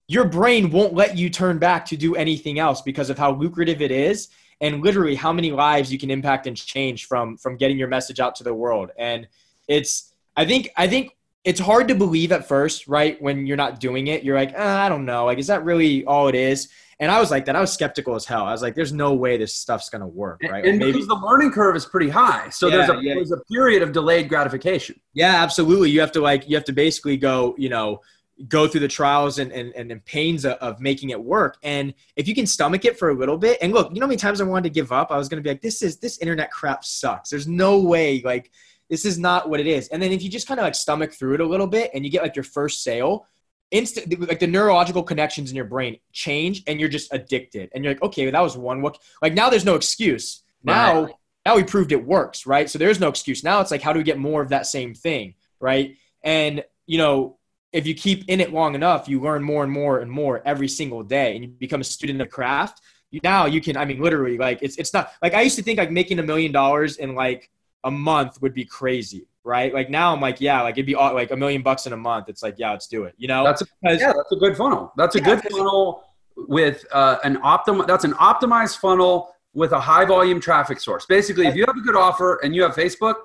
your 0.07 0.25
brain 0.25 0.69
won't 0.71 0.93
let 0.93 1.17
you 1.17 1.29
turn 1.29 1.57
back 1.57 1.85
to 1.87 1.97
do 1.97 2.15
anything 2.15 2.59
else 2.59 2.81
because 2.81 3.09
of 3.09 3.17
how 3.17 3.33
lucrative 3.33 3.81
it 3.81 3.91
is 3.91 4.29
and 4.61 4.81
literally 4.81 5.15
how 5.15 5.33
many 5.33 5.51
lives 5.51 5.91
you 5.91 5.99
can 5.99 6.11
impact 6.11 6.47
and 6.47 6.55
change 6.55 7.07
from 7.07 7.37
from 7.37 7.57
getting 7.57 7.77
your 7.77 7.87
message 7.87 8.19
out 8.19 8.35
to 8.35 8.43
the 8.43 8.53
world. 8.53 8.91
And 8.97 9.27
it's 9.67 10.13
I 10.37 10.45
think 10.45 10.69
I 10.77 10.87
think 10.87 11.15
it's 11.43 11.59
hard 11.59 11.87
to 11.87 11.95
believe 11.95 12.31
at 12.31 12.47
first, 12.47 12.87
right? 12.87 13.21
When 13.21 13.45
you're 13.45 13.57
not 13.57 13.79
doing 13.79 14.07
it, 14.07 14.23
you're 14.23 14.37
like, 14.37 14.53
uh, 14.53 14.63
I 14.63 14.89
don't 14.89 15.05
know. 15.05 15.25
Like, 15.25 15.37
is 15.37 15.47
that 15.47 15.63
really 15.63 16.03
all 16.05 16.27
it 16.27 16.35
is? 16.35 16.69
And 16.99 17.11
I 17.11 17.19
was 17.19 17.29
like 17.29 17.45
that. 17.45 17.55
I 17.55 17.61
was 17.61 17.73
skeptical 17.73 18.15
as 18.15 18.25
hell. 18.25 18.45
I 18.45 18.53
was 18.53 18.61
like, 18.61 18.73
"There's 18.73 18.93
no 18.93 19.13
way 19.13 19.35
this 19.35 19.53
stuff's 19.53 19.89
gonna 19.89 20.07
work." 20.07 20.39
Right? 20.49 20.65
And, 20.65 20.79
because 20.79 21.07
the 21.07 21.15
learning 21.15 21.51
curve 21.51 21.75
is 21.75 21.85
pretty 21.85 22.07
high, 22.07 22.49
so 22.49 22.67
yeah, 22.67 22.77
there's 22.77 22.89
a 22.89 23.03
yeah. 23.03 23.13
there's 23.15 23.31
a 23.33 23.41
period 23.51 23.83
of 23.83 23.91
delayed 23.91 24.29
gratification. 24.29 24.97
Yeah, 25.13 25.43
absolutely. 25.43 25.89
You 25.89 25.99
have 25.99 26.13
to 26.13 26.21
like 26.21 26.47
you 26.47 26.55
have 26.55 26.63
to 26.65 26.71
basically 26.71 27.17
go, 27.17 27.53
you 27.57 27.67
know, 27.67 27.99
go 28.47 28.67
through 28.67 28.81
the 28.81 28.87
trials 28.87 29.39
and 29.39 29.51
and, 29.51 29.73
and 29.73 30.05
pains 30.05 30.45
of, 30.45 30.79
making 30.79 31.11
it 31.11 31.21
work. 31.21 31.57
And 31.63 31.93
if 32.15 32.27
you 32.27 32.35
can 32.35 32.45
stomach 32.45 32.85
it 32.85 32.99
for 32.99 33.09
a 33.09 33.13
little 33.13 33.37
bit, 33.37 33.57
and 33.61 33.73
look, 33.73 33.89
you 33.93 33.99
know 33.99 34.05
how 34.05 34.09
many 34.09 34.17
times 34.17 34.41
I 34.41 34.43
wanted 34.43 34.63
to 34.63 34.69
give 34.69 34.91
up. 34.91 35.11
I 35.11 35.17
was 35.17 35.29
gonna 35.29 35.41
be 35.41 35.49
like, 35.49 35.61
"This 35.61 35.81
is 35.81 35.97
this 35.97 36.17
internet 36.19 36.51
crap 36.51 36.83
sucks. 36.83 37.29
There's 37.29 37.47
no 37.47 37.79
way 37.79 38.21
like." 38.23 38.51
This 38.87 39.03
is 39.03 39.17
not 39.17 39.49
what 39.49 39.59
it 39.59 39.65
is. 39.65 39.87
And 39.87 39.99
then 39.99 40.11
if 40.11 40.21
you 40.21 40.29
just 40.29 40.47
kind 40.47 40.59
of 40.59 40.63
like 40.63 40.75
stomach 40.75 41.11
through 41.11 41.33
it 41.33 41.41
a 41.41 41.45
little 41.45 41.65
bit 41.65 41.89
and 41.95 42.05
you 42.05 42.11
get 42.11 42.21
like 42.21 42.35
your 42.35 42.43
first 42.43 42.83
sale, 42.83 43.25
instant 43.71 44.27
like 44.27 44.39
the 44.39 44.47
neurological 44.47 45.03
connections 45.03 45.49
in 45.49 45.55
your 45.55 45.65
brain 45.65 45.97
change 46.11 46.63
and 46.67 46.79
you're 46.79 46.89
just 46.89 47.11
addicted 47.13 47.69
and 47.73 47.83
you're 47.83 47.93
like 47.93 48.03
okay 48.03 48.29
that 48.29 48.41
was 48.41 48.55
one 48.55 48.81
what 48.81 48.97
like 49.21 49.33
now 49.33 49.49
there's 49.49 49.65
no 49.65 49.75
excuse 49.75 50.43
now 50.63 51.03
right. 51.03 51.13
now 51.45 51.55
we 51.55 51.63
proved 51.63 51.91
it 51.91 52.05
works 52.05 52.45
right 52.45 52.69
so 52.69 52.77
there's 52.77 52.99
no 52.99 53.09
excuse 53.09 53.43
now 53.43 53.59
it's 53.59 53.71
like 53.71 53.81
how 53.81 53.91
do 53.91 53.97
we 53.97 54.03
get 54.03 54.19
more 54.19 54.41
of 54.41 54.49
that 54.49 54.67
same 54.67 54.93
thing 54.93 55.33
right 55.59 55.97
and 56.23 56.63
you 56.85 56.97
know 56.97 57.37
if 57.75 57.85
you 57.85 57.93
keep 57.93 58.27
in 58.27 58.39
it 58.39 58.51
long 58.53 58.75
enough 58.75 59.07
you 59.07 59.19
learn 59.19 59.43
more 59.43 59.63
and 59.63 59.71
more 59.71 59.99
and 59.99 60.09
more 60.11 60.41
every 60.45 60.67
single 60.67 61.03
day 61.03 61.35
and 61.35 61.43
you 61.43 61.49
become 61.49 61.81
a 61.81 61.83
student 61.83 62.21
of 62.21 62.29
craft 62.29 62.81
you, 63.11 63.19
now 63.23 63.45
you 63.45 63.61
can 63.61 63.77
i 63.77 63.85
mean 63.85 64.01
literally 64.01 64.37
like 64.37 64.59
it's 64.61 64.77
it's 64.77 64.93
not 64.93 65.11
like 65.21 65.33
i 65.33 65.41
used 65.41 65.55
to 65.55 65.63
think 65.63 65.77
like 65.77 65.91
making 65.91 66.19
a 66.19 66.23
million 66.23 66.51
dollars 66.51 66.97
in 66.97 67.15
like 67.15 67.49
a 67.83 67.91
month 67.91 68.41
would 68.41 68.53
be 68.53 68.65
crazy 68.65 69.27
right? 69.45 69.73
Like 69.73 69.89
now 69.89 70.11
I'm 70.11 70.19
like, 70.19 70.41
yeah, 70.41 70.61
like 70.61 70.73
it'd 70.73 70.87
be 70.87 70.95
like 70.95 71.31
a 71.31 71.37
million 71.37 71.61
bucks 71.61 71.85
in 71.85 71.93
a 71.93 71.97
month. 71.97 72.27
It's 72.27 72.43
like, 72.43 72.55
yeah, 72.57 72.71
let's 72.71 72.87
do 72.87 73.03
it. 73.03 73.13
You 73.17 73.27
know, 73.27 73.43
that's 73.45 73.61
a, 73.61 73.65
yeah, 73.83 74.11
that's 74.11 74.31
a 74.31 74.35
good 74.35 74.57
funnel. 74.57 74.91
That's 74.97 75.15
a 75.15 75.19
yeah, 75.19 75.25
good 75.25 75.43
funnel 75.43 76.03
with 76.35 76.83
uh, 76.91 77.19
an 77.23 77.37
optim. 77.37 77.87
That's 77.87 78.03
an 78.03 78.13
optimized 78.13 78.79
funnel 78.79 79.33
with 79.53 79.71
a 79.71 79.79
high 79.79 80.03
volume 80.03 80.41
traffic 80.41 80.81
source. 80.81 81.05
Basically, 81.05 81.45
if 81.47 81.55
you 81.55 81.63
have 81.65 81.77
a 81.77 81.81
good 81.81 81.95
offer 81.95 82.39
and 82.43 82.53
you 82.53 82.63
have 82.63 82.75
Facebook, 82.75 83.15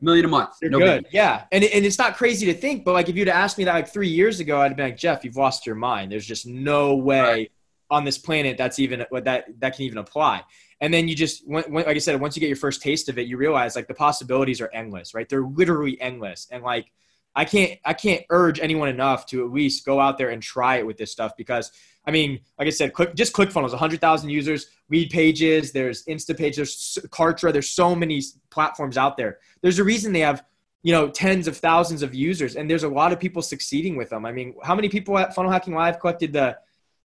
million 0.00 0.24
a 0.24 0.28
month. 0.28 0.54
You're 0.60 0.70
no 0.70 0.78
good. 0.78 1.04
Big. 1.04 1.12
Yeah. 1.12 1.44
And, 1.52 1.64
and 1.64 1.84
it's 1.84 1.98
not 1.98 2.16
crazy 2.16 2.46
to 2.46 2.54
think, 2.54 2.84
but 2.84 2.92
like 2.92 3.08
if 3.08 3.16
you'd 3.16 3.28
asked 3.28 3.58
me 3.58 3.64
that 3.64 3.74
like 3.74 3.88
three 3.88 4.08
years 4.08 4.40
ago, 4.40 4.60
I'd 4.60 4.68
have 4.68 4.76
been 4.76 4.86
like, 4.86 4.96
Jeff, 4.96 5.24
you've 5.24 5.36
lost 5.36 5.66
your 5.66 5.76
mind. 5.76 6.12
There's 6.12 6.26
just 6.26 6.46
no 6.46 6.96
way 6.96 7.20
right. 7.20 7.52
on 7.90 8.04
this 8.04 8.18
planet 8.18 8.56
that's 8.56 8.78
even 8.78 9.04
what 9.10 9.24
that 9.24 9.46
that 9.60 9.76
can 9.76 9.84
even 9.84 9.98
apply 9.98 10.42
and 10.80 10.92
then 10.92 11.08
you 11.08 11.14
just 11.14 11.46
when, 11.48 11.64
like 11.70 11.86
i 11.86 11.98
said 11.98 12.20
once 12.20 12.36
you 12.36 12.40
get 12.40 12.48
your 12.48 12.56
first 12.56 12.82
taste 12.82 13.08
of 13.08 13.18
it 13.18 13.26
you 13.26 13.36
realize 13.36 13.74
like 13.74 13.88
the 13.88 13.94
possibilities 13.94 14.60
are 14.60 14.70
endless 14.72 15.14
right 15.14 15.28
they're 15.28 15.46
literally 15.46 16.00
endless 16.00 16.46
and 16.50 16.62
like 16.62 16.92
i 17.34 17.44
can't 17.44 17.78
i 17.84 17.92
can't 17.92 18.22
urge 18.30 18.60
anyone 18.60 18.88
enough 18.88 19.26
to 19.26 19.44
at 19.44 19.50
least 19.50 19.84
go 19.84 19.98
out 19.98 20.18
there 20.18 20.30
and 20.30 20.42
try 20.42 20.76
it 20.76 20.86
with 20.86 20.96
this 20.96 21.10
stuff 21.10 21.32
because 21.36 21.72
i 22.06 22.10
mean 22.10 22.40
like 22.58 22.66
i 22.66 22.70
said 22.70 22.92
click 22.92 23.14
just 23.14 23.32
clickfunnels 23.32 23.70
100000 23.70 24.30
users 24.30 24.66
lead 24.90 25.10
pages, 25.10 25.72
there's 25.72 26.04
instapage 26.04 26.56
there's 26.56 26.98
kartra 27.08 27.52
there's 27.52 27.70
so 27.70 27.94
many 27.94 28.22
platforms 28.50 28.96
out 28.96 29.16
there 29.16 29.38
there's 29.62 29.78
a 29.78 29.84
reason 29.84 30.12
they 30.12 30.20
have 30.20 30.44
you 30.82 30.92
know 30.92 31.08
tens 31.08 31.48
of 31.48 31.56
thousands 31.56 32.02
of 32.02 32.14
users 32.14 32.56
and 32.56 32.70
there's 32.70 32.84
a 32.84 32.88
lot 32.88 33.12
of 33.12 33.18
people 33.18 33.40
succeeding 33.40 33.96
with 33.96 34.10
them 34.10 34.26
i 34.26 34.32
mean 34.32 34.54
how 34.62 34.74
many 34.74 34.88
people 34.88 35.18
at 35.18 35.34
funnel 35.34 35.50
hacking 35.50 35.74
live 35.74 35.98
collected 35.98 36.32
the 36.32 36.56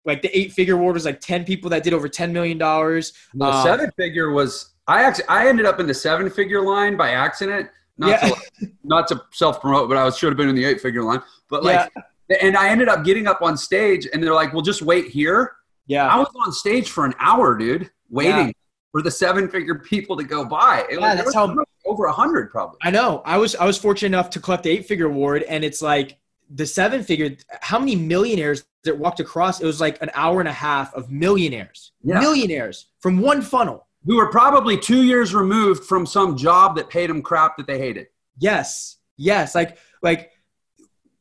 like 0.07 0.21
the 0.21 0.35
eight 0.35 0.53
figure 0.53 0.75
award 0.75 0.95
was 0.95 1.05
like 1.05 1.19
10 1.19 1.43
people 1.43 1.69
that 1.69 1.83
did 1.83 1.93
over 1.93 2.07
$10 2.07 2.31
million. 2.31 2.57
The 2.57 3.03
um, 3.41 3.63
seven 3.63 3.91
figure 3.97 4.31
was, 4.31 4.73
I 4.87 5.03
actually, 5.03 5.27
I 5.27 5.47
ended 5.47 5.65
up 5.65 5.81
in 5.81 5.85
the 5.85 5.93
seven 5.93 6.29
figure 6.29 6.61
line 6.61 6.95
by 6.95 7.11
accident. 7.11 7.69
Not 7.99 8.09
yeah. 8.09 8.29
to, 8.29 8.71
not 8.83 9.07
to 9.09 9.21
self 9.33 9.59
promote, 9.59 9.89
but 9.89 9.97
I 9.97 10.09
should 10.11 10.29
have 10.29 10.37
been 10.37 10.49
in 10.49 10.55
the 10.55 10.63
eight 10.63 10.79
figure 10.79 11.03
line. 11.03 11.21
But 11.49 11.63
like, 11.63 11.91
yeah. 11.95 12.03
And 12.29 12.57
I 12.57 12.69
ended 12.69 12.89
up 12.89 13.03
getting 13.03 13.27
up 13.27 13.41
on 13.41 13.57
stage 13.57 14.07
and 14.11 14.23
they're 14.23 14.33
like, 14.33 14.53
well, 14.53 14.61
just 14.61 14.81
wait 14.81 15.07
here. 15.07 15.53
Yeah. 15.85 16.07
I 16.07 16.17
was 16.17 16.29
on 16.35 16.51
stage 16.51 16.89
for 16.89 17.05
an 17.05 17.13
hour, 17.19 17.57
dude, 17.57 17.89
waiting 18.09 18.47
yeah. 18.47 18.51
for 18.91 19.01
the 19.01 19.11
seven 19.11 19.49
figure 19.49 19.75
people 19.75 20.17
to 20.17 20.23
go 20.23 20.45
by. 20.45 20.85
It 20.89 20.99
yeah, 20.99 21.15
was, 21.15 21.23
that's 21.23 21.35
how 21.35 21.55
over 21.85 22.05
a 22.05 22.11
hundred 22.11 22.51
probably. 22.51 22.77
I 22.83 22.91
know. 22.91 23.21
I 23.25 23.37
was, 23.37 23.55
I 23.55 23.65
was 23.65 23.77
fortunate 23.77 24.07
enough 24.07 24.29
to 24.31 24.39
collect 24.39 24.63
the 24.63 24.69
eight 24.69 24.85
figure 24.85 25.05
award 25.05 25.43
and 25.43 25.63
it's 25.63 25.81
like, 25.81 26.17
the 26.49 26.65
seven 26.65 27.03
figure, 27.03 27.35
how 27.61 27.77
many 27.77 27.93
millionaires 27.93 28.63
that 28.85 28.97
walked 28.97 29.19
across? 29.19 29.59
It 29.59 29.65
was 29.65 29.81
like 29.81 30.01
an 30.01 30.09
hour 30.13 30.39
and 30.39 30.47
a 30.47 30.53
half 30.53 30.93
of 30.93 31.11
millionaires, 31.11 31.91
yeah. 32.03 32.21
millionaires 32.21 32.85
from 33.01 33.19
one 33.19 33.41
funnel. 33.41 33.85
Who 34.05 34.15
were 34.15 34.31
probably 34.31 34.77
two 34.77 35.03
years 35.03 35.35
removed 35.35 35.83
from 35.83 36.05
some 36.05 36.37
job 36.37 36.77
that 36.77 36.89
paid 36.89 37.09
them 37.09 37.21
crap 37.21 37.57
that 37.57 37.67
they 37.67 37.77
hated. 37.77 38.07
Yes, 38.37 38.99
yes, 39.17 39.55
like 39.55 39.77
like 40.01 40.31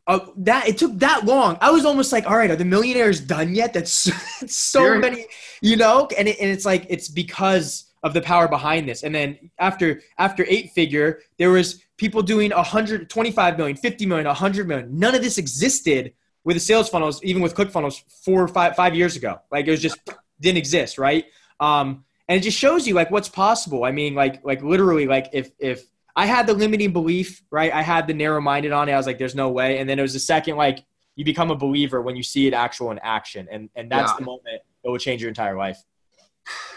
uh, 0.07 0.21
that. 0.37 0.69
It 0.69 0.79
took 0.79 0.99
that 0.99 1.25
long. 1.25 1.59
I 1.61 1.71
was 1.71 1.85
almost 1.85 2.13
like, 2.13 2.27
all 2.27 2.37
right, 2.37 2.51
are 2.51 2.57
the 2.57 2.65
millionaires 2.65 3.21
done 3.21 3.55
yet? 3.55 3.73
That's 3.73 3.93
so 4.47 4.99
many, 4.99 5.27
you 5.61 5.77
know. 5.77 6.09
And 6.17 6.29
it, 6.29 6.39
and 6.41 6.51
it's 6.51 6.65
like 6.65 6.87
it's 6.89 7.09
because 7.09 7.93
of 8.03 8.15
the 8.15 8.21
power 8.21 8.47
behind 8.47 8.89
this. 8.89 9.03
And 9.03 9.15
then 9.15 9.51
after 9.59 10.01
after 10.19 10.45
eight 10.49 10.71
figure, 10.73 11.21
there 11.39 11.51
was 11.51 11.83
people 11.97 12.23
doing 12.23 12.51
125 12.51 13.59
million, 13.59 13.77
50 13.77 14.07
million, 14.07 14.27
100 14.27 14.69
million. 14.69 14.99
None 14.99 15.15
of 15.15 15.23
this 15.23 15.39
existed 15.39 16.13
with 16.45 16.55
the 16.57 16.61
sales 16.61 16.89
funnels, 16.89 17.23
even 17.25 17.43
with 17.43 17.55
ClickFunnels 17.55 18.03
four 18.25 18.43
or 18.43 18.49
five, 18.49 18.77
five 18.77 18.95
years 18.95 19.17
ago. 19.17 19.41
Like 19.51 19.67
it 19.67 19.73
was 19.73 19.83
just 19.83 19.99
didn't 20.41 20.59
exist, 20.59 20.99
right? 20.99 21.25
Um, 21.59 22.05
and 22.29 22.39
it 22.39 22.43
just 22.43 22.59
shows 22.59 22.87
you 22.87 22.95
like 22.95 23.11
what's 23.11 23.29
possible. 23.29 23.85
I 23.85 23.91
mean, 23.91 24.15
like 24.15 24.45
like 24.45 24.63
literally, 24.63 25.07
like 25.07 25.31
if 25.33 25.51
if 25.59 25.85
I 26.17 26.25
had 26.25 26.47
the 26.47 26.55
limiting 26.55 26.93
belief, 26.93 27.43
right? 27.51 27.73
I 27.73 27.83
had 27.83 28.07
the 28.07 28.14
narrow 28.14 28.41
minded 28.41 28.73
on 28.73 28.89
it. 28.89 28.93
I 28.93 28.97
was 28.97 29.07
like, 29.07 29.19
there's 29.19 29.35
no 29.35 29.51
way. 29.51 29.79
And 29.79 29.89
then 29.89 29.99
it 29.99 30.03
was 30.03 30.14
the 30.14 30.19
second, 30.19 30.57
like 30.57 30.83
you 31.14 31.25
become 31.25 31.51
a 31.51 31.55
believer 31.55 32.01
when 32.01 32.17
you 32.17 32.23
see 32.23 32.47
it 32.47 32.55
actual 32.55 32.91
in 32.91 32.99
action, 33.01 33.47
and 33.51 33.69
and 33.77 33.91
that's 33.91 34.12
yeah. 34.12 34.17
the 34.19 34.25
moment 34.25 34.61
that 34.83 34.91
will 34.91 34.99
change 34.99 35.21
your 35.23 35.29
entire 35.29 35.57
life. 35.57 35.79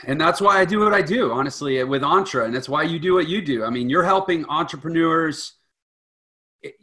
And 0.08 0.20
that's 0.20 0.42
why 0.42 0.60
I 0.60 0.66
do 0.66 0.80
what 0.80 0.94
I 0.94 1.02
do, 1.02 1.32
honestly, 1.32 1.84
with 1.84 2.04
Entre, 2.04 2.44
and 2.44 2.54
that's 2.54 2.68
why 2.70 2.84
you 2.84 3.00
do 3.00 3.14
what 3.14 3.28
you 3.28 3.42
do. 3.42 3.64
I 3.64 3.70
mean, 3.70 3.90
you're 3.90 4.04
helping 4.04 4.46
entrepreneurs 4.46 5.54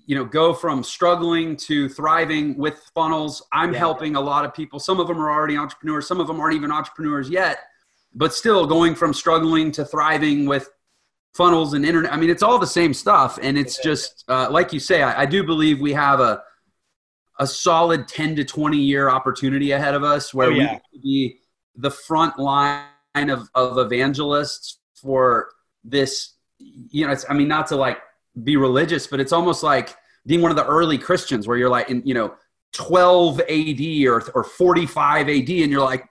you 0.07 0.17
know 0.17 0.25
go 0.25 0.55
from 0.55 0.83
struggling 0.83 1.55
to 1.55 1.87
thriving 1.89 2.57
with 2.57 2.79
funnels 2.95 3.43
i'm 3.53 3.75
yeah. 3.75 3.79
helping 3.79 4.17
a 4.17 4.21
lot 4.21 4.43
of 4.43 4.55
people 4.55 4.79
some 4.79 4.99
of 4.99 5.07
them 5.07 5.19
are 5.19 5.31
already 5.31 5.55
entrepreneurs 5.55 6.09
some 6.09 6.19
of 6.19 6.27
them 6.27 6.41
aren't 6.41 6.55
even 6.55 6.73
entrepreneurs 6.73 7.29
yet 7.29 7.59
but 8.15 8.33
still 8.33 8.67
going 8.67 8.95
from 8.95 9.13
struggling 9.13 9.71
to 9.71 9.85
thriving 9.85 10.47
with 10.47 10.71
funnels 11.37 11.75
and 11.75 11.85
internet. 11.85 12.13
I 12.13 12.17
mean, 12.17 12.31
it's 12.31 12.43
all 12.43 12.59
the 12.59 12.67
same 12.67 12.95
stuff. 12.95 13.39
And 13.43 13.59
it's 13.59 13.79
just, 13.83 14.25
uh, 14.29 14.49
like 14.51 14.73
you 14.73 14.81
say, 14.81 15.03
I, 15.03 15.23
I, 15.23 15.27
do 15.27 15.45
believe 15.45 15.81
we 15.81 15.93
have 15.93 16.21
a, 16.21 16.43
a 17.39 17.47
solid 17.47 18.09
10 18.09 18.37
to 18.37 18.45
20 18.45 18.79
year 18.79 19.11
opportunity 19.11 19.73
ahead 19.73 19.95
of 19.95 20.03
us 20.03 20.33
where 20.33 20.49
oh, 20.49 20.55
yeah. 20.55 20.79
we 20.93 21.01
be 21.01 21.39
the 21.77 21.91
front 21.91 22.39
line 22.39 22.85
of, 23.15 23.51
of 23.55 23.79
evangelists 23.79 24.79
for 24.95 25.51
this, 25.85 26.35
you 26.59 27.07
know, 27.07 27.13
it's, 27.13 27.27
I 27.29 27.35
mean, 27.35 27.49
not 27.49 27.67
to 27.69 27.77
like 27.77 27.99
be 28.43 28.57
religious, 28.57 29.07
but 29.07 29.21
it's 29.21 29.33
almost 29.33 29.63
like 29.63 29.95
being 30.25 30.41
one 30.41 30.51
of 30.51 30.57
the 30.57 30.67
early 30.67 30.99
Christians 30.99 31.47
where 31.47 31.59
you're 31.59 31.71
like, 31.71 31.91
in, 31.91 32.03
you 32.05 32.15
know, 32.15 32.35
12 32.73 33.41
AD 33.41 34.07
or, 34.07 34.23
or 34.35 34.45
45 34.45 35.29
AD. 35.29 35.35
And 35.35 35.71
you're 35.71 35.85
like, 35.85 36.07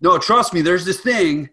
no, 0.00 0.16
trust 0.18 0.54
me, 0.54 0.62
there's 0.62 0.84
this 0.84 1.00
thing 1.00 1.50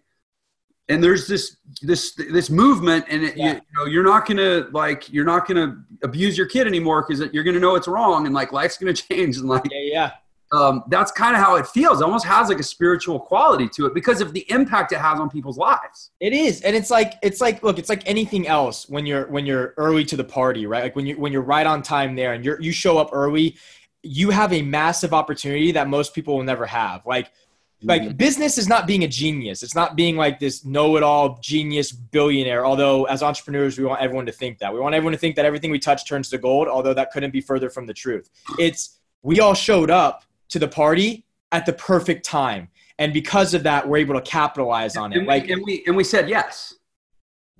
and 0.88 1.02
there's 1.02 1.26
this 1.26 1.58
this 1.82 2.14
this 2.14 2.50
movement 2.50 3.04
and 3.08 3.24
it, 3.24 3.36
yeah. 3.36 3.44
you, 3.44 3.52
you, 3.52 3.60
know 3.76 3.84
you're 3.86 4.04
not 4.04 4.26
gonna 4.26 4.66
like 4.72 5.12
you're 5.12 5.24
not 5.24 5.46
gonna 5.46 5.84
abuse 6.02 6.36
your 6.36 6.46
kid 6.46 6.66
anymore 6.66 7.04
because 7.06 7.32
you're 7.32 7.44
gonna 7.44 7.60
know 7.60 7.74
it's 7.74 7.88
wrong 7.88 8.26
and 8.26 8.34
like 8.34 8.52
life's 8.52 8.78
gonna 8.78 8.92
change 9.10 9.36
and 9.36 9.48
like 9.48 9.64
yeah 9.70 9.80
yeah 9.92 10.10
um, 10.50 10.84
that's 10.88 11.12
kind 11.12 11.36
of 11.36 11.42
how 11.42 11.56
it 11.56 11.66
feels. 11.66 12.00
It 12.00 12.04
almost 12.04 12.24
has 12.24 12.48
like 12.48 12.58
a 12.58 12.62
spiritual 12.62 13.20
quality 13.20 13.68
to 13.70 13.86
it 13.86 13.94
because 13.94 14.20
of 14.20 14.32
the 14.32 14.50
impact 14.50 14.92
it 14.92 14.98
has 14.98 15.20
on 15.20 15.28
people's 15.28 15.58
lives. 15.58 16.10
It 16.20 16.32
is, 16.32 16.62
and 16.62 16.74
it's 16.74 16.90
like 16.90 17.14
it's 17.22 17.40
like 17.40 17.62
look, 17.62 17.78
it's 17.78 17.90
like 17.90 18.02
anything 18.08 18.46
else 18.46 18.88
when 18.88 19.04
you're 19.04 19.26
when 19.26 19.44
you're 19.44 19.74
early 19.76 20.04
to 20.06 20.16
the 20.16 20.24
party, 20.24 20.66
right? 20.66 20.82
Like 20.84 20.96
when 20.96 21.06
you 21.06 21.18
when 21.18 21.32
you're 21.32 21.42
right 21.42 21.66
on 21.66 21.82
time 21.82 22.14
there 22.14 22.32
and 22.32 22.44
you're 22.44 22.60
you 22.60 22.72
show 22.72 22.96
up 22.96 23.10
early, 23.12 23.56
you 24.02 24.30
have 24.30 24.52
a 24.54 24.62
massive 24.62 25.12
opportunity 25.12 25.70
that 25.72 25.88
most 25.88 26.14
people 26.14 26.36
will 26.36 26.44
never 26.44 26.64
have. 26.64 27.04
Like 27.04 27.30
like 27.82 28.02
mm-hmm. 28.02 28.16
business 28.16 28.58
is 28.58 28.68
not 28.68 28.86
being 28.86 29.04
a 29.04 29.08
genius. 29.08 29.62
It's 29.62 29.74
not 29.74 29.94
being 29.94 30.16
like 30.16 30.40
this 30.40 30.64
know-it-all 30.64 31.38
genius 31.40 31.92
billionaire 31.92 32.66
although 32.66 33.04
as 33.04 33.22
entrepreneurs 33.22 33.78
we 33.78 33.84
want 33.84 34.00
everyone 34.00 34.26
to 34.26 34.32
think 34.32 34.58
that. 34.58 34.72
We 34.72 34.80
want 34.80 34.94
everyone 34.94 35.12
to 35.12 35.18
think 35.18 35.36
that 35.36 35.44
everything 35.44 35.70
we 35.70 35.78
touch 35.78 36.06
turns 36.08 36.28
to 36.30 36.38
gold 36.38 36.66
although 36.66 36.94
that 36.94 37.12
couldn't 37.12 37.30
be 37.30 37.40
further 37.40 37.70
from 37.70 37.86
the 37.86 37.94
truth. 37.94 38.30
It's 38.58 38.98
we 39.22 39.40
all 39.40 39.54
showed 39.54 39.90
up 39.90 40.24
to 40.48 40.58
the 40.58 40.68
party 40.68 41.24
at 41.52 41.66
the 41.66 41.72
perfect 41.72 42.24
time 42.24 42.68
and 42.98 43.12
because 43.12 43.54
of 43.54 43.62
that 43.62 43.88
we're 43.88 43.98
able 43.98 44.14
to 44.14 44.22
capitalize 44.22 44.96
on 44.96 45.12
it. 45.12 45.18
And 45.18 45.26
like 45.26 45.48
and 45.48 45.62
we 45.64 45.84
and 45.86 45.96
we 45.96 46.04
said 46.04 46.28
yes. 46.28 46.74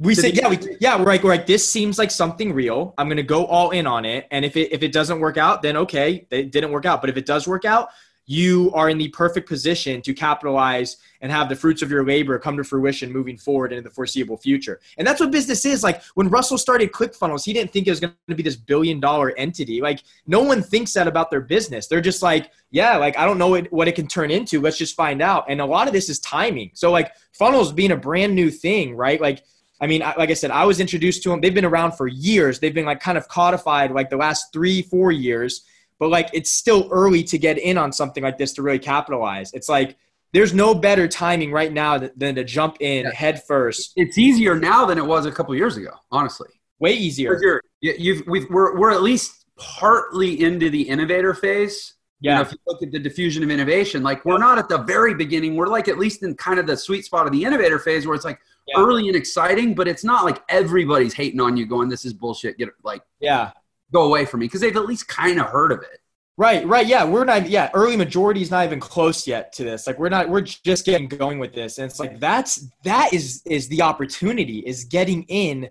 We 0.00 0.16
said 0.16 0.36
yeah 0.36 0.48
we, 0.48 0.58
yeah 0.80 0.96
we're 0.96 1.04
like, 1.04 1.22
we're 1.22 1.30
like 1.30 1.46
this 1.46 1.70
seems 1.70 1.96
like 1.96 2.10
something 2.10 2.52
real. 2.52 2.92
I'm 2.98 3.08
gonna 3.08 3.22
go 3.22 3.46
all 3.46 3.70
in 3.70 3.86
on 3.86 4.04
it 4.04 4.26
and 4.32 4.44
if 4.44 4.56
it 4.56 4.72
if 4.72 4.82
it 4.82 4.90
doesn't 4.90 5.20
work 5.20 5.36
out 5.36 5.62
then 5.62 5.76
okay 5.76 6.26
it 6.32 6.50
didn't 6.50 6.72
work 6.72 6.86
out. 6.86 7.00
But 7.00 7.08
if 7.08 7.16
it 7.16 7.24
does 7.24 7.46
work 7.46 7.64
out 7.64 7.90
you 8.28 8.70
are 8.74 8.90
in 8.90 8.98
the 8.98 9.08
perfect 9.08 9.48
position 9.48 10.02
to 10.02 10.12
capitalize 10.12 10.98
and 11.22 11.32
have 11.32 11.48
the 11.48 11.56
fruits 11.56 11.80
of 11.80 11.90
your 11.90 12.04
labor 12.04 12.38
come 12.38 12.58
to 12.58 12.62
fruition 12.62 13.10
moving 13.10 13.38
forward 13.38 13.72
into 13.72 13.82
the 13.82 13.92
foreseeable 13.92 14.36
future. 14.36 14.80
And 14.98 15.06
that's 15.06 15.18
what 15.18 15.30
business 15.30 15.64
is. 15.64 15.82
Like 15.82 16.02
when 16.14 16.28
Russell 16.28 16.58
started 16.58 16.92
ClickFunnels, 16.92 17.42
he 17.42 17.54
didn't 17.54 17.72
think 17.72 17.86
it 17.86 17.90
was 17.90 18.00
going 18.00 18.12
to 18.28 18.34
be 18.34 18.42
this 18.42 18.54
billion 18.54 19.00
dollar 19.00 19.34
entity. 19.38 19.80
Like 19.80 20.02
no 20.26 20.42
one 20.42 20.62
thinks 20.62 20.92
that 20.92 21.08
about 21.08 21.30
their 21.30 21.40
business. 21.40 21.86
They're 21.86 22.02
just 22.02 22.22
like, 22.22 22.50
yeah, 22.70 22.98
like 22.98 23.18
I 23.18 23.24
don't 23.24 23.38
know 23.38 23.48
what, 23.48 23.72
what 23.72 23.88
it 23.88 23.94
can 23.94 24.06
turn 24.06 24.30
into. 24.30 24.60
Let's 24.60 24.76
just 24.76 24.94
find 24.94 25.22
out. 25.22 25.46
And 25.48 25.62
a 25.62 25.66
lot 25.66 25.86
of 25.86 25.94
this 25.94 26.10
is 26.10 26.18
timing. 26.18 26.72
So 26.74 26.90
like 26.90 27.12
funnels 27.32 27.72
being 27.72 27.92
a 27.92 27.96
brand 27.96 28.34
new 28.34 28.50
thing, 28.50 28.94
right? 28.94 29.22
Like 29.22 29.42
I 29.80 29.86
mean, 29.86 30.00
like 30.00 30.28
I 30.28 30.34
said, 30.34 30.50
I 30.50 30.66
was 30.66 30.80
introduced 30.80 31.22
to 31.22 31.30
them. 31.30 31.40
They've 31.40 31.54
been 31.54 31.64
around 31.64 31.92
for 31.92 32.08
years. 32.08 32.58
They've 32.58 32.74
been 32.74 32.84
like 32.84 33.00
kind 33.00 33.16
of 33.16 33.26
codified 33.28 33.92
like 33.92 34.10
the 34.10 34.16
last 34.16 34.52
three, 34.52 34.82
four 34.82 35.12
years 35.12 35.64
but 35.98 36.08
like 36.08 36.30
it's 36.32 36.50
still 36.50 36.88
early 36.90 37.22
to 37.24 37.38
get 37.38 37.58
in 37.58 37.78
on 37.78 37.92
something 37.92 38.22
like 38.22 38.38
this 38.38 38.52
to 38.54 38.62
really 38.62 38.78
capitalize. 38.78 39.52
It's 39.52 39.68
like 39.68 39.96
there's 40.32 40.52
no 40.52 40.74
better 40.74 41.08
timing 41.08 41.52
right 41.52 41.72
now 41.72 41.98
than 41.98 42.34
to 42.34 42.44
jump 42.44 42.76
in 42.80 43.04
yeah. 43.04 43.12
head 43.12 43.42
first. 43.44 43.92
It's 43.96 44.18
easier 44.18 44.54
now 44.54 44.84
than 44.84 44.98
it 44.98 45.06
was 45.06 45.26
a 45.26 45.32
couple 45.32 45.54
years 45.54 45.76
ago, 45.76 45.90
honestly. 46.10 46.48
Way 46.78 46.92
easier. 46.92 47.62
You've, 47.80 48.26
we've, 48.26 48.48
we're, 48.50 48.78
we're 48.78 48.92
at 48.92 49.02
least 49.02 49.46
partly 49.56 50.40
into 50.42 50.70
the 50.70 50.82
innovator 50.82 51.34
phase. 51.34 51.94
Yeah. 52.20 52.32
You 52.32 52.36
know, 52.36 52.42
if 52.42 52.52
you 52.52 52.58
look 52.66 52.82
at 52.82 52.92
the 52.92 52.98
diffusion 52.98 53.42
of 53.42 53.50
innovation, 53.50 54.02
like 54.02 54.24
we're 54.24 54.38
not 54.38 54.58
at 54.58 54.68
the 54.68 54.78
very 54.78 55.14
beginning. 55.14 55.56
We're 55.56 55.66
like 55.66 55.88
at 55.88 55.98
least 55.98 56.22
in 56.22 56.34
kind 56.34 56.60
of 56.60 56.66
the 56.66 56.76
sweet 56.76 57.04
spot 57.04 57.26
of 57.26 57.32
the 57.32 57.44
innovator 57.44 57.78
phase 57.78 58.06
where 58.06 58.14
it's 58.14 58.24
like 58.24 58.38
yeah. 58.66 58.80
early 58.80 59.08
and 59.08 59.16
exciting, 59.16 59.74
but 59.74 59.88
it's 59.88 60.04
not 60.04 60.24
like 60.24 60.42
everybody's 60.48 61.14
hating 61.14 61.40
on 61.40 61.56
you 61.56 61.64
going, 61.64 61.88
this 61.88 62.04
is 62.04 62.12
bullshit. 62.12 62.58
Get 62.58 62.68
it, 62.68 62.74
like, 62.82 63.02
yeah 63.20 63.52
go 63.92 64.04
away 64.04 64.24
from 64.24 64.40
me 64.40 64.46
because 64.46 64.60
they've 64.60 64.76
at 64.76 64.86
least 64.86 65.08
kind 65.08 65.40
of 65.40 65.46
heard 65.46 65.72
of 65.72 65.80
it. 65.80 66.00
Right, 66.36 66.64
right, 66.68 66.86
yeah. 66.86 67.04
We're 67.04 67.24
not, 67.24 67.48
yeah. 67.48 67.68
Early 67.74 67.96
majority 67.96 68.42
is 68.42 68.50
not 68.50 68.64
even 68.64 68.78
close 68.78 69.26
yet 69.26 69.52
to 69.54 69.64
this. 69.64 69.88
Like 69.88 69.98
we're 69.98 70.08
not, 70.08 70.28
we're 70.28 70.42
just 70.42 70.86
getting 70.86 71.08
going 71.08 71.40
with 71.40 71.52
this, 71.52 71.78
and 71.78 71.90
it's 71.90 71.98
like 71.98 72.20
that's 72.20 72.68
that 72.84 73.12
is 73.12 73.42
is 73.44 73.66
the 73.68 73.82
opportunity 73.82 74.60
is 74.60 74.84
getting 74.84 75.24
in 75.24 75.68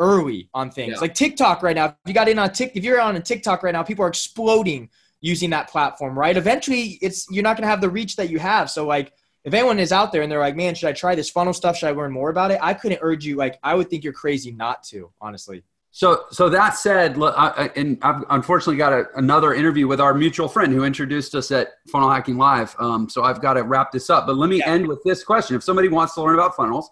early 0.00 0.48
on 0.54 0.70
things 0.72 0.94
yeah. 0.94 1.00
like 1.00 1.14
TikTok 1.14 1.62
right 1.62 1.76
now. 1.76 1.86
If 1.86 1.94
you 2.06 2.14
got 2.14 2.28
in 2.28 2.36
on 2.38 2.52
Tik, 2.52 2.72
if 2.74 2.82
you're 2.82 3.00
on 3.00 3.14
a 3.14 3.20
TikTok 3.20 3.62
right 3.62 3.72
now, 3.72 3.84
people 3.84 4.04
are 4.04 4.08
exploding 4.08 4.90
using 5.20 5.50
that 5.50 5.68
platform. 5.70 6.18
Right, 6.18 6.36
eventually, 6.36 6.98
it's 7.00 7.30
you're 7.30 7.44
not 7.44 7.56
gonna 7.56 7.68
have 7.68 7.80
the 7.80 7.90
reach 7.90 8.16
that 8.16 8.28
you 8.28 8.40
have. 8.40 8.70
So 8.70 8.88
like, 8.88 9.12
if 9.44 9.54
anyone 9.54 9.78
is 9.78 9.92
out 9.92 10.10
there 10.10 10.22
and 10.22 10.32
they're 10.32 10.40
like, 10.40 10.56
man, 10.56 10.74
should 10.74 10.88
I 10.88 10.92
try 10.92 11.14
this 11.14 11.30
funnel 11.30 11.52
stuff? 11.52 11.76
Should 11.76 11.90
I 11.90 11.92
learn 11.92 12.10
more 12.10 12.30
about 12.30 12.50
it? 12.50 12.58
I 12.60 12.74
couldn't 12.74 12.98
urge 13.02 13.24
you. 13.24 13.36
Like, 13.36 13.60
I 13.62 13.74
would 13.74 13.88
think 13.88 14.02
you're 14.02 14.12
crazy 14.12 14.50
not 14.50 14.82
to, 14.84 15.12
honestly. 15.20 15.62
So, 15.98 16.26
so 16.30 16.48
that 16.50 16.76
said, 16.76 17.20
I, 17.20 17.72
and 17.74 17.98
I've 18.02 18.22
unfortunately 18.30 18.76
got 18.76 18.92
a, 18.92 19.06
another 19.16 19.52
interview 19.52 19.88
with 19.88 20.00
our 20.00 20.14
mutual 20.14 20.46
friend 20.46 20.72
who 20.72 20.84
introduced 20.84 21.34
us 21.34 21.50
at 21.50 21.70
Funnel 21.90 22.08
Hacking 22.08 22.36
Live. 22.36 22.76
Um, 22.78 23.08
so 23.08 23.24
I've 23.24 23.42
got 23.42 23.54
to 23.54 23.64
wrap 23.64 23.90
this 23.90 24.08
up. 24.08 24.24
But 24.24 24.36
let 24.36 24.48
me 24.48 24.58
yeah. 24.58 24.68
end 24.68 24.86
with 24.86 25.02
this 25.02 25.24
question: 25.24 25.56
If 25.56 25.64
somebody 25.64 25.88
wants 25.88 26.14
to 26.14 26.22
learn 26.22 26.34
about 26.34 26.54
funnels, 26.54 26.88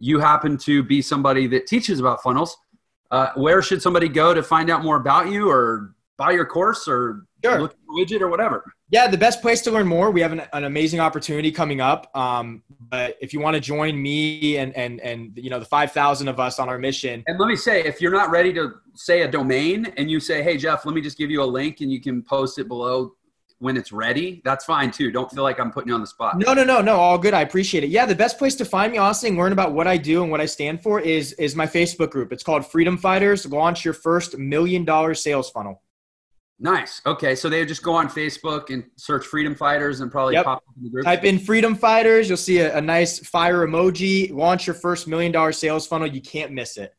you 0.00 0.18
happen 0.18 0.58
to 0.58 0.82
be 0.82 1.02
somebody 1.02 1.46
that 1.46 1.68
teaches 1.68 2.00
about 2.00 2.20
funnels. 2.20 2.56
Uh, 3.12 3.28
where 3.36 3.62
should 3.62 3.80
somebody 3.80 4.08
go 4.08 4.34
to 4.34 4.42
find 4.42 4.70
out 4.70 4.82
more 4.82 4.96
about 4.96 5.30
you, 5.30 5.48
or 5.48 5.94
buy 6.16 6.32
your 6.32 6.46
course, 6.46 6.88
or 6.88 7.26
sure. 7.52 7.60
look 7.60 7.76
widget, 7.88 8.20
or 8.20 8.28
whatever? 8.28 8.64
Yeah, 8.90 9.08
the 9.08 9.18
best 9.18 9.42
place 9.42 9.62
to 9.62 9.70
learn 9.72 9.86
more. 9.86 10.10
We 10.10 10.20
have 10.20 10.32
an, 10.32 10.42
an 10.52 10.64
amazing 10.64 11.00
opportunity 11.00 11.50
coming 11.50 11.80
up. 11.80 12.14
Um, 12.16 12.62
but 12.78 13.16
if 13.20 13.32
you 13.32 13.40
want 13.40 13.54
to 13.54 13.60
join 13.60 14.00
me 14.00 14.58
and 14.58 14.74
and 14.76 15.00
and 15.00 15.32
you 15.36 15.50
know 15.50 15.58
the 15.58 15.64
five 15.64 15.92
thousand 15.92 16.28
of 16.28 16.38
us 16.38 16.58
on 16.58 16.68
our 16.68 16.78
mission. 16.78 17.24
And 17.26 17.38
let 17.38 17.48
me 17.48 17.56
say, 17.56 17.84
if 17.84 18.00
you're 18.00 18.12
not 18.12 18.30
ready 18.30 18.52
to 18.54 18.74
say 18.94 19.22
a 19.22 19.28
domain, 19.28 19.92
and 19.96 20.10
you 20.10 20.20
say, 20.20 20.42
"Hey 20.42 20.56
Jeff, 20.56 20.86
let 20.86 20.94
me 20.94 21.00
just 21.00 21.18
give 21.18 21.30
you 21.30 21.42
a 21.42 21.44
link, 21.44 21.80
and 21.80 21.90
you 21.90 22.00
can 22.00 22.22
post 22.22 22.58
it 22.58 22.68
below 22.68 23.14
when 23.58 23.76
it's 23.76 23.90
ready," 23.90 24.40
that's 24.44 24.64
fine 24.64 24.92
too. 24.92 25.10
Don't 25.10 25.30
feel 25.32 25.42
like 25.42 25.58
I'm 25.58 25.72
putting 25.72 25.88
you 25.88 25.94
on 25.94 26.00
the 26.00 26.06
spot. 26.06 26.38
No, 26.38 26.54
no, 26.54 26.62
no, 26.62 26.80
no. 26.80 26.96
All 26.96 27.18
good. 27.18 27.34
I 27.34 27.40
appreciate 27.40 27.82
it. 27.82 27.90
Yeah, 27.90 28.06
the 28.06 28.14
best 28.14 28.38
place 28.38 28.54
to 28.56 28.64
find 28.64 28.92
me, 28.92 28.98
honestly, 28.98 29.30
and 29.30 29.38
learn 29.38 29.52
about 29.52 29.72
what 29.72 29.88
I 29.88 29.96
do 29.96 30.22
and 30.22 30.30
what 30.30 30.40
I 30.40 30.46
stand 30.46 30.80
for 30.80 31.00
is 31.00 31.32
is 31.32 31.56
my 31.56 31.66
Facebook 31.66 32.10
group. 32.10 32.32
It's 32.32 32.44
called 32.44 32.64
Freedom 32.64 32.96
Fighters. 32.96 33.46
Launch 33.46 33.84
your 33.84 33.94
first 33.94 34.38
million 34.38 34.84
dollar 34.84 35.14
sales 35.14 35.50
funnel. 35.50 35.82
Nice. 36.58 37.02
Okay, 37.04 37.34
so 37.34 37.50
they 37.50 37.64
just 37.66 37.82
go 37.82 37.94
on 37.94 38.08
Facebook 38.08 38.70
and 38.70 38.84
search 38.96 39.26
Freedom 39.26 39.54
Fighters 39.54 40.00
and 40.00 40.10
probably 40.10 40.34
yep. 40.34 40.46
pop 40.46 40.58
up 40.58 40.74
in 40.76 40.84
the 40.84 40.90
group. 40.90 41.04
Type 41.04 41.24
in 41.24 41.38
Freedom 41.38 41.74
Fighters. 41.74 42.28
You'll 42.28 42.38
see 42.38 42.58
a, 42.60 42.78
a 42.78 42.80
nice 42.80 43.18
fire 43.18 43.66
emoji. 43.66 44.32
Launch 44.32 44.66
your 44.66 44.74
first 44.74 45.06
million 45.06 45.32
dollar 45.32 45.52
sales 45.52 45.86
funnel. 45.86 46.06
You 46.06 46.22
can't 46.22 46.52
miss 46.52 46.78
it. 46.78 46.94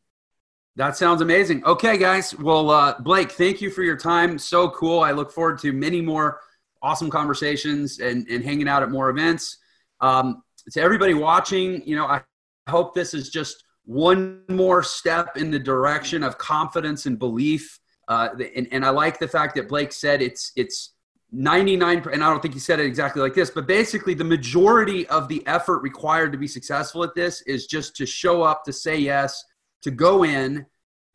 That 0.76 0.96
sounds 0.96 1.22
amazing. 1.22 1.66
Okay, 1.66 1.98
guys. 1.98 2.38
Well, 2.38 2.70
uh, 2.70 3.00
Blake, 3.00 3.32
thank 3.32 3.60
you 3.60 3.72
for 3.72 3.82
your 3.82 3.98
time. 3.98 4.38
So 4.38 4.70
cool. 4.70 5.00
I 5.00 5.12
look 5.12 5.32
forward 5.32 5.58
to 5.60 5.74
many 5.74 6.02
more 6.02 6.40
awesome 6.84 7.10
conversations 7.10 7.98
and, 7.98 8.28
and 8.28 8.46
hanging 8.46 8.68
out 8.68 8.84
at 8.84 8.92
more 8.92 9.10
events. 9.10 9.58
Um, 10.02 10.44
to 10.72 10.80
everybody 10.80 11.16
watching, 11.16 11.82
you 11.88 11.96
know, 11.96 12.06
I 12.06 12.22
hope 12.70 12.94
this 12.94 13.16
is 13.16 13.32
just 13.32 13.64
one 13.86 14.44
more 14.50 14.84
step 14.84 15.36
in 15.36 15.50
the 15.50 15.58
direction 15.58 16.22
of 16.22 16.38
confidence 16.38 17.08
and 17.08 17.18
belief 17.18 17.80
uh, 18.08 18.30
and, 18.56 18.68
and 18.72 18.86
I 18.86 18.90
like 18.90 19.20
the 19.20 19.28
fact 19.28 19.56
that 19.56 19.68
Blake 19.68 19.92
said 19.92 20.22
it's 20.22 20.52
it's 20.56 20.94
99 21.32 22.04
and 22.14 22.24
I 22.24 22.30
don't 22.30 22.42
think 22.42 22.54
he 22.54 22.60
said 22.60 22.80
it 22.80 22.86
exactly 22.86 23.22
like 23.22 23.34
this, 23.34 23.50
but 23.50 23.68
basically 23.68 24.14
the 24.14 24.24
majority 24.24 25.06
of 25.08 25.28
the 25.28 25.46
effort 25.46 25.80
required 25.80 26.32
to 26.32 26.38
be 26.38 26.48
successful 26.48 27.04
at 27.04 27.14
this 27.16 27.42
is 27.42 27.68
just 27.68 27.96
to 27.98 28.06
show 28.06 28.44
up, 28.44 28.64
to 28.64 28.72
say 28.72 28.98
yes, 28.98 29.44
to 29.82 29.92
go 29.92 30.24
in 30.24 30.66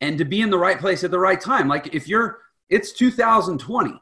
and 0.01 0.17
to 0.17 0.25
be 0.25 0.41
in 0.41 0.49
the 0.49 0.57
right 0.57 0.79
place 0.79 1.03
at 1.03 1.11
the 1.11 1.19
right 1.19 1.41
time. 1.41 1.67
Like 1.67 1.95
if 1.95 2.07
you're, 2.07 2.39
it's 2.69 2.91
2020. 2.91 3.99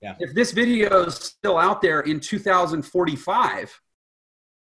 Yeah. 0.00 0.16
If 0.18 0.34
this 0.34 0.50
video 0.50 1.04
is 1.04 1.14
still 1.14 1.56
out 1.56 1.80
there 1.80 2.00
in 2.00 2.18
2045, 2.18 3.80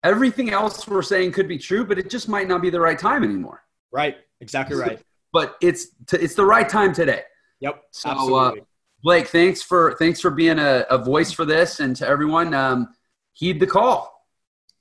everything 0.04 0.52
else 0.52 0.88
we're 0.88 1.02
saying 1.02 1.32
could 1.32 1.48
be 1.48 1.58
true, 1.58 1.84
but 1.84 1.98
it 1.98 2.12
just 2.12 2.30
might 2.30 2.48
not 2.48 2.62
be 2.62 2.70
the 2.70 2.80
right 2.80 3.00
time 3.00 3.24
anymore. 3.24 3.64
Right. 3.92 4.18
Exactly 4.40 4.78
right. 4.78 5.00
But 5.34 5.56
it's 5.62 5.88
it's 6.12 6.36
the 6.36 6.46
right 6.46 6.68
time 6.68 6.94
today. 6.94 7.24
Yep. 7.62 7.84
So, 7.92 8.10
uh, 8.10 8.12
absolutely. 8.14 8.62
Blake, 9.04 9.28
thanks 9.28 9.62
for 9.64 9.96
thanks 9.98 10.20
for 10.20 10.30
being 10.30 10.60
a, 10.60 10.86
a 10.90 10.98
voice 10.98 11.32
for 11.32 11.46
this, 11.46 11.80
and 11.80 11.96
to 11.96 12.08
everyone, 12.08 12.54
um, 12.54 12.94
heed 13.34 13.60
the 13.60 13.68
call. 13.68 14.28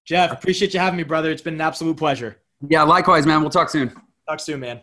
Jeff, 0.05 0.33
appreciate 0.33 0.75
you 0.75 0.81
having 0.81 0.97
me, 0.97 1.05
brother. 1.05 1.31
It's 1.31 1.43
been 1.43 1.55
an 1.55 1.61
absolute 1.61 1.97
pleasure. 1.97 2.37
Yeah, 2.69 2.83
likewise, 2.83 3.27
man. 3.27 3.41
We'll 3.41 3.51
talk 3.51 3.71
soon. 3.71 3.93
Talk 4.29 4.41
soon, 4.41 4.61
man. 4.61 4.81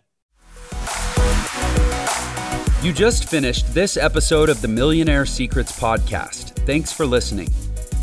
You 2.84 2.93
just 2.93 3.30
finished 3.30 3.74
this 3.74 3.98
episode 3.98 4.50
of 4.50 4.62
the 4.62 4.68
Millionaire 4.68 5.26
Secrets 5.26 5.78
podcast. 5.78 6.56
Thanks 6.66 6.93
for 6.93 7.06
listening. 7.06 7.50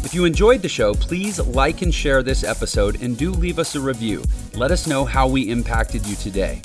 If 0.05 0.13
you 0.13 0.27
enjoyed 0.27 0.61
the 0.61 0.69
show, 0.69 0.93
please 0.95 1.41
like 1.41 1.83
and 1.83 1.95
share 1.95 2.23
this 2.23 2.45
episode 2.45 3.01
and 3.01 3.17
do 3.17 3.31
leave 3.31 3.59
us 3.59 3.75
a 3.75 3.81
review. 3.81 4.23
Let 4.55 4.71
us 4.71 4.87
know 4.87 5.05
how 5.05 5.27
we 5.27 5.49
impacted 5.49 6.07
you 6.07 6.17
today. 6.17 6.61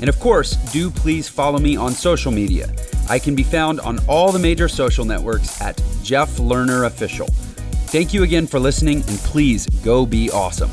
And 0.01 0.09
of 0.09 0.18
course, 0.20 0.57
do 0.72 0.90
please 0.90 1.28
follow 1.28 1.59
me 1.59 1.76
on 1.76 1.92
social 1.92 2.32
media. 2.32 2.72
I 3.09 3.18
can 3.18 3.34
be 3.34 3.42
found 3.42 3.80
on 3.80 3.99
all 4.09 4.32
the 4.32 4.38
major 4.38 4.68
social 4.68 5.05
networks 5.05 5.61
at 5.61 5.80
Jeff 6.03 6.36
Lerner 6.36 6.86
Official. 6.86 7.26
Thank 7.88 8.12
you 8.12 8.22
again 8.22 8.47
for 8.47 8.59
listening, 8.59 8.99
and 9.09 9.18
please 9.18 9.66
go 9.84 10.05
be 10.05 10.30
awesome. 10.30 10.70